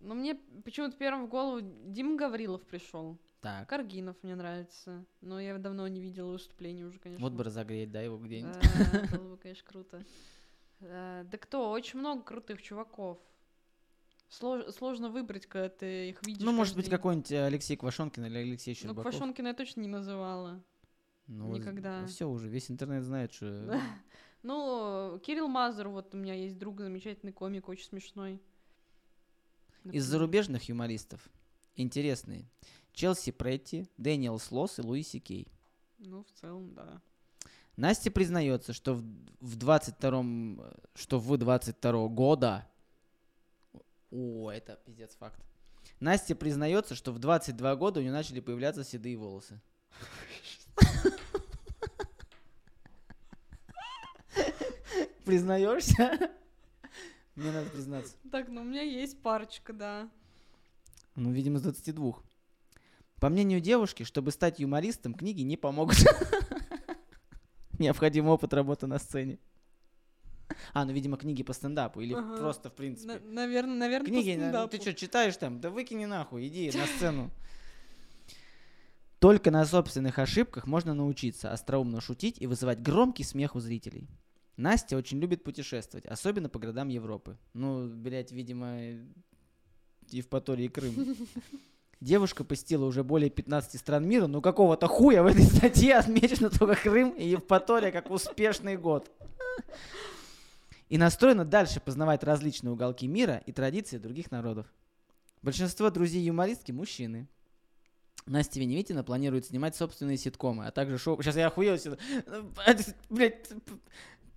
Ну, 0.00 0.14
мне 0.14 0.38
почему-то 0.66 0.94
первым 0.98 1.24
в 1.24 1.30
голову 1.30 1.66
Дима 1.86 2.18
Гаврилов 2.18 2.60
пришел. 2.66 3.16
Так, 3.40 3.70
Каргинов 3.70 4.16
мне 4.22 4.34
нравится. 4.34 5.06
Но 5.22 5.40
я 5.40 5.56
давно 5.56 5.88
не 5.88 6.02
видела 6.02 6.32
выступлений 6.32 6.84
уже, 6.84 6.98
конечно. 6.98 7.24
вот 7.24 7.32
бы 7.32 7.42
разогреть, 7.42 7.90
да, 7.90 8.02
его 8.02 8.18
где-нибудь. 8.18 8.54
Да, 8.92 9.16
было 9.16 9.30
бы, 9.30 9.36
конечно, 9.38 9.66
круто. 9.66 10.04
Э, 10.80 11.24
Да 11.30 11.38
кто? 11.38 11.70
Очень 11.70 11.98
много 12.00 12.22
крутых 12.22 12.62
чуваков. 12.62 13.18
Слож- 14.30 14.70
Сложно 14.72 15.10
выбрать, 15.10 15.46
когда 15.46 15.68
ты 15.68 16.10
их 16.10 16.26
видишь. 16.26 16.44
Ну, 16.44 16.52
может 16.52 16.74
быть, 16.76 16.86
день. 16.86 16.90
какой-нибудь 16.92 17.30
э, 17.32 17.44
Алексей 17.46 17.76
Квашонкин 17.76 18.24
или 18.26 18.38
Алексей 18.38 18.72
Ну, 18.72 18.74
Щербаков. 18.76 19.02
Квашонкина 19.12 19.48
я 19.48 19.54
точно 19.54 19.80
не 19.80 19.88
называла. 19.88 20.62
никогда. 21.28 22.04
Все 22.06 22.28
уже, 22.28 22.48
весь 22.48 22.70
интернет 22.70 23.04
знает, 23.04 23.32
что... 23.32 23.80
Ну, 24.42 25.18
Кирилл 25.24 25.48
Мазур, 25.48 25.88
вот 25.88 26.14
у 26.14 26.18
меня 26.18 26.34
есть 26.34 26.58
друг, 26.58 26.78
замечательный 26.78 27.32
комик, 27.32 27.66
очень 27.66 27.86
смешной. 27.86 28.42
Из 29.84 30.04
зарубежных 30.04 30.68
юмористов 30.68 31.26
интересные. 31.76 32.46
Челси 32.92 33.32
Претти, 33.32 33.88
Дэниел 33.96 34.38
Слос 34.38 34.78
и 34.78 34.82
Луиси 34.82 35.18
Кей. 35.18 35.48
Ну, 35.98 36.24
в 36.24 36.30
целом, 36.38 36.74
да. 36.74 37.00
Настя 37.76 38.10
признается, 38.10 38.72
что 38.72 38.94
в, 38.94 39.02
в 39.40 39.58
22-м, 39.58 40.60
э, 40.60 40.72
что 40.94 41.18
в 41.18 41.36
22 41.36 42.08
года... 42.08 42.66
О, 44.10 44.50
это 44.50 44.78
пиздец 44.84 45.16
факт. 45.16 45.40
Настя 45.98 46.36
признается, 46.36 46.94
что 46.94 47.12
в 47.12 47.18
22 47.18 47.76
года 47.76 48.00
у 48.00 48.02
нее 48.02 48.12
начали 48.12 48.40
появляться 48.40 48.84
седые 48.84 49.16
волосы. 49.16 49.60
Признаешься? 55.24 56.30
Мне 57.34 57.50
надо 57.50 57.70
признаться. 57.70 58.14
Так, 58.30 58.48
ну 58.48 58.60
у 58.60 58.64
меня 58.64 58.82
есть 58.82 59.20
парочка, 59.20 59.72
да. 59.72 60.08
Ну, 61.16 61.32
видимо, 61.32 61.58
с 61.58 61.62
22. 61.62 62.14
По 63.20 63.28
мнению 63.28 63.60
девушки, 63.60 64.02
чтобы 64.02 64.30
стать 64.30 64.60
юмористом, 64.60 65.14
книги 65.14 65.42
не 65.42 65.56
помогут. 65.56 65.96
Необходим 67.78 68.26
опыт 68.28 68.52
работы 68.54 68.86
на 68.86 68.98
сцене. 68.98 69.38
А, 70.72 70.84
ну, 70.84 70.92
видимо, 70.92 71.16
книги 71.16 71.42
по 71.42 71.52
стендапу 71.52 72.00
или 72.00 72.14
Ага. 72.14 72.36
просто, 72.36 72.68
в 72.70 72.74
принципе. 72.74 73.18
Наверное, 73.24 73.76
наверное, 73.76 74.06
Книги, 74.06 74.36
на- 74.36 74.52
ну, 74.62 74.68
ты 74.68 74.80
что, 74.80 74.92
читаешь 74.92 75.36
там? 75.36 75.60
Да 75.60 75.70
выкини 75.70 76.04
нахуй, 76.04 76.46
иди 76.46 76.70
на 76.76 76.86
сцену. 76.86 77.30
Только 79.18 79.50
на 79.50 79.64
собственных 79.64 80.18
ошибках 80.18 80.66
можно 80.66 80.92
научиться 80.92 81.50
остроумно 81.50 82.00
шутить 82.02 82.40
и 82.42 82.46
вызывать 82.46 82.82
громкий 82.82 83.24
смех 83.24 83.56
у 83.56 83.60
зрителей. 83.60 84.08
Настя 84.58 84.96
очень 84.98 85.18
любит 85.18 85.42
путешествовать, 85.42 86.04
особенно 86.06 86.48
по 86.50 86.58
городам 86.58 86.88
Европы. 86.88 87.38
Ну, 87.54 87.88
блядь, 87.88 88.30
видимо, 88.30 88.78
Евпатория 90.10 90.66
и 90.66 90.68
Крым. 90.68 90.94
Девушка 92.04 92.44
посетила 92.44 92.84
уже 92.84 93.02
более 93.02 93.30
15 93.30 93.80
стран 93.80 94.06
мира, 94.06 94.26
но 94.26 94.42
какого-то 94.42 94.88
хуя 94.88 95.22
в 95.22 95.26
этой 95.26 95.42
статье 95.44 95.94
отмечено 95.96 96.50
только 96.50 96.74
Крым 96.76 97.12
и 97.12 97.26
Евпатория 97.26 97.90
как 97.92 98.10
успешный 98.10 98.76
год. 98.76 99.10
И 100.90 100.98
настроена 100.98 101.46
дальше 101.46 101.80
познавать 101.80 102.22
различные 102.22 102.72
уголки 102.72 103.06
мира 103.06 103.42
и 103.46 103.52
традиции 103.52 103.96
других 103.96 104.30
народов. 104.30 104.66
Большинство 105.40 105.88
друзей 105.88 106.22
юмористки– 106.22 106.72
мужчины. 106.72 107.26
Настя 108.26 108.60
Веневитина 108.60 109.02
планирует 109.02 109.46
снимать 109.46 109.74
собственные 109.74 110.18
ситкомы, 110.18 110.66
а 110.66 110.72
также 110.72 110.98
шоу... 110.98 111.22
Сейчас 111.22 111.36
я 111.36 111.46
охуел 111.46 111.78
сюда. 111.78 111.96
Блять, 113.08 113.48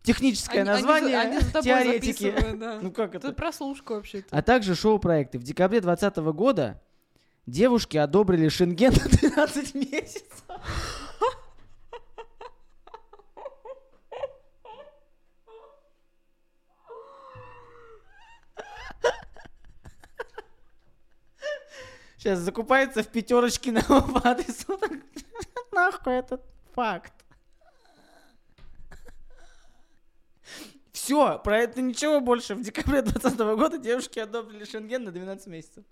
техническое 0.04 0.62
Они- 0.62 0.70
они 0.70 0.82
за- 0.82 0.88
название, 0.88 1.20
они 1.20 1.40
за 1.40 1.52
тобой 1.52 1.64
теоретики. 1.64 2.34
да. 2.56 2.80
Ну 2.82 2.92
как 2.94 3.14
Это 3.14 3.28
это? 3.28 3.36
прослушка 3.36 3.92
вообще-то. 3.96 4.28
А 4.32 4.42
также 4.42 4.74
шоу-проекты. 4.74 5.38
В 5.38 5.44
декабре 5.44 5.82
2020 5.82 6.18
года 6.34 6.82
девушки 7.48 7.98
одобрили 7.98 8.50
шенген 8.50 8.94
на 8.94 9.10
12 9.10 9.74
месяцев. 9.74 10.44
Сейчас 22.18 22.40
закупается 22.40 23.04
в 23.04 23.08
пятерочке 23.08 23.72
на 23.72 23.82
по 23.82 24.30
адресу. 24.30 24.78
Нахуй 25.72 26.14
этот 26.14 26.44
факт. 26.74 27.14
Все, 30.92 31.40
про 31.40 31.60
это 31.60 31.82
ничего 31.82 32.20
больше. 32.20 32.56
В 32.56 32.62
декабре 32.62 33.02
2020 33.02 33.40
года 33.58 33.78
девушки 33.78 34.20
одобрили 34.20 34.66
Шенген 34.66 35.06
на 35.06 35.12
12 35.12 35.48
месяцев. 35.48 35.86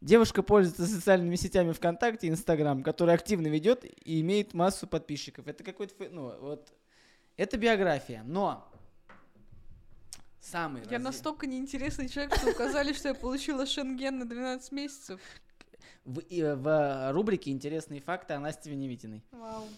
Девушка 0.00 0.42
пользуется 0.42 0.86
социальными 0.86 1.36
сетями 1.36 1.72
ВКонтакте 1.72 2.26
и 2.26 2.30
Инстаграм, 2.30 2.82
который 2.82 3.14
активно 3.14 3.48
ведет 3.48 3.84
и 3.84 4.20
имеет 4.22 4.54
массу 4.54 4.86
подписчиков. 4.86 5.46
Это 5.46 5.62
какой-то, 5.62 5.94
ну, 6.10 6.40
вот, 6.40 6.72
это 7.36 7.58
биография, 7.58 8.22
но 8.24 8.66
самый 10.40 10.82
Я 10.84 10.96
разъ- 10.96 11.02
настолько 11.02 11.46
неинтересный 11.46 12.08
человек, 12.08 12.34
что 12.34 12.50
указали, 12.50 12.94
что 12.94 13.08
я 13.08 13.14
получила 13.14 13.66
шенген 13.66 14.18
на 14.18 14.24
12 14.28 14.72
месяцев. 14.72 15.20
в, 16.06 16.20
и, 16.20 16.42
в 16.42 17.12
рубрике 17.12 17.50
«Интересные 17.50 18.00
факты» 18.00 18.32
о 18.32 18.40
Насте 18.40 18.70
Веневитиной. 18.70 19.22
Вау. 19.32 19.68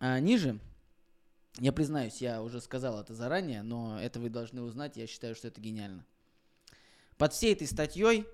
А 0.00 0.18
ниже, 0.18 0.58
я 1.60 1.72
признаюсь, 1.72 2.20
я 2.20 2.42
уже 2.42 2.60
сказал 2.60 3.00
это 3.00 3.14
заранее, 3.14 3.62
но 3.62 4.00
это 4.00 4.18
вы 4.18 4.28
должны 4.28 4.60
узнать, 4.62 4.96
я 4.96 5.06
считаю, 5.06 5.36
что 5.36 5.46
это 5.46 5.60
гениально. 5.60 6.04
Под 7.16 7.32
всей 7.32 7.52
этой 7.52 7.68
статьей 7.68 8.26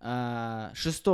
6 0.00 1.04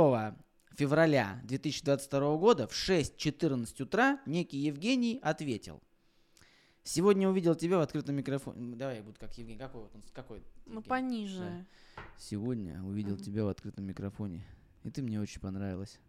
февраля 0.75 1.39
2022 1.45 2.37
года 2.37 2.67
в 2.67 2.71
6.14 2.71 3.83
утра 3.83 4.19
некий 4.25 4.57
Евгений 4.57 5.19
ответил. 5.21 5.81
Сегодня 6.85 7.29
увидел 7.29 7.55
тебя 7.55 7.77
в 7.77 7.81
открытом 7.81 8.15
микрофоне. 8.15 8.75
Давай 8.75 8.97
я 8.97 9.03
буду 9.03 9.17
как 9.19 9.37
Евгений. 9.37 9.57
Какой 9.59 9.83
вот 9.83 9.95
он? 9.95 10.01
Какой? 10.13 10.43
Ну, 10.65 10.75
Евгений? 10.75 10.89
пониже. 10.89 11.65
Сегодня 12.17 12.83
увидел 12.83 13.13
Мгм. 13.15 13.23
тебя 13.23 13.45
в 13.45 13.47
открытом 13.47 13.85
микрофоне, 13.85 14.45
и 14.83 14.89
ты 14.91 15.01
мне 15.01 15.21
очень 15.21 15.39
понравилась. 15.39 15.99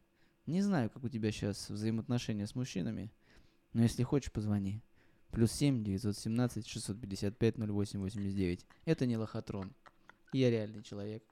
Не 0.46 0.62
знаю, 0.62 0.90
как 0.90 1.04
у 1.04 1.08
тебя 1.08 1.30
сейчас 1.30 1.70
взаимоотношения 1.70 2.46
с 2.46 2.54
мужчинами, 2.56 3.12
но 3.72 3.82
если 3.82 4.02
хочешь, 4.02 4.32
позвони. 4.32 4.82
Плюс 5.30 5.52
7 5.52 5.84
917 5.84 6.66
655 6.66 7.56
08 7.58 8.00
89. 8.00 8.66
Это 8.84 9.06
не 9.06 9.16
лохотрон. 9.16 9.72
Я 10.32 10.50
реальный 10.50 10.82
человек. 10.82 11.22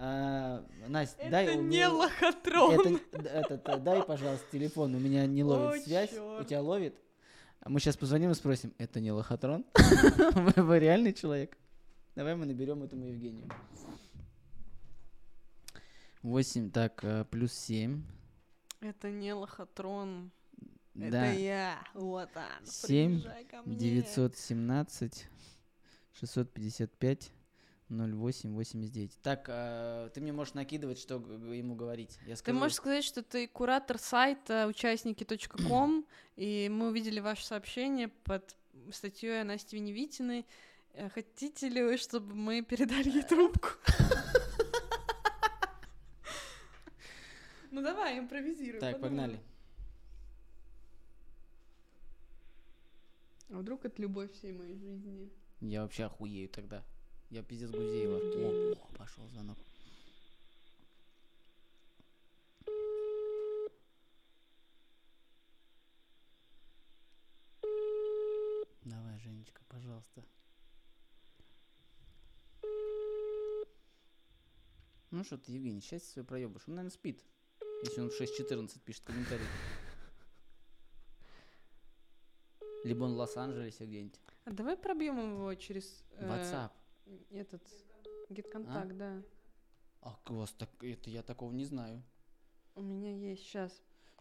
А, 0.00 0.64
Настя, 0.86 1.28
дай 1.30 1.46
Это 1.46 1.58
у 1.58 1.62
не 1.62 1.68
меня- 1.68 1.92
лохотрон. 1.92 3.00
это, 3.12 3.28
этот, 3.28 3.82
дай, 3.82 4.02
пожалуйста, 4.04 4.46
телефон. 4.52 4.94
У 4.94 4.98
меня 4.98 5.26
не 5.26 5.42
ловит 5.42 5.82
О, 5.82 5.84
связь. 5.84 6.12
У 6.12 6.44
тебя 6.44 6.60
ловит? 6.62 6.94
Мы 7.66 7.80
сейчас 7.80 7.96
позвоним 7.96 8.30
и 8.30 8.34
спросим, 8.34 8.72
это 8.78 9.00
не 9.00 9.10
лохотрон? 9.10 9.64
Вы, 10.56 10.78
реальный 10.78 11.12
человек? 11.12 11.56
Давай 12.14 12.36
мы 12.36 12.46
наберем 12.46 12.82
этому 12.84 13.06
Евгению. 13.06 13.48
8, 16.22 16.70
так, 16.70 17.00
э, 17.04 17.24
плюс 17.30 17.52
7. 17.52 18.02
Это 18.80 19.10
не 19.10 19.32
лохотрон. 19.32 20.30
Это 20.94 21.10
Да, 21.10 21.26
я. 21.32 21.78
Вот 21.94 22.28
он. 22.36 22.66
Семь, 22.66 23.20
Приезжай 23.20 23.44
ко 23.44 23.62
мне. 23.62 23.76
917 23.76 25.28
655 26.12 27.32
08 27.90 28.52
89. 28.54 29.18
Так, 29.22 29.46
э, 29.48 30.10
ты 30.12 30.20
мне 30.20 30.32
можешь 30.32 30.54
накидывать, 30.54 30.98
что 30.98 31.14
ему 31.16 31.74
говорить. 31.74 32.18
Я 32.26 32.34
Ты 32.34 32.36
скажу. 32.36 32.58
можешь 32.58 32.76
сказать, 32.76 33.04
что 33.04 33.22
ты 33.22 33.48
куратор 33.48 33.98
сайта 33.98 34.66
участники.ком, 34.66 36.06
и 36.36 36.68
мы 36.70 36.88
увидели 36.88 37.20
ваше 37.20 37.46
сообщение 37.46 38.08
под 38.08 38.56
статьей 38.92 39.40
о 39.40 39.44
Насте 39.44 39.76
Веневитиной. 39.76 40.44
Э, 40.92 41.08
Хотите 41.08 41.68
ли 41.68 41.82
вы, 41.82 41.96
чтобы 41.96 42.34
мы 42.34 42.62
передали 42.62 43.08
ей 43.08 43.22
трубку? 43.22 43.68
Ну 47.70 47.82
давай, 47.82 48.18
импровизируй. 48.18 48.80
Так, 48.80 49.00
погнали. 49.00 49.40
А 53.50 53.58
вдруг 53.58 53.84
это 53.84 54.00
любовь 54.02 54.32
всей 54.32 54.52
моей 54.52 54.76
жизни? 54.76 55.30
Я 55.60 55.82
вообще 55.82 56.04
охуею 56.04 56.48
тогда. 56.48 56.84
Я 57.30 57.42
пиздец 57.42 57.70
Гузеева. 57.70 58.16
О, 58.16 58.72
о, 58.72 58.96
пошел 58.96 59.28
звонок. 59.28 59.58
Давай, 68.84 69.18
Женечка, 69.18 69.62
пожалуйста. 69.68 70.24
Ну 75.10 75.24
что 75.24 75.36
ты, 75.36 75.52
Евгений, 75.52 75.82
счастье 75.82 76.10
свое 76.12 76.26
проебаешь. 76.26 76.64
Он, 76.66 76.76
наверное, 76.76 76.94
спит. 76.94 77.22
Если 77.82 78.00
он 78.00 78.10
в 78.10 78.18
6.14 78.18 78.80
пишет 78.80 79.04
комментарий. 79.04 79.46
Либо 82.84 83.04
он 83.04 83.14
в 83.14 83.16
Лос-Анджелесе 83.16 83.84
где-нибудь. 83.84 84.18
А 84.44 84.50
давай 84.50 84.76
пробьем 84.78 85.18
его 85.18 85.54
через 85.54 86.04
э, 86.12 86.26
WhatsApp. 86.26 86.70
Этот 87.30 87.62
GetContact, 88.30 88.96
да. 88.96 89.22
А 90.00 90.16
у 90.28 90.34
вас 90.34 90.52
так, 90.52 90.70
это 90.82 91.10
я 91.10 91.22
такого 91.22 91.52
не 91.52 91.64
знаю. 91.64 92.02
У 92.74 92.82
меня 92.82 93.14
есть 93.14 93.42
сейчас. 93.42 93.72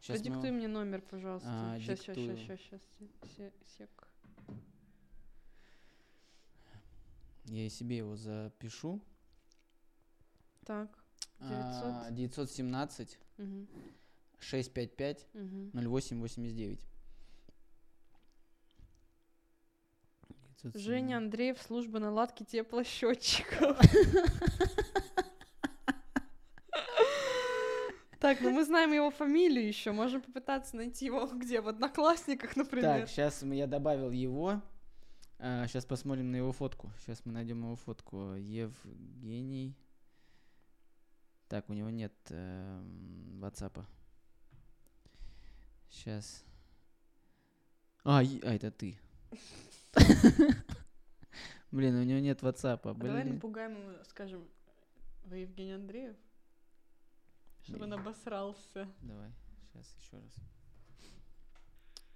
Сейчас 0.01 0.21
Продиктуй 0.21 0.51
мне 0.51 0.67
номер, 0.67 1.01
пожалуйста. 1.01 1.49
А, 1.49 1.79
Сейчас, 1.79 1.99
сейчас, 1.99 2.15
диктую. 2.15 2.38
сейчас, 2.38 2.59
сейчас, 2.59 2.81
сейчас. 3.23 3.53
Сек. 3.77 4.07
я 7.45 7.65
и 7.65 7.69
себе 7.69 7.97
его 7.97 8.15
запишу. 8.15 9.01
Так. 10.65 10.89
А, 11.39 12.09
917 12.11 13.17
Угу. 13.38 13.67
655 14.39 15.27
Угу. 15.33 15.71
0889. 15.73 16.79
Женя 20.64 21.18
Андреев, 21.18 21.62
служба 21.62 21.99
наладки 21.99 22.43
теплосчетчиков. 22.43 23.78
Так, 28.20 28.41
ну 28.41 28.49
мы 28.49 28.66
знаем 28.66 28.91
его 28.93 29.12
фамилию 29.12 29.68
еще. 29.68 29.91
Можем 29.91 30.22
попытаться 30.22 30.76
найти 30.76 31.05
его 31.05 31.28
где? 31.28 31.62
В 31.62 31.68
Одноклассниках, 31.68 32.55
например. 32.55 33.01
Так, 33.01 33.10
сейчас 33.10 33.43
я 33.43 33.68
добавил 33.68 34.12
его. 34.12 34.62
сейчас 35.39 35.86
посмотрим 35.86 36.32
на 36.32 36.38
его 36.38 36.51
фотку. 36.51 36.91
Сейчас 36.99 37.24
мы 37.26 37.32
найдем 37.32 37.62
его 37.62 37.76
фотку. 37.76 38.34
Евгений. 38.34 39.78
Так, 41.47 41.70
у 41.70 41.74
него 41.74 41.89
нет 41.89 42.14
эм, 42.30 43.39
WhatsApp. 43.41 43.86
Сейчас. 45.89 46.43
А, 48.03 48.20
а, 48.20 48.24
это 48.24 48.72
ты. 48.72 48.97
Блин, 51.71 51.95
у 51.95 52.03
него 52.03 52.19
нет 52.19 52.41
WhatsApp. 52.41 52.79
А 52.83 52.93
Давай 52.93 53.23
Блин. 53.23 53.35
напугаем 53.35 53.75
его, 53.75 54.03
скажем, 54.05 54.47
вы 55.25 55.37
Евгений 55.39 55.73
Андреев? 55.73 56.15
Чтобы 57.63 57.83
он 57.83 57.93
обосрался. 57.93 58.87
Давай, 59.01 59.31
сейчас 59.73 59.93
еще 59.99 60.17
раз. 60.17 60.35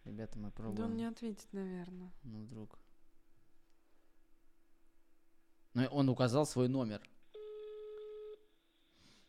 Ребята, 0.05 0.39
мы 0.39 0.45
Да 0.49 0.51
пробуем. 0.51 0.86
он 0.91 0.95
не 0.95 1.05
ответит, 1.05 1.51
наверное. 1.51 2.11
Ну, 2.23 2.41
вдруг. 2.43 2.79
Ну, 5.73 5.86
он 5.88 6.09
указал 6.09 6.45
свой 6.45 6.67
номер. 6.67 7.01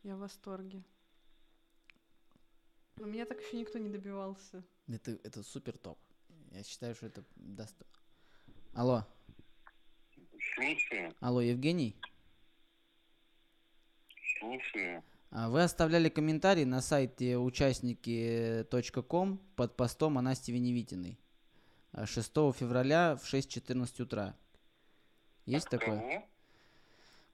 Я 0.03 0.17
в 0.17 0.21
восторге. 0.21 0.83
Но 2.97 3.07
меня 3.07 3.27
так 3.27 3.41
еще 3.41 3.59
никто 3.59 3.79
не 3.79 3.89
добивался. 3.89 4.65
Это, 4.89 5.13
это 5.23 5.43
супер 5.43 5.77
топ. 5.79 5.99
Я 6.51 6.63
считаю, 6.63 6.95
что 6.95 7.07
это 7.07 7.25
даст... 7.37 7.77
Алло, 8.75 9.05
Слушаю, 10.55 11.13
алло, 11.21 11.41
Евгений? 11.41 11.97
слушаю. 14.39 15.03
А 15.31 15.49
Вы 15.51 15.63
оставляли 15.63 16.09
комментарий 16.09 16.65
на 16.65 16.81
сайте 16.83 17.37
участники.ком 17.39 19.39
под 19.57 19.77
постом 19.77 20.19
о 20.19 20.23
Насте 20.23 20.53
Веневитиной. 20.53 21.19
а, 21.93 22.07
6 22.07 22.33
февраля 22.55 23.17
в 23.17 23.25
6.14 23.25 24.03
утра. 24.03 24.35
Есть 25.47 25.67
От 25.67 25.71
такое? 25.73 25.99
кого? 26.01 26.25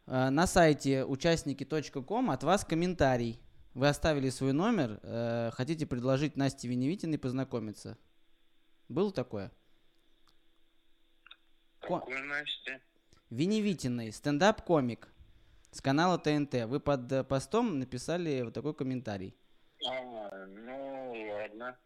А, 0.06 0.30
На 0.30 0.46
сайте 0.46 1.04
участники.ком 1.04 2.30
от 2.30 2.42
вас 2.42 2.64
комментарий. 2.64 3.38
Вы 3.74 3.88
оставили 3.88 4.30
свой 4.30 4.52
номер, 4.52 4.98
э, 5.04 5.50
хотите 5.52 5.86
предложить 5.86 6.36
Насте 6.36 6.66
Веневитиной 6.66 7.18
познакомиться. 7.18 7.96
Было 8.88 9.12
такое? 9.12 9.52
Ко- 11.88 12.00
Какой 12.00 12.22
Настя? 12.22 12.80
Веневитиной, 13.30 14.12
стендап-комик 14.12 15.08
с 15.70 15.80
канала 15.80 16.18
ТНТ. 16.18 16.64
Вы 16.66 16.80
под 16.80 17.10
э, 17.12 17.24
постом 17.24 17.78
написали 17.78 18.42
вот 18.42 18.54
такой 18.54 18.74
комментарий. 18.74 19.34
А, 19.86 20.46
ну 20.46 21.12
ладно. 21.30 21.78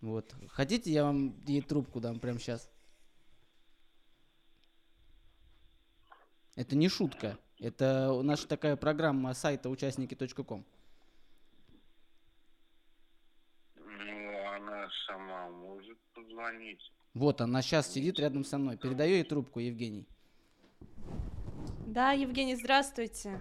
Вот. 0.00 0.34
Хотите, 0.48 0.90
я 0.90 1.04
вам 1.04 1.42
ей 1.46 1.62
трубку 1.62 2.00
дам 2.00 2.20
прямо 2.20 2.38
сейчас? 2.38 2.70
Это 6.56 6.76
не 6.76 6.88
шутка. 6.88 7.38
Это 7.58 8.20
наша 8.22 8.46
такая 8.46 8.76
программа 8.76 9.34
сайта 9.34 9.68
участники.ком. 9.70 10.64
Ну, 13.76 14.48
она 14.54 14.88
сама 15.06 15.48
может 15.50 15.98
позвонить. 16.14 16.92
Вот 17.14 17.40
она 17.40 17.62
сейчас 17.62 17.92
сидит 17.92 18.18
рядом 18.18 18.44
со 18.44 18.58
мной. 18.58 18.76
Передаю 18.76 19.14
ей 19.14 19.24
трубку, 19.24 19.60
Евгений. 19.60 20.04
Да, 21.86 22.10
Евгений, 22.10 22.56
здравствуйте. 22.56 23.40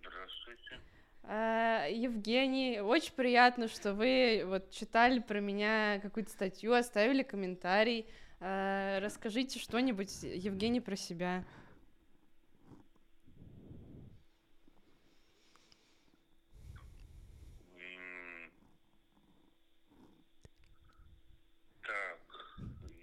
Здравствуйте. 0.00 0.80
Э, 1.24 1.88
Евгений, 1.92 2.80
очень 2.80 3.14
приятно, 3.14 3.66
что 3.66 3.94
вы 3.94 4.44
вот 4.46 4.70
читали 4.70 5.18
про 5.18 5.40
меня 5.40 5.98
какую-то 6.00 6.30
статью, 6.30 6.72
оставили 6.72 7.24
комментарий. 7.24 8.06
Э, 8.38 9.00
Расскажите 9.00 9.58
что-нибудь, 9.58 10.22
Евгений, 10.22 10.80
про 10.80 10.94
себя. 10.94 11.44
М, 17.76 18.50
Так, 21.82 22.20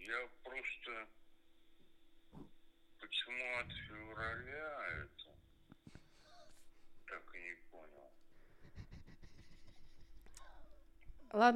я 0.07 0.29
просто... 0.43 1.07
Почему 2.99 3.59
от 3.59 3.71
февраля 3.87 4.77
это? 5.03 5.29
Так 7.07 7.23
и 7.35 7.37
не 7.37 7.55
понял. 7.71 8.11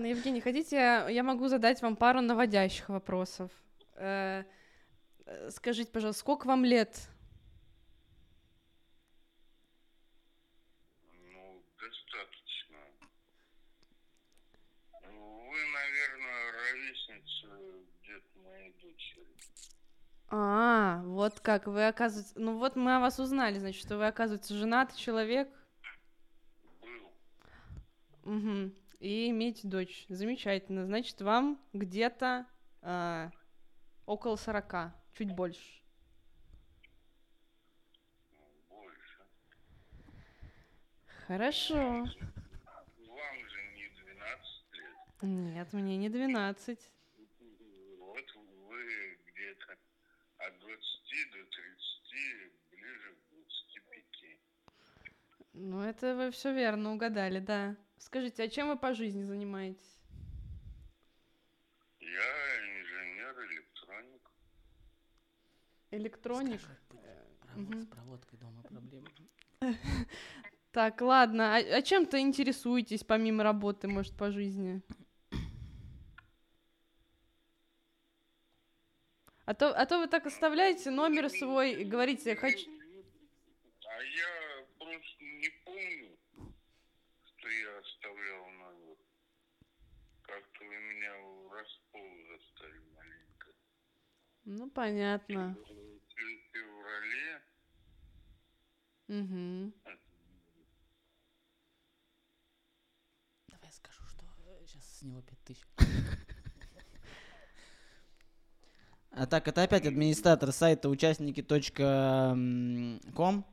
Ладно, 0.02 0.16
Евгений, 0.18 0.42
хотите, 0.42 1.06
я 1.10 1.22
могу 1.22 1.48
задать 1.48 1.80
вам 1.84 1.96
пару 1.96 2.22
наводящих 2.22 2.90
вопросов. 2.90 3.52
Э, 3.94 4.46
э, 5.28 5.52
Скажите, 5.52 5.92
пожалуйста, 5.92 6.22
сколько 6.22 6.48
вам 6.48 6.66
лет? 6.66 7.08
Ну, 11.04 11.64
достаточно. 11.80 12.80
Вы, 15.04 15.58
наверное, 15.72 16.52
ровесница 16.52 17.48
где-то 18.02 18.40
моей 18.40 18.74
дочери. 18.82 19.28
А, 20.30 21.04
вот 21.06 21.42
как 21.42 21.68
вы 21.68 21.86
оказываете... 21.86 22.34
Ну 22.38 22.58
вот 22.58 22.76
мы 22.76 22.96
о 22.96 23.02
вас 23.02 23.20
узнали, 23.20 23.60
значит, 23.60 23.86
что 23.86 24.00
вы, 24.00 24.08
оказывается, 24.08 24.56
женатый 24.56 24.98
человек. 24.98 25.48
Был. 26.82 27.12
Мгм. 28.24 28.81
И 29.02 29.32
имеете 29.32 29.68
дочь. 29.68 30.06
Замечательно. 30.10 30.86
Значит, 30.86 31.20
вам 31.22 31.60
где-то 31.74 32.46
а, 32.84 33.32
около 34.06 34.36
40, 34.36 34.94
чуть 35.14 35.34
больше. 35.34 35.82
Больше. 38.70 39.26
Хорошо. 41.26 41.78
Вам 41.80 42.08
же 43.50 43.64
не 43.76 43.90
12 43.90 44.74
лет. 44.74 45.24
Нет, 45.24 45.74
мне 45.74 45.98
не 45.98 46.10
12. 46.10 46.92
Вот 47.98 48.26
вы 48.68 49.18
где-то 49.26 49.78
от 50.38 50.60
20 50.60 51.32
до 51.32 51.44
30, 51.50 52.52
ближе 52.70 53.16
к 53.16 53.32
25. 53.32 54.04
Ну, 55.54 55.82
это 55.82 56.16
вы 56.16 56.30
все 56.30 56.54
верно 56.54 56.94
угадали, 56.94 57.40
да. 57.40 57.76
Скажите, 58.02 58.44
а 58.44 58.50
чем 58.50 58.70
вы 58.70 58.78
по 58.78 58.94
жизни 58.94 59.24
занимаетесь? 59.24 60.00
Я 62.00 62.60
инженер-электроник. 62.60 64.32
Электроник? 65.92 66.62
Мгм. 67.56 67.82
С 67.82 67.86
проводкой 67.86 68.40
дома 68.40 68.64
проблемы. 68.64 69.08
Так, 70.72 71.02
ладно. 71.02 71.58
А, 71.58 71.60
а 71.60 71.82
чем-то 71.82 72.18
интересуетесь 72.18 73.04
помимо 73.04 73.44
работы, 73.44 73.90
может, 73.90 74.16
по 74.16 74.32
жизни? 74.32 74.82
А 79.44 79.54
то, 79.54 79.76
а 79.76 79.86
то 79.86 80.00
вы 80.00 80.08
так 80.08 80.26
оставляете 80.26 80.92
номер 80.92 81.30
свой 81.30 81.74
и 81.74 81.84
говорите, 81.84 82.38
хочу... 82.38 82.70
А 83.86 84.04
я 84.04 84.66
просто 84.80 85.24
не 85.24 85.50
помню, 85.66 86.18
что 87.42 87.50
я 87.50 87.80
оставлял 87.80 88.46
номер. 88.46 88.98
Как-то 90.22 90.64
вы 90.64 90.76
меня 90.76 91.12
в 91.18 91.52
распол 91.52 92.08
застали 92.30 92.80
маленько. 92.96 93.48
Ну, 94.46 94.70
понятно. 94.70 95.56
В 95.56 95.66
феврале 96.52 97.42
Угу. 99.08 99.74
Давай 103.50 103.66
я 103.66 103.72
скажу, 103.72 104.06
что 104.08 104.26
сейчас 104.66 104.86
с 104.86 105.02
него 105.02 105.22
5000. 105.22 105.66
А 109.14 109.26
так, 109.28 109.46
это 109.50 109.64
опять 109.64 109.86
администратор 109.86 110.54
сайта 110.54 110.88
участники.ком. 110.88 113.46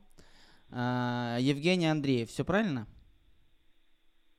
А, 0.71 1.37
Евгений 1.41 1.87
Андреев, 1.87 2.29
все 2.29 2.45
правильно? 2.45 2.87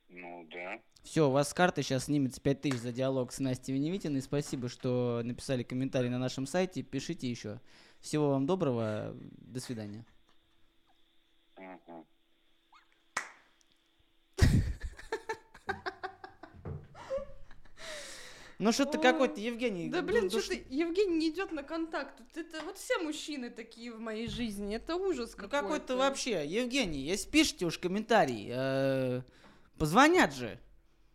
Ну 0.09 0.47
да. 0.51 0.81
Все, 1.11 1.27
у 1.27 1.31
вас 1.31 1.49
с 1.49 1.53
карты 1.53 1.83
сейчас 1.83 2.05
снимется 2.05 2.39
5000 2.39 2.79
за 2.79 2.93
диалог 2.93 3.33
с 3.33 3.39
Настей 3.39 3.73
Веневитиной. 3.73 4.21
Спасибо, 4.21 4.69
что 4.69 5.19
написали 5.25 5.61
комментарий 5.61 6.07
на 6.07 6.17
нашем 6.17 6.47
сайте. 6.47 6.83
Пишите 6.83 7.29
еще. 7.29 7.59
Всего 7.99 8.29
вам 8.29 8.45
доброго. 8.45 9.13
До 9.39 9.59
свидания. 9.59 10.05
Ну 18.59 18.71
что 18.71 18.85
ты 18.85 18.97
Ой. 18.99 19.03
какой-то, 19.03 19.41
Евгений? 19.41 19.89
Да 19.89 20.01
блин, 20.03 20.29
душ- 20.29 20.43
что 20.45 20.51
ты, 20.51 20.63
Евгений 20.69 21.17
не 21.17 21.29
идет 21.31 21.51
на 21.51 21.63
контакт. 21.63 22.21
Это 22.37 22.61
вот 22.63 22.77
все 22.77 22.99
мужчины 22.99 23.49
такие 23.49 23.91
в 23.91 23.99
моей 23.99 24.27
жизни. 24.29 24.77
Это 24.77 24.95
ужас 24.95 25.31
Ну 25.35 25.43
какой-то. 25.43 25.61
какой-то 25.61 25.97
вообще. 25.97 26.47
Евгений, 26.47 27.01
если 27.01 27.29
пишите 27.29 27.65
уж 27.65 27.79
комментарий, 27.79 28.47
э, 28.49 29.21
позвонят 29.77 30.33
же. 30.33 30.57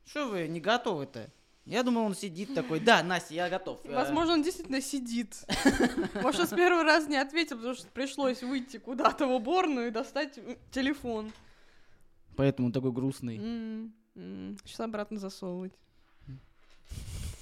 Что 0.07 0.29
вы 0.29 0.47
не 0.49 0.61
готовы-то? 0.61 1.31
Я 1.65 1.83
думал, 1.83 2.03
он 2.03 2.15
сидит 2.15 2.55
такой, 2.55 2.79
да, 2.79 3.03
Настя, 3.03 3.35
я 3.35 3.49
готов. 3.51 3.81
Э, 3.85 3.93
Возможно, 3.93 4.35
он 4.35 4.43
действительно 4.43 4.81
сидит. 4.81 5.45
Может, 6.23 6.43
он 6.43 6.47
с 6.47 6.51
первого 6.51 6.85
раза 6.85 7.09
не 7.09 7.17
ответил, 7.17 7.57
потому 7.57 7.75
что 7.75 7.89
пришлось 7.89 8.41
выйти 8.45 8.77
куда-то 8.77 9.27
в 9.27 9.33
уборную 9.33 9.89
и 9.89 9.91
достать 9.91 10.39
телефон. 10.71 11.33
Поэтому 12.37 12.71
такой 12.71 12.93
грустный. 12.93 13.91
Сейчас 14.65 14.81
обратно 14.81 15.19
засовывать. 15.19 15.73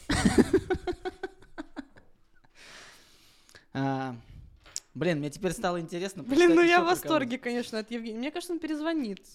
А, 3.77 4.15
блин, 4.95 5.19
мне 5.19 5.31
теперь 5.31 5.51
стало 5.51 5.81
интересно. 5.81 6.23
Блин, 6.23 6.55
ну 6.55 6.62
я 6.62 6.81
в 6.81 6.85
восторге, 6.85 7.39
конечно, 7.39 7.81
от 7.81 7.91
Евгения. 7.91 8.17
Мне 8.17 8.31
кажется, 8.31 8.53
он 8.53 8.61
перезвонит. 8.61 9.27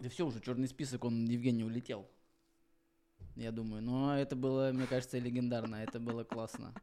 Да 0.00 0.08
все, 0.08 0.26
уже 0.26 0.40
черный 0.40 0.66
список, 0.66 1.04
он 1.04 1.26
Евгений 1.26 1.62
улетел. 1.62 2.04
Я 3.36 3.50
думаю, 3.50 3.82
но 3.82 4.18
это 4.18 4.36
было, 4.36 4.70
мне 4.72 4.86
кажется, 4.86 5.18
легендарно, 5.18 5.76
это 5.76 5.98
было 5.98 6.24
классно. 6.24 6.74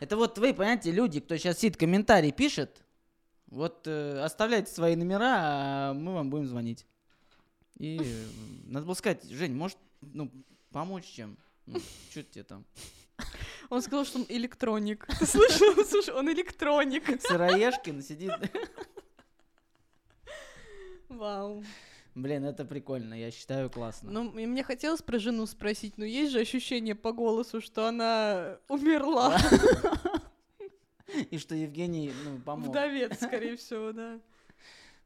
Это 0.00 0.16
вот 0.16 0.38
вы, 0.38 0.52
понимаете, 0.52 0.90
люди, 0.90 1.20
кто 1.20 1.36
сейчас 1.36 1.58
сидит, 1.58 1.76
комментарий 1.76 2.32
пишет, 2.32 2.82
вот 3.46 3.86
э, 3.86 4.20
оставляйте 4.20 4.72
свои 4.72 4.96
номера, 4.96 5.36
а 5.38 5.94
мы 5.94 6.14
вам 6.14 6.30
будем 6.30 6.46
звонить. 6.46 6.86
И 7.78 7.98
э, 8.02 8.24
надо 8.66 8.86
было 8.86 8.94
сказать, 8.94 9.24
Жень, 9.30 9.54
может, 9.54 9.78
ну, 10.00 10.30
помочь 10.70 11.04
чем? 11.04 11.36
Ну, 11.66 11.78
что 12.10 12.22
тебе 12.24 12.44
там? 12.44 12.64
Он 13.70 13.82
сказал, 13.82 14.04
что 14.04 14.18
он 14.18 14.26
электроник. 14.28 15.06
Ты 15.18 15.26
слышал? 15.26 15.84
Слушай, 15.84 16.14
он 16.14 16.30
электроник. 16.30 17.04
Сыроежкин 17.22 18.02
сидит. 18.02 18.32
Вау. 21.08 21.64
Блин, 22.16 22.46
это 22.46 22.64
прикольно, 22.64 23.12
я 23.12 23.30
считаю 23.30 23.68
классно. 23.68 24.10
Ну, 24.10 24.38
и 24.38 24.46
мне 24.46 24.62
хотелось 24.62 25.02
про 25.02 25.18
жену 25.18 25.44
спросить, 25.44 25.98
но 25.98 26.04
есть 26.06 26.32
же 26.32 26.40
ощущение 26.40 26.94
по 26.94 27.12
голосу, 27.12 27.60
что 27.60 27.86
она 27.86 28.56
умерла. 28.68 29.36
И 31.30 31.38
что 31.38 31.54
Евгений, 31.54 32.10
ну, 32.24 32.38
помог. 32.40 32.68
Вдовец, 32.68 33.16
скорее 33.16 33.56
всего, 33.58 33.92
да. 33.92 34.18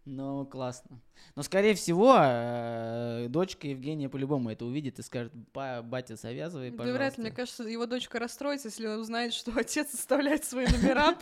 Ну, 0.04 0.46
классно. 0.46 1.00
Но, 1.34 1.42
скорее 1.42 1.74
всего, 1.74 2.14
э, 2.16 3.26
дочка 3.28 3.66
Евгения 3.66 4.08
по-любому 4.08 4.50
это 4.50 4.64
увидит 4.64 4.98
и 5.00 5.02
скажет, 5.02 5.32
«Па- 5.52 5.82
батя, 5.82 6.14
завязывай, 6.14 6.70
Да 6.70 6.78
пожалуйста. 6.78 6.98
вряд 6.98 7.18
ли, 7.18 7.22
мне 7.24 7.32
кажется, 7.32 7.64
его 7.64 7.86
дочка 7.86 8.20
расстроится, 8.20 8.68
если 8.68 8.86
он 8.86 9.00
узнает, 9.00 9.34
что 9.34 9.52
отец 9.56 9.92
оставляет 9.92 10.44
свои 10.44 10.66
номера 10.66 11.16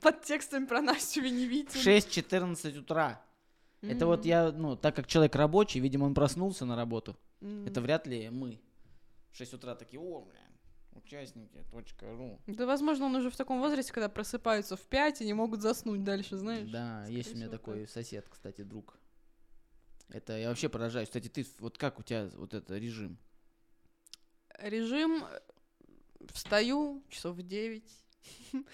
под, 0.00 0.22
текстами 0.24 0.66
про 0.66 0.80
Настю 0.80 1.20
В 1.20 1.24
Веневитину. 1.24 1.82
6-14 1.84 2.78
утра. 2.78 3.20
Это 3.82 4.06
вот 4.06 4.24
я, 4.24 4.52
ну, 4.52 4.76
так 4.76 4.96
как 4.96 5.06
человек 5.06 5.34
рабочий, 5.36 5.80
видимо, 5.80 6.04
он 6.04 6.14
проснулся 6.14 6.64
на 6.64 6.76
работу. 6.76 7.16
М. 7.40 7.66
Это 7.66 7.80
вряд 7.80 8.06
ли 8.06 8.30
мы. 8.30 8.60
В 9.32 9.36
6 9.36 9.54
утра 9.54 9.74
такие, 9.74 10.00
о, 10.00 10.22
бля, 10.22 10.40
Участники.ру. 10.96 12.40
Да, 12.46 12.66
возможно, 12.66 13.06
он 13.06 13.14
уже 13.16 13.30
в 13.30 13.36
таком 13.36 13.60
возрасте, 13.60 13.92
когда 13.92 14.08
просыпаются 14.08 14.76
в 14.76 14.82
5 14.82 15.20
и 15.20 15.26
не 15.26 15.34
могут 15.34 15.60
заснуть 15.60 16.02
дальше, 16.02 16.36
знаешь. 16.36 16.68
Да, 16.70 17.02
Скорее 17.02 17.16
есть 17.18 17.32
у 17.32 17.36
меня 17.36 17.46
всего, 17.46 17.58
такой 17.58 17.86
сосед, 17.86 18.26
кстати, 18.28 18.62
друг. 18.62 18.98
Это 20.08 20.38
я 20.38 20.48
вообще 20.48 20.68
поражаюсь. 20.68 21.08
Кстати, 21.08 21.28
ты 21.28 21.46
вот 21.58 21.78
как 21.78 21.98
у 21.98 22.02
тебя 22.02 22.30
вот 22.34 22.54
это 22.54 22.78
режим? 22.78 23.18
Режим 24.58 25.22
э, 25.24 25.40
встаю 26.32 27.02
часов 27.10 27.36
в 27.36 27.42
9, 27.42 27.84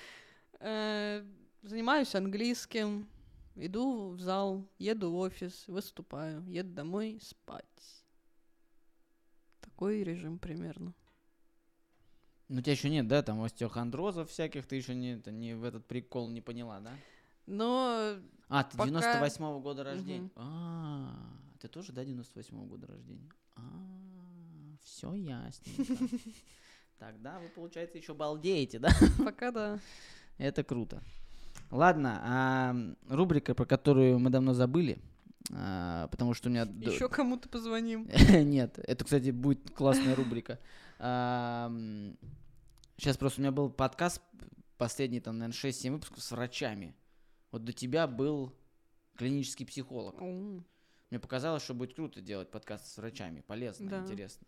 э, 0.60 1.24
занимаюсь 1.62 2.14
английским, 2.14 3.08
иду 3.56 4.10
в 4.10 4.20
зал, 4.20 4.66
еду 4.78 5.10
в 5.12 5.16
офис, 5.16 5.66
выступаю, 5.68 6.44
еду 6.48 6.72
домой 6.72 7.18
спать. 7.22 7.64
Такой 9.60 10.02
режим 10.02 10.38
примерно. 10.38 10.94
Ну, 12.48 12.58
у 12.58 12.60
тебя 12.62 12.72
еще 12.72 12.90
нет, 12.90 13.08
да, 13.08 13.22
там 13.22 13.42
остеохондрозов 13.42 14.30
всяких, 14.30 14.66
ты 14.66 14.76
еще 14.76 14.94
не, 14.94 15.22
не 15.30 15.54
в 15.54 15.64
этот 15.64 15.86
прикол 15.86 16.28
не 16.28 16.40
поняла, 16.40 16.80
да? 16.80 16.92
Но 17.46 18.16
А, 18.48 18.64
ты 18.64 18.76
Пока- 18.76 18.90
98-го 18.90 19.60
года 19.60 19.84
рождения. 19.84 20.20
Мгм. 20.22 20.32
А, 20.36 21.36
ты 21.60 21.68
тоже, 21.68 21.92
да, 21.92 22.04
98-го 22.04 22.64
года 22.66 22.86
рождения? 22.86 23.30
А, 23.56 23.62
все 24.82 25.14
ясненько. 25.14 26.04
Тогда 26.98 27.40
вы, 27.40 27.48
получается, 27.48 27.98
еще 27.98 28.14
балдеете, 28.14 28.78
да? 28.78 28.90
пока 29.24 29.50
да. 29.50 29.80
Это 30.38 30.62
круто. 30.62 31.02
Ладно, 31.72 32.20
а 32.22 32.76
рубрика, 33.08 33.54
про 33.54 33.64
которую 33.64 34.18
мы 34.18 34.28
давно 34.28 34.52
забыли, 34.52 34.98
а, 35.50 36.06
потому 36.08 36.34
что 36.34 36.50
у 36.50 36.52
меня... 36.52 36.64
Еще 36.64 37.08
кому-то 37.08 37.48
позвоним. 37.48 38.10
Нет, 38.30 38.78
это, 38.78 39.04
кстати, 39.04 39.30
будет 39.30 39.70
классная 39.70 40.14
рубрика. 40.14 40.58
Сейчас 40.98 43.16
просто 43.18 43.40
у 43.40 43.42
меня 43.42 43.52
был 43.52 43.70
подкаст, 43.70 44.20
последний, 44.76 45.20
там, 45.20 45.38
наверное, 45.38 45.58
6-7 45.58 45.92
выпусков 45.92 46.22
с 46.22 46.30
врачами. 46.30 46.94
Вот 47.50 47.64
до 47.64 47.72
тебя 47.72 48.06
был 48.06 48.52
клинический 49.16 49.64
психолог. 49.64 50.20
О, 50.20 50.62
Мне 51.10 51.20
показалось, 51.20 51.62
что 51.62 51.72
будет 51.72 51.94
круто 51.94 52.20
делать 52.20 52.50
подкаст 52.50 52.86
с 52.86 52.98
врачами. 52.98 53.40
Полезно, 53.46 53.88
Да. 53.88 54.00
интересно. 54.00 54.46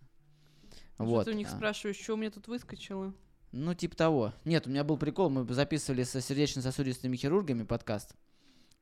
Что 0.94 1.04
Вот. 1.04 1.24
ты 1.24 1.30
у 1.30 1.34
них 1.34 1.48
а. 1.48 1.56
спрашиваешь, 1.56 1.96
что 1.96 2.14
у 2.14 2.16
меня 2.18 2.30
тут 2.30 2.48
выскочило? 2.48 3.14
Ну, 3.56 3.72
типа 3.72 3.94
того. 3.94 4.32
Нет, 4.44 4.66
у 4.66 4.70
меня 4.70 4.82
был 4.82 4.96
прикол, 4.96 5.30
мы 5.30 5.46
записывали 5.54 6.02
со 6.02 6.20
сердечно-сосудистыми 6.20 7.14
хирургами 7.14 7.62
подкаст. 7.62 8.16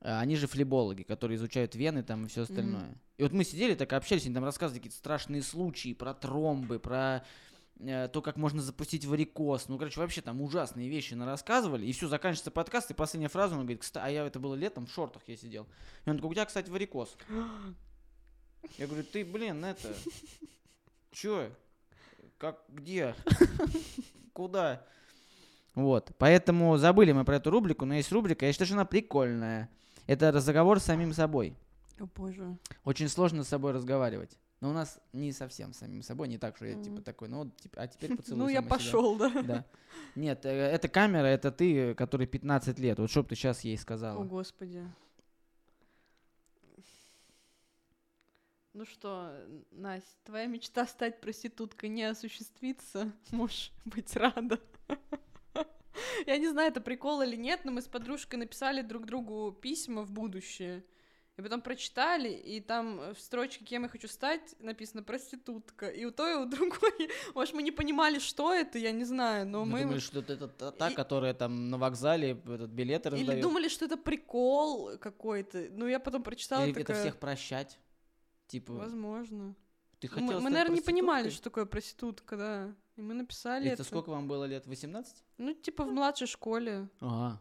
А, 0.00 0.20
Они 0.20 0.34
же 0.34 0.46
флебологи, 0.46 1.02
которые 1.02 1.36
изучают 1.36 1.74
вены 1.74 2.02
там 2.02 2.24
и 2.24 2.28
все 2.28 2.44
остальное. 2.44 2.96
И 3.18 3.22
вот 3.22 3.32
мы 3.32 3.44
сидели, 3.44 3.74
так 3.74 3.92
общались, 3.92 4.24
они 4.24 4.34
там 4.34 4.44
рассказывали 4.44 4.78
какие-то 4.78 4.96
страшные 4.96 5.42
случаи 5.42 5.92
про 5.92 6.14
тромбы, 6.14 6.78
про 6.78 7.22
э, 7.80 8.08
то, 8.08 8.22
как 8.22 8.38
можно 8.38 8.62
запустить 8.62 9.04
варикоз. 9.04 9.68
Ну, 9.68 9.76
короче, 9.76 10.00
вообще 10.00 10.22
там 10.22 10.40
ужасные 10.40 10.88
вещи 10.88 11.12
рассказывали. 11.12 11.84
И 11.84 11.92
все, 11.92 12.08
заканчивается 12.08 12.50
подкаст, 12.50 12.90
и 12.90 12.94
последняя 12.94 13.28
фраза, 13.28 13.52
он 13.56 13.60
говорит, 13.66 13.82
кстати, 13.82 14.06
а 14.06 14.08
я 14.08 14.26
это 14.26 14.40
было 14.40 14.54
летом, 14.54 14.86
в 14.86 14.90
шортах 14.90 15.20
я 15.26 15.36
сидел. 15.36 15.66
И 16.06 16.08
он 16.08 16.16
такой, 16.16 16.30
у 16.30 16.32
тебя, 16.32 16.46
кстати, 16.46 16.70
варикоз. 16.70 17.14
Я 18.78 18.86
говорю, 18.86 19.04
ты, 19.04 19.22
блин, 19.22 19.62
это... 19.66 19.92
Чё? 21.10 21.50
Как, 22.38 22.64
где? 22.70 23.14
Куда? 24.32 24.84
Вот, 25.74 26.12
поэтому 26.18 26.76
забыли 26.76 27.12
мы 27.12 27.24
про 27.24 27.36
эту 27.36 27.50
рубрику, 27.50 27.84
но 27.86 27.94
есть 27.94 28.12
рубрика, 28.12 28.44
я 28.44 28.52
считаю, 28.52 28.66
что 28.66 28.74
она 28.76 28.84
прикольная. 28.84 29.70
Это 30.06 30.30
разговор 30.30 30.80
с 30.80 30.84
самим 30.84 31.12
собой. 31.12 31.56
О 31.98 32.06
боже. 32.06 32.58
Очень 32.84 33.08
сложно 33.08 33.44
с 33.44 33.48
собой 33.48 33.72
разговаривать. 33.72 34.36
Но 34.60 34.70
у 34.70 34.72
нас 34.72 35.00
не 35.12 35.32
совсем 35.32 35.72
с 35.72 35.78
самим 35.78 36.02
собой, 36.02 36.28
не 36.28 36.38
так, 36.38 36.56
что 36.56 36.66
я 36.66 36.80
типа 36.80 37.00
такой, 37.00 37.28
ну 37.28 37.38
вот, 37.38 37.56
типа, 37.56 37.82
а 37.82 37.88
теперь 37.88 38.16
поцелуй 38.16 38.38
Ну, 38.38 38.48
я 38.48 38.62
сама 38.62 38.68
себя». 38.68 38.76
пошел, 38.76 39.16
да. 39.16 39.42
Да. 39.42 39.64
Нет, 40.14 40.44
э, 40.46 40.50
это 40.50 40.88
камера, 40.88 41.26
это 41.26 41.50
ты, 41.50 41.94
который 41.94 42.26
15 42.26 42.78
лет. 42.78 42.98
Вот 42.98 43.10
что 43.10 43.22
бы 43.22 43.30
ты 43.30 43.34
сейчас 43.34 43.62
ей 43.62 43.76
О, 43.76 43.80
сказала? 43.80 44.22
господи. 44.22 44.84
Ну 48.74 48.86
что, 48.86 49.30
Настя, 49.70 50.16
твоя 50.24 50.46
мечта 50.46 50.86
стать 50.86 51.20
проституткой 51.20 51.90
не 51.90 52.04
осуществится? 52.04 53.12
Можешь 53.30 53.70
быть 53.84 54.16
рада. 54.16 54.58
Я 56.26 56.38
не 56.38 56.48
знаю, 56.48 56.70
это 56.70 56.80
прикол 56.80 57.20
или 57.20 57.36
нет, 57.36 57.60
но 57.64 57.72
мы 57.72 57.82
с 57.82 57.86
подружкой 57.86 58.38
написали 58.38 58.80
друг 58.80 59.04
другу 59.04 59.52
письма 59.52 60.02
в 60.02 60.10
будущее. 60.10 60.84
И 61.36 61.42
потом 61.42 61.60
прочитали, 61.60 62.28
и 62.30 62.60
там 62.60 63.14
в 63.14 63.18
строчке 63.18 63.64
«Кем 63.64 63.82
я 63.84 63.88
хочу 63.88 64.06
стать» 64.08 64.54
написано 64.58 65.02
«проститутка». 65.02 65.88
И 65.88 66.04
у 66.04 66.10
той, 66.10 66.32
и 66.32 66.36
у 66.36 66.46
другой, 66.46 67.10
может, 67.34 67.54
мы 67.54 67.62
не 67.62 67.72
понимали, 67.72 68.18
что 68.18 68.54
это, 68.54 68.78
я 68.78 68.92
не 68.92 69.04
знаю, 69.04 69.46
но 69.46 69.64
Мы 69.64 69.72
мы... 69.72 69.82
думали, 69.82 69.98
что 69.98 70.20
это 70.20 70.48
та, 70.48 70.90
И- 70.90 70.94
которая 70.94 71.34
там 71.34 71.68
на 71.70 71.78
вокзале 71.78 72.32
этот 72.32 72.70
билеты 72.70 73.08
Или 73.10 73.18
раздает. 73.20 73.42
думали, 73.42 73.68
что 73.68 73.84
это 73.86 73.96
прикол 73.96 74.98
какой-то. 74.98 75.68
Ну, 75.72 75.86
я 75.86 75.98
потом 76.00 76.22
прочитала, 76.22 76.64
Или 76.64 76.74
такая... 76.74 76.96
это 76.96 77.02
всех 77.02 77.18
прощать. 77.18 77.78
Типа, 78.52 78.74
Возможно. 78.74 79.56
ты 79.98 80.08
Мы, 80.08 80.12
хотела 80.14 80.32
мы, 80.34 80.40
стать 80.40 80.52
наверное, 80.52 80.74
не 80.76 80.82
понимали, 80.82 81.30
что 81.30 81.42
такое 81.42 81.64
проститутка, 81.64 82.36
да. 82.36 82.74
И 82.96 83.00
мы 83.00 83.14
написали 83.14 83.64
Это 83.70 83.80
это. 83.80 83.84
сколько 83.84 84.10
вам 84.10 84.28
было 84.28 84.44
лет? 84.44 84.66
18? 84.66 85.24
Ну, 85.38 85.54
типа 85.54 85.86
в 85.86 85.90
младшей 85.90 86.26
школе. 86.26 86.90
Ага. 87.00 87.40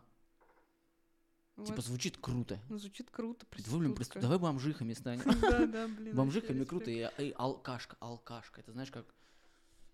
Вот. 1.57 1.67
Типа 1.67 1.81
звучит 1.81 2.15
круто. 2.15 2.61
Ну, 2.69 2.77
звучит 2.77 3.11
круто, 3.11 3.45
Давай, 3.65 3.79
блин, 3.81 3.93
проститутка. 3.93 4.21
давай 4.21 4.39
бомжихами 4.39 4.93
станем. 4.93 5.23
Да, 5.41 5.65
да, 5.65 5.87
блин. 5.89 6.15
Бомжихами 6.15 6.63
круто. 6.63 6.89
и 6.89 7.33
алкашка, 7.37 7.97
алкашка. 7.99 8.61
Это 8.61 8.71
знаешь 8.71 8.89
как? 8.89 9.13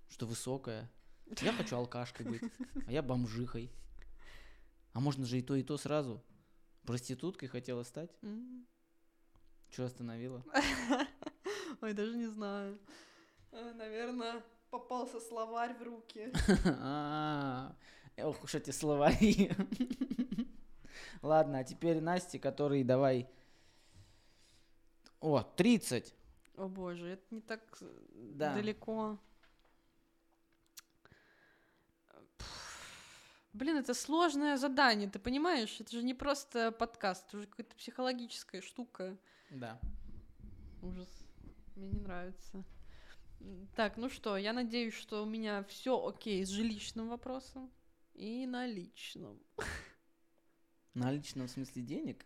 Что 0.10 0.28
высокая. 0.28 0.88
Я 1.42 1.52
хочу 1.52 1.76
алкашкой 1.78 2.28
быть, 2.28 2.44
а 2.86 2.92
я 2.92 3.02
бомжихой. 3.02 3.72
А 4.94 5.00
можно 5.00 5.26
же 5.26 5.40
и 5.40 5.42
то, 5.42 5.56
и 5.56 5.64
то 5.64 5.78
сразу. 5.78 6.24
Проституткой 6.86 7.50
хотела 7.50 7.82
стать? 7.82 8.12
Что 9.70 9.86
остановила? 9.86 10.44
Ой, 11.82 11.94
даже 11.94 12.16
не 12.16 12.28
знаю. 12.28 12.78
Наверное, 13.52 14.44
попался 14.70 15.20
словарь 15.20 15.76
в 15.78 15.84
руки. 15.84 16.32
А, 16.82 17.76
Ох 18.18 18.44
уж 18.44 18.56
эти 18.56 18.72
словари. 18.72 19.52
Ладно, 21.22 21.60
а 21.60 21.64
теперь 21.64 22.02
Насте, 22.02 22.40
который 22.40 22.84
давай... 22.84 23.30
О, 25.20 25.42
30. 25.42 26.14
О 26.58 26.68
боже, 26.68 27.08
это 27.08 27.24
не 27.32 27.42
так 27.42 27.62
э, 27.82 27.86
Да. 28.36 28.54
далеко. 28.54 29.20
Блин, 33.54 33.78
это 33.78 33.96
сложное 33.96 34.58
задание, 34.58 35.10
ты 35.10 35.18
понимаешь? 35.18 35.80
Это 35.80 35.92
же 35.92 36.04
не 36.04 36.14
просто 36.14 36.72
подкаст, 36.72 37.28
это 37.28 37.38
уже 37.38 37.48
какая-то 37.48 37.76
психологическая 37.76 38.62
штука. 38.62 39.18
Да. 39.50 39.80
Ужас. 40.82 41.10
Мне 41.76 41.90
не 41.90 42.00
нравится. 42.00 42.64
Так, 43.76 43.98
ну 43.98 44.10
что, 44.10 44.36
я 44.38 44.52
надеюсь, 44.54 44.96
что 44.96 45.24
у 45.24 45.26
меня 45.26 45.64
все 45.64 46.06
окей 46.06 46.44
с 46.46 46.50
жилищным 46.50 47.10
вопросом 47.10 47.72
и 48.14 48.46
на 48.48 48.66
личном. 48.66 49.40
На 50.94 51.12
личном 51.12 51.48
смысле 51.48 51.84
денег? 51.84 52.26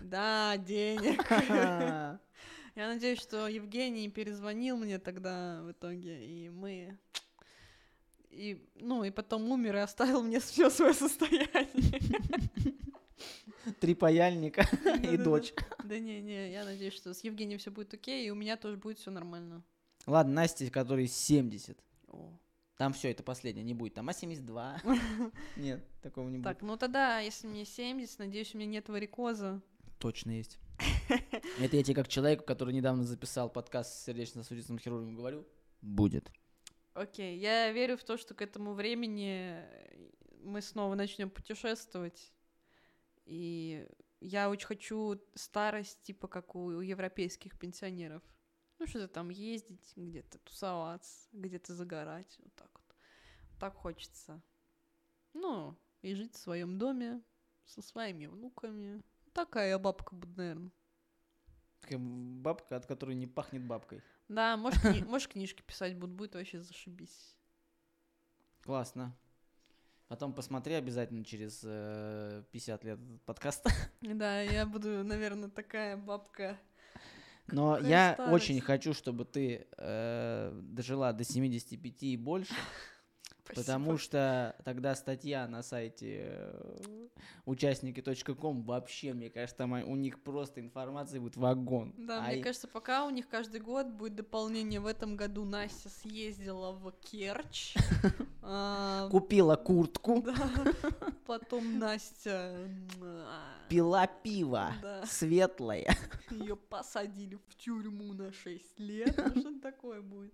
Да, 0.00 0.56
денег. 0.56 1.22
Я 2.74 2.86
надеюсь, 2.86 3.20
что 3.20 3.48
Евгений 3.48 4.08
перезвонил 4.08 4.76
мне 4.76 4.98
тогда 4.98 5.62
в 5.62 5.72
итоге, 5.72 6.24
и 6.24 6.48
мы... 6.48 6.98
И, 8.30 8.64
ну, 8.76 9.02
и 9.04 9.10
потом 9.10 9.50
умер 9.50 9.76
и 9.76 9.80
оставил 9.80 10.22
мне 10.22 10.38
все 10.38 10.70
свое 10.70 10.94
состояние. 10.94 11.68
Три 13.80 13.94
паяльника 13.94 14.66
и 15.02 15.16
дочь. 15.16 15.52
Да 15.84 15.98
не, 15.98 16.20
не, 16.20 16.52
я 16.52 16.64
надеюсь, 16.64 16.94
что 16.94 17.14
с 17.14 17.24
Евгением 17.24 17.58
все 17.58 17.70
будет 17.70 17.94
окей, 17.94 18.26
и 18.26 18.30
у 18.30 18.34
меня 18.34 18.56
тоже 18.56 18.76
будет 18.76 18.98
все 18.98 19.10
нормально. 19.10 19.62
Ладно, 20.06 20.34
Насте, 20.34 20.70
который 20.70 21.06
70. 21.06 21.78
О. 22.08 22.30
Там 22.76 22.92
все, 22.92 23.10
это 23.10 23.22
последнее, 23.22 23.64
не 23.64 23.74
будет. 23.74 23.94
Там 23.94 24.08
А72. 24.08 24.80
Нет, 25.56 25.84
такого 26.02 26.28
не 26.28 26.38
будет. 26.38 26.44
Так, 26.44 26.62
ну 26.62 26.76
тогда, 26.76 27.20
если 27.20 27.46
мне 27.46 27.64
70, 27.64 28.18
надеюсь, 28.18 28.54
у 28.54 28.58
меня 28.58 28.70
нет 28.70 28.88
варикоза. 28.88 29.60
Точно 29.98 30.30
есть. 30.30 30.58
Это 31.58 31.76
я 31.76 31.82
тебе 31.82 31.94
как 31.94 32.08
человеку, 32.08 32.44
который 32.44 32.74
недавно 32.74 33.04
записал 33.04 33.50
подкаст 33.50 33.94
с 33.94 34.04
сердечно-сосудистым 34.04 34.78
хирургом 34.78 35.16
говорю. 35.16 35.46
Будет. 35.80 36.30
Окей, 36.94 37.38
я 37.38 37.72
верю 37.72 37.96
в 37.96 38.04
то, 38.04 38.16
что 38.16 38.34
к 38.34 38.42
этому 38.42 38.74
времени 38.74 39.62
мы 40.42 40.60
снова 40.62 40.94
начнем 40.94 41.30
путешествовать. 41.30 42.32
И 43.28 43.86
я 44.20 44.48
очень 44.48 44.66
хочу 44.66 45.20
старость, 45.34 46.02
типа 46.02 46.28
как 46.28 46.54
у, 46.54 46.80
европейских 46.80 47.58
пенсионеров. 47.58 48.22
Ну, 48.78 48.86
что-то 48.86 49.08
там 49.08 49.28
ездить, 49.28 49.92
где-то 49.96 50.38
тусоваться, 50.38 51.28
где-то 51.32 51.74
загорать. 51.74 52.38
Вот 52.42 52.54
так 52.54 52.70
вот. 52.72 52.96
Так 53.60 53.74
хочется. 53.74 54.42
Ну, 55.34 55.76
и 56.00 56.14
жить 56.14 56.34
в 56.34 56.38
своем 56.38 56.78
доме 56.78 57.22
со 57.66 57.82
своими 57.82 58.26
внуками. 58.26 59.02
Такая 59.34 59.70
я 59.70 59.78
бабка 59.78 60.14
буду, 60.14 60.32
наверное. 60.36 60.72
Такая 61.80 61.98
бабка, 61.98 62.76
от 62.76 62.86
которой 62.86 63.14
не 63.14 63.26
пахнет 63.26 63.62
бабкой. 63.62 64.02
Да, 64.28 64.56
может, 64.56 64.82
кни- 64.84 65.04
может, 65.04 65.32
книжки 65.32 65.62
писать 65.62 65.96
буду, 65.96 66.14
будет 66.14 66.34
вообще 66.34 66.62
зашибись. 66.62 67.36
Классно. 68.62 69.16
Потом 70.08 70.32
посмотри 70.32 70.74
обязательно 70.74 71.22
через 71.22 71.60
э, 71.64 72.42
50 72.50 72.84
лет 72.84 72.98
этот 72.98 73.22
подкаст. 73.22 73.66
Да, 74.00 74.40
я 74.40 74.64
буду, 74.64 75.04
наверное, 75.04 75.50
такая 75.50 75.96
бабка. 75.96 76.58
Но 77.48 77.74
Какая 77.76 77.88
я 77.90 78.12
старость. 78.14 78.34
очень 78.34 78.60
хочу, 78.60 78.92
чтобы 78.94 79.24
ты 79.24 79.66
э, 79.76 80.60
дожила 80.62 81.12
до 81.12 81.24
75 81.24 82.02
и 82.02 82.16
больше, 82.16 82.54
потому 83.54 83.84
Спасибо. 83.84 83.98
что 83.98 84.56
тогда 84.64 84.94
статья 84.94 85.46
на 85.48 85.62
сайте 85.62 86.18
э, 86.30 87.08
участники.ком 87.46 88.62
вообще, 88.62 89.12
мне 89.12 89.30
кажется, 89.30 89.56
там 89.56 89.72
у 89.72 89.96
них 89.96 90.22
просто 90.22 90.60
информации 90.60 91.18
будет 91.18 91.36
вагон. 91.36 91.94
Да, 91.98 92.18
А 92.24 92.28
мне 92.28 92.38
и- 92.38 92.42
кажется, 92.42 92.68
пока 92.68 93.04
у 93.06 93.10
них 93.10 93.28
каждый 93.28 93.60
год 93.60 93.86
будет 93.88 94.14
дополнение. 94.14 94.80
В 94.80 94.86
этом 94.86 95.16
году 95.16 95.44
Настя 95.44 95.88
съездила 95.88 96.72
в 96.72 96.90
Керчь. 97.02 97.74
а, 98.42 99.08
Купила 99.10 99.56
куртку. 99.56 100.24
Потом 101.26 101.78
Настя 101.78 102.56
а, 103.02 103.42
пила 103.68 104.06
пиво, 104.06 104.72
светлое. 105.06 105.86
ее 106.30 106.56
посадили 106.56 107.36
в 107.48 107.56
тюрьму 107.56 108.12
на 108.12 108.32
6 108.32 108.78
лет. 108.80 109.12
Что 109.12 109.60
такое 109.60 110.00
будет? 110.00 110.32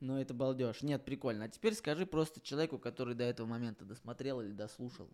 Ну, 0.00 0.18
это 0.18 0.32
балдеж. 0.32 0.82
Нет, 0.82 1.04
прикольно. 1.04 1.44
А 1.44 1.48
теперь 1.48 1.74
скажи 1.74 2.06
просто 2.06 2.40
человеку, 2.40 2.78
который 2.78 3.14
до 3.14 3.24
этого 3.24 3.46
момента 3.46 3.84
досмотрел 3.84 4.40
или 4.40 4.52
дослушал. 4.52 5.08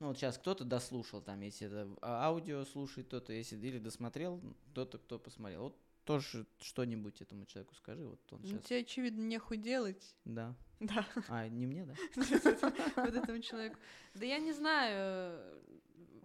Ну, 0.00 0.08
вот 0.08 0.16
сейчас 0.16 0.38
кто-то 0.38 0.64
дослушал, 0.64 1.20
там, 1.20 1.40
если 1.40 1.66
это 1.66 1.88
а- 2.02 2.26
аудио 2.28 2.64
слушает 2.64 3.08
кто-то, 3.08 3.32
если 3.32 3.56
или 3.56 3.80
досмотрел, 3.80 4.40
кто-то, 4.70 4.98
кто 4.98 5.18
посмотрел. 5.18 5.62
Вот 5.64 5.76
тоже 6.04 6.46
что-нибудь 6.60 7.20
этому 7.20 7.46
человеку 7.46 7.74
скажи, 7.74 8.06
вот 8.06 8.20
он 8.32 8.40
Ну, 8.42 8.48
сейчас. 8.48 8.62
тебе, 8.62 8.80
очевидно, 8.80 9.22
нехуй 9.22 9.56
делать. 9.56 10.14
Да. 10.24 10.54
Да. 10.78 11.04
А, 11.28 11.48
не 11.48 11.66
мне, 11.66 11.84
да? 11.84 11.94
вот 12.96 13.14
этому 13.14 13.42
человеку. 13.42 13.76
Да 14.14 14.24
я 14.24 14.38
не 14.38 14.52
знаю. 14.52 15.60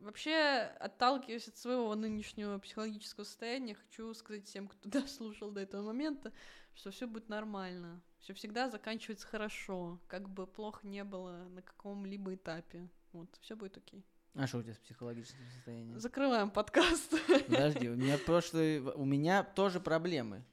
Вообще, 0.01 0.69
отталкиваясь 0.79 1.47
от 1.47 1.55
своего 1.55 1.95
нынешнего 1.95 2.59
психологического 2.59 3.23
состояния, 3.23 3.75
хочу 3.75 4.13
сказать 4.13 4.45
всем, 4.45 4.67
кто 4.67 4.89
дослушал 5.01 5.51
до 5.51 5.61
этого 5.61 5.81
момента, 5.81 6.33
что 6.75 6.91
все 6.91 7.07
будет 7.07 7.29
нормально. 7.29 8.01
Все 8.19 8.33
всегда 8.33 8.69
заканчивается 8.69 9.27
хорошо, 9.27 9.99
как 10.07 10.29
бы 10.29 10.45
плохо 10.45 10.85
не 10.87 11.03
было 11.03 11.47
на 11.49 11.61
каком-либо 11.61 12.35
этапе. 12.35 12.89
Вот, 13.13 13.29
все 13.41 13.55
будет 13.55 13.77
окей. 13.77 14.05
А 14.35 14.47
что 14.47 14.57
у 14.57 14.63
тебя 14.63 14.73
с 14.73 14.79
психологическим 14.79 15.45
состоянием? 15.55 15.99
Закрываем 15.99 16.49
подкаст. 16.49 17.13
Подожди, 17.47 17.87
у 17.89 17.95
меня 17.95 18.17
прошлый, 18.17 18.79
у 18.79 19.05
меня 19.05 19.43
тоже 19.43 19.79
проблемы. 19.79 20.43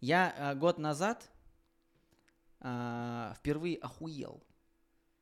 Я 0.00 0.34
а, 0.36 0.54
год 0.54 0.78
назад 0.78 1.30
а, 2.58 3.34
впервые 3.38 3.76
охуел, 3.78 4.42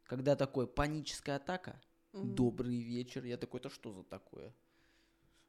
когда 0.04 0.36
такой 0.36 0.66
паническая 0.66 1.36
атака. 1.36 1.80
Мгм. 2.12 2.34
Добрый 2.34 2.78
вечер. 2.80 3.24
Я 3.24 3.36
такой, 3.36 3.60
это 3.60 3.70
что 3.70 3.92
за 3.92 4.02
такое? 4.02 4.52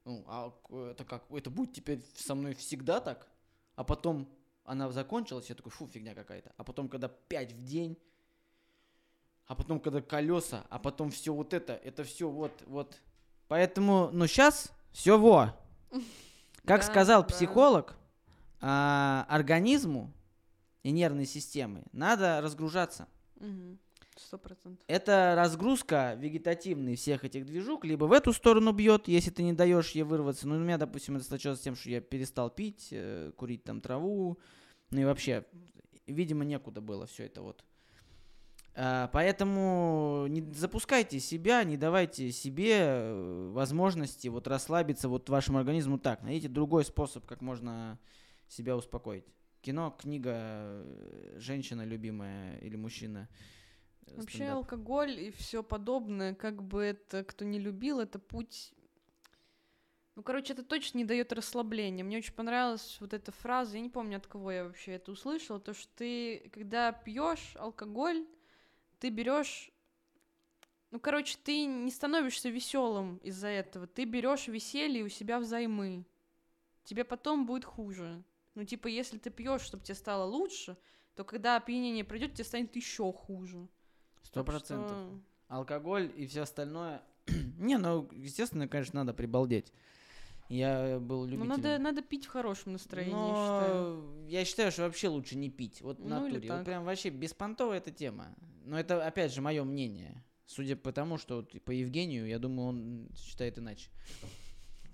Ну, 0.05 0.23
а 0.27 0.53
это 0.91 1.05
как? 1.05 1.23
Это 1.31 1.49
будет 1.49 1.73
теперь 1.73 2.03
со 2.15 2.35
мной 2.35 2.53
всегда 2.53 2.99
так? 2.99 3.27
А 3.75 3.83
потом 3.83 4.27
она 4.63 4.91
закончилась, 4.91 5.49
я 5.49 5.55
такой, 5.55 5.71
фу, 5.71 5.87
фигня 5.87 6.13
какая-то. 6.13 6.53
А 6.57 6.63
потом, 6.63 6.89
когда 6.89 7.07
5 7.07 7.53
в 7.53 7.63
день, 7.63 7.97
а 9.45 9.55
потом, 9.55 9.79
когда 9.79 10.01
колеса, 10.01 10.65
а 10.69 10.77
потом 10.77 11.09
все 11.09 11.33
вот 11.33 11.53
это, 11.53 11.73
это 11.73 12.03
все 12.03 12.29
вот, 12.29 12.51
вот. 12.67 12.99
Поэтому, 13.47 14.09
ну, 14.11 14.27
сейчас 14.27 14.71
все 14.91 15.17
во. 15.17 15.57
Как 16.65 16.81
Да, 16.81 16.87
сказал 16.87 17.23
да. 17.23 17.27
психолог, 17.27 17.97
а, 18.61 19.25
организму 19.27 20.13
и 20.83 20.91
нервной 20.91 21.25
системы 21.25 21.83
надо 21.93 22.41
разгружаться. 22.41 23.07
Мгм. 23.37 23.79
Сто 24.25 24.37
процентов. 24.37 24.83
Это 24.87 25.33
разгрузка 25.35 26.15
вегетативной 26.19 26.95
всех 26.95 27.23
этих 27.23 27.45
движук, 27.45 27.85
либо 27.85 28.05
в 28.05 28.11
эту 28.11 28.33
сторону 28.33 28.73
бьет, 28.73 29.07
если 29.07 29.31
ты 29.31 29.43
не 29.43 29.53
даешь 29.53 29.91
ей 29.91 30.03
вырваться. 30.03 30.47
Ну, 30.47 30.55
у 30.55 30.59
меня, 30.59 30.77
допустим, 30.77 31.15
это 31.15 31.25
случилось 31.25 31.59
с 31.59 31.63
тем, 31.63 31.75
что 31.75 31.89
я 31.89 32.01
перестал 32.01 32.49
пить, 32.49 32.89
э, 32.91 33.31
курить 33.37 33.63
там 33.63 33.81
траву, 33.81 34.37
ну 34.91 35.01
и 35.01 35.05
вообще, 35.05 35.45
видимо, 36.05 36.43
некуда 36.43 36.81
было 36.81 37.05
все 37.05 37.25
это 37.25 37.41
вот. 37.41 37.63
А, 38.75 39.09
поэтому 39.11 40.25
не 40.29 40.41
запускайте 40.53 41.19
себя, 41.19 41.63
не 41.63 41.77
давайте 41.77 42.31
себе 42.31 42.77
э, 42.77 43.49
возможности 43.51 44.27
вот 44.27 44.47
расслабиться 44.47 45.09
вот 45.09 45.29
вашему 45.29 45.57
организму 45.57 45.97
так. 45.97 46.23
Найдите 46.23 46.49
другой 46.49 46.85
способ, 46.85 47.25
как 47.25 47.41
можно 47.41 47.99
себя 48.47 48.75
успокоить. 48.75 49.25
Кино, 49.61 49.95
книга, 49.99 50.31
э, 50.33 51.35
женщина 51.39 51.83
любимая 51.83 52.57
или 52.59 52.75
мужчина. 52.75 53.27
Э, 54.07 54.15
Вообще 54.15 54.37
стендап. 54.37 54.57
алкоголь 54.57 55.19
и 55.19 55.31
все 55.31 55.63
подобное, 55.63 56.35
как 56.35 56.63
бы 56.63 56.83
это 56.83 57.23
кто 57.23 57.45
не 57.45 57.59
любил, 57.59 57.99
это 57.99 58.19
путь. 58.19 58.73
Ну, 60.15 60.23
короче, 60.23 60.51
это 60.51 60.63
точно 60.63 60.97
не 60.97 61.05
дает 61.05 61.31
расслабления. 61.31 62.03
Мне 62.03 62.17
очень 62.17 62.33
понравилась 62.33 62.97
вот 62.99 63.13
эта 63.13 63.31
фраза, 63.31 63.77
я 63.77 63.81
не 63.81 63.89
помню, 63.89 64.17
от 64.17 64.27
кого 64.27 64.51
я 64.51 64.65
вообще 64.65 64.93
это 64.93 65.13
услышала, 65.13 65.61
то, 65.61 65.73
что 65.73 65.87
ты, 65.95 66.49
когда 66.53 66.91
пьешь 66.91 67.55
алкоголь, 67.55 68.27
ты 68.99 69.09
берешь. 69.11 69.71
Ну, 70.91 70.99
короче, 70.99 71.37
ты 71.41 71.65
не 71.65 71.89
становишься 71.89 72.49
веселым 72.49 73.17
из-за 73.17 73.47
этого. 73.47 73.87
Ты 73.87 74.03
берешь 74.03 74.47
веселье 74.47 75.03
у 75.05 75.09
себя 75.09 75.39
взаймы. 75.39 76.03
Тебе 76.83 77.05
потом 77.05 77.45
будет 77.45 77.63
хуже. 77.63 78.23
Ну, 78.55 78.65
типа, 78.65 78.87
если 78.87 79.19
ты 79.19 79.29
пьешь, 79.29 79.61
чтобы 79.61 79.83
тебе 79.83 79.95
стало 79.95 80.25
лучше, 80.25 80.75
то 81.15 81.23
когда 81.23 81.55
опьянение 81.55 82.03
пройдет, 82.03 82.33
тебе 82.33 82.43
станет 82.43 82.75
еще 82.75 83.13
хуже. 83.13 83.67
Сто 84.23 84.43
процентов. 84.43 84.91
что- 84.91 85.19
Алкоголь 85.47 86.11
и 86.15 86.27
все 86.27 86.41
остальное. 86.41 87.01
Не, 87.57 87.77
ну, 87.77 88.07
естественно, 88.11 88.67
конечно, 88.67 88.99
надо 89.03 89.13
прибалдеть. 89.13 89.73
Я 90.47 90.99
был 90.99 91.21
Ну, 91.25 91.27
любителем. 91.27 91.47
надо, 91.49 91.77
надо 91.77 92.01
пить 92.01 92.25
в 92.25 92.29
хорошем 92.29 92.73
настроении, 92.73 93.13
я 93.13 93.35
считаю. 93.35 94.01
Но 94.01 94.27
я 94.27 94.45
считаю, 94.45 94.71
что 94.71 94.81
вообще 94.83 95.07
лучше 95.07 95.37
не 95.37 95.49
пить. 95.49 95.81
Вот 95.81 95.99
в 95.99 96.03
Ну, 96.03 96.09
натуре. 96.09 96.51
Вот 96.51 96.65
прям 96.65 96.85
вообще 96.85 97.09
беспонтовая 97.09 97.77
эта 97.77 97.91
тема. 97.91 98.35
Но 98.65 98.79
это, 98.79 99.05
опять 99.05 99.31
же, 99.33 99.41
мое 99.41 99.63
мнение. 99.63 100.23
Судя 100.47 100.75
по 100.75 100.91
тому, 100.91 101.19
что 101.19 101.37
вот 101.37 101.61
по 101.63 101.69
Евгению, 101.69 102.27
я 102.27 102.39
думаю, 102.39 102.67
он 102.69 103.09
считает 103.15 103.59
иначе. 103.59 103.89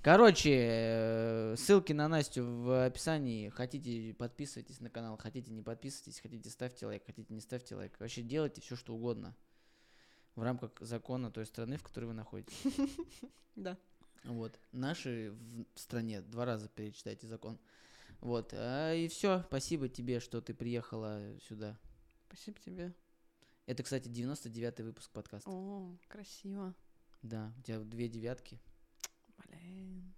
Короче, 0.06 0.52
э, 0.54 1.56
ссылки 1.58 1.92
на 1.92 2.08
Настю 2.08 2.46
в 2.46 2.86
описании. 2.86 3.50
Хотите, 3.50 4.14
подписывайтесь 4.14 4.80
на 4.80 4.92
канал. 4.92 5.18
Хотите, 5.18 5.52
не 5.52 5.64
подписывайтесь. 5.64 6.22
Хотите, 6.22 6.48
ставьте 6.52 6.86
лайк. 6.86 7.04
Хотите, 7.04 7.34
не 7.34 7.42
ставьте 7.42 7.74
лайк. 7.74 8.00
Вообще 8.00 8.22
делайте 8.22 8.62
все, 8.62 8.76
что 8.76 8.94
угодно. 8.94 9.36
В 10.36 10.44
рамках 10.44 10.74
закона 10.80 11.32
той 11.32 11.48
страны, 11.48 11.78
в 11.78 11.84
которой 11.84 12.06
вы 12.06 12.14
находитесь. 12.14 12.56
Да. 13.56 13.80
Вот. 14.26 14.60
Наши 14.72 15.34
в 15.74 15.80
стране 15.80 16.22
два 16.22 16.46
раза 16.46 16.70
перечитайте 16.70 17.26
закон. 17.26 17.58
Вот. 18.22 18.54
а, 18.54 18.94
и 18.94 19.08
все. 19.08 19.42
Спасибо 19.48 19.90
тебе, 19.90 20.20
что 20.20 20.40
ты 20.40 20.54
приехала 20.54 21.20
сюда. 21.48 21.80
Спасибо 22.28 22.60
тебе. 22.60 22.94
Это, 23.66 23.82
кстати, 23.82 24.08
99-й 24.08 24.84
выпуск 24.84 25.10
подкаста. 25.10 25.50
О, 25.50 25.98
красиво. 26.08 26.76
Да, 27.24 27.52
у 27.58 27.62
тебя 27.64 27.80
две 27.80 28.08
девятки. 28.08 28.62
Блин. 29.62 30.14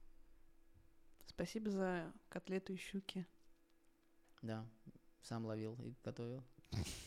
Спасибо 1.25 1.69
за 1.69 2.13
котлету 2.29 2.73
и 2.73 2.77
щуки. 2.77 3.25
Да, 4.41 4.65
сам 5.21 5.45
ловил 5.45 5.75
и 5.81 5.95
готовил. 6.03 6.43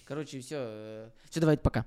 Короче, 0.05 0.41
все. 0.41 1.13
Все, 1.29 1.41
давайте 1.41 1.63
пока. 1.63 1.85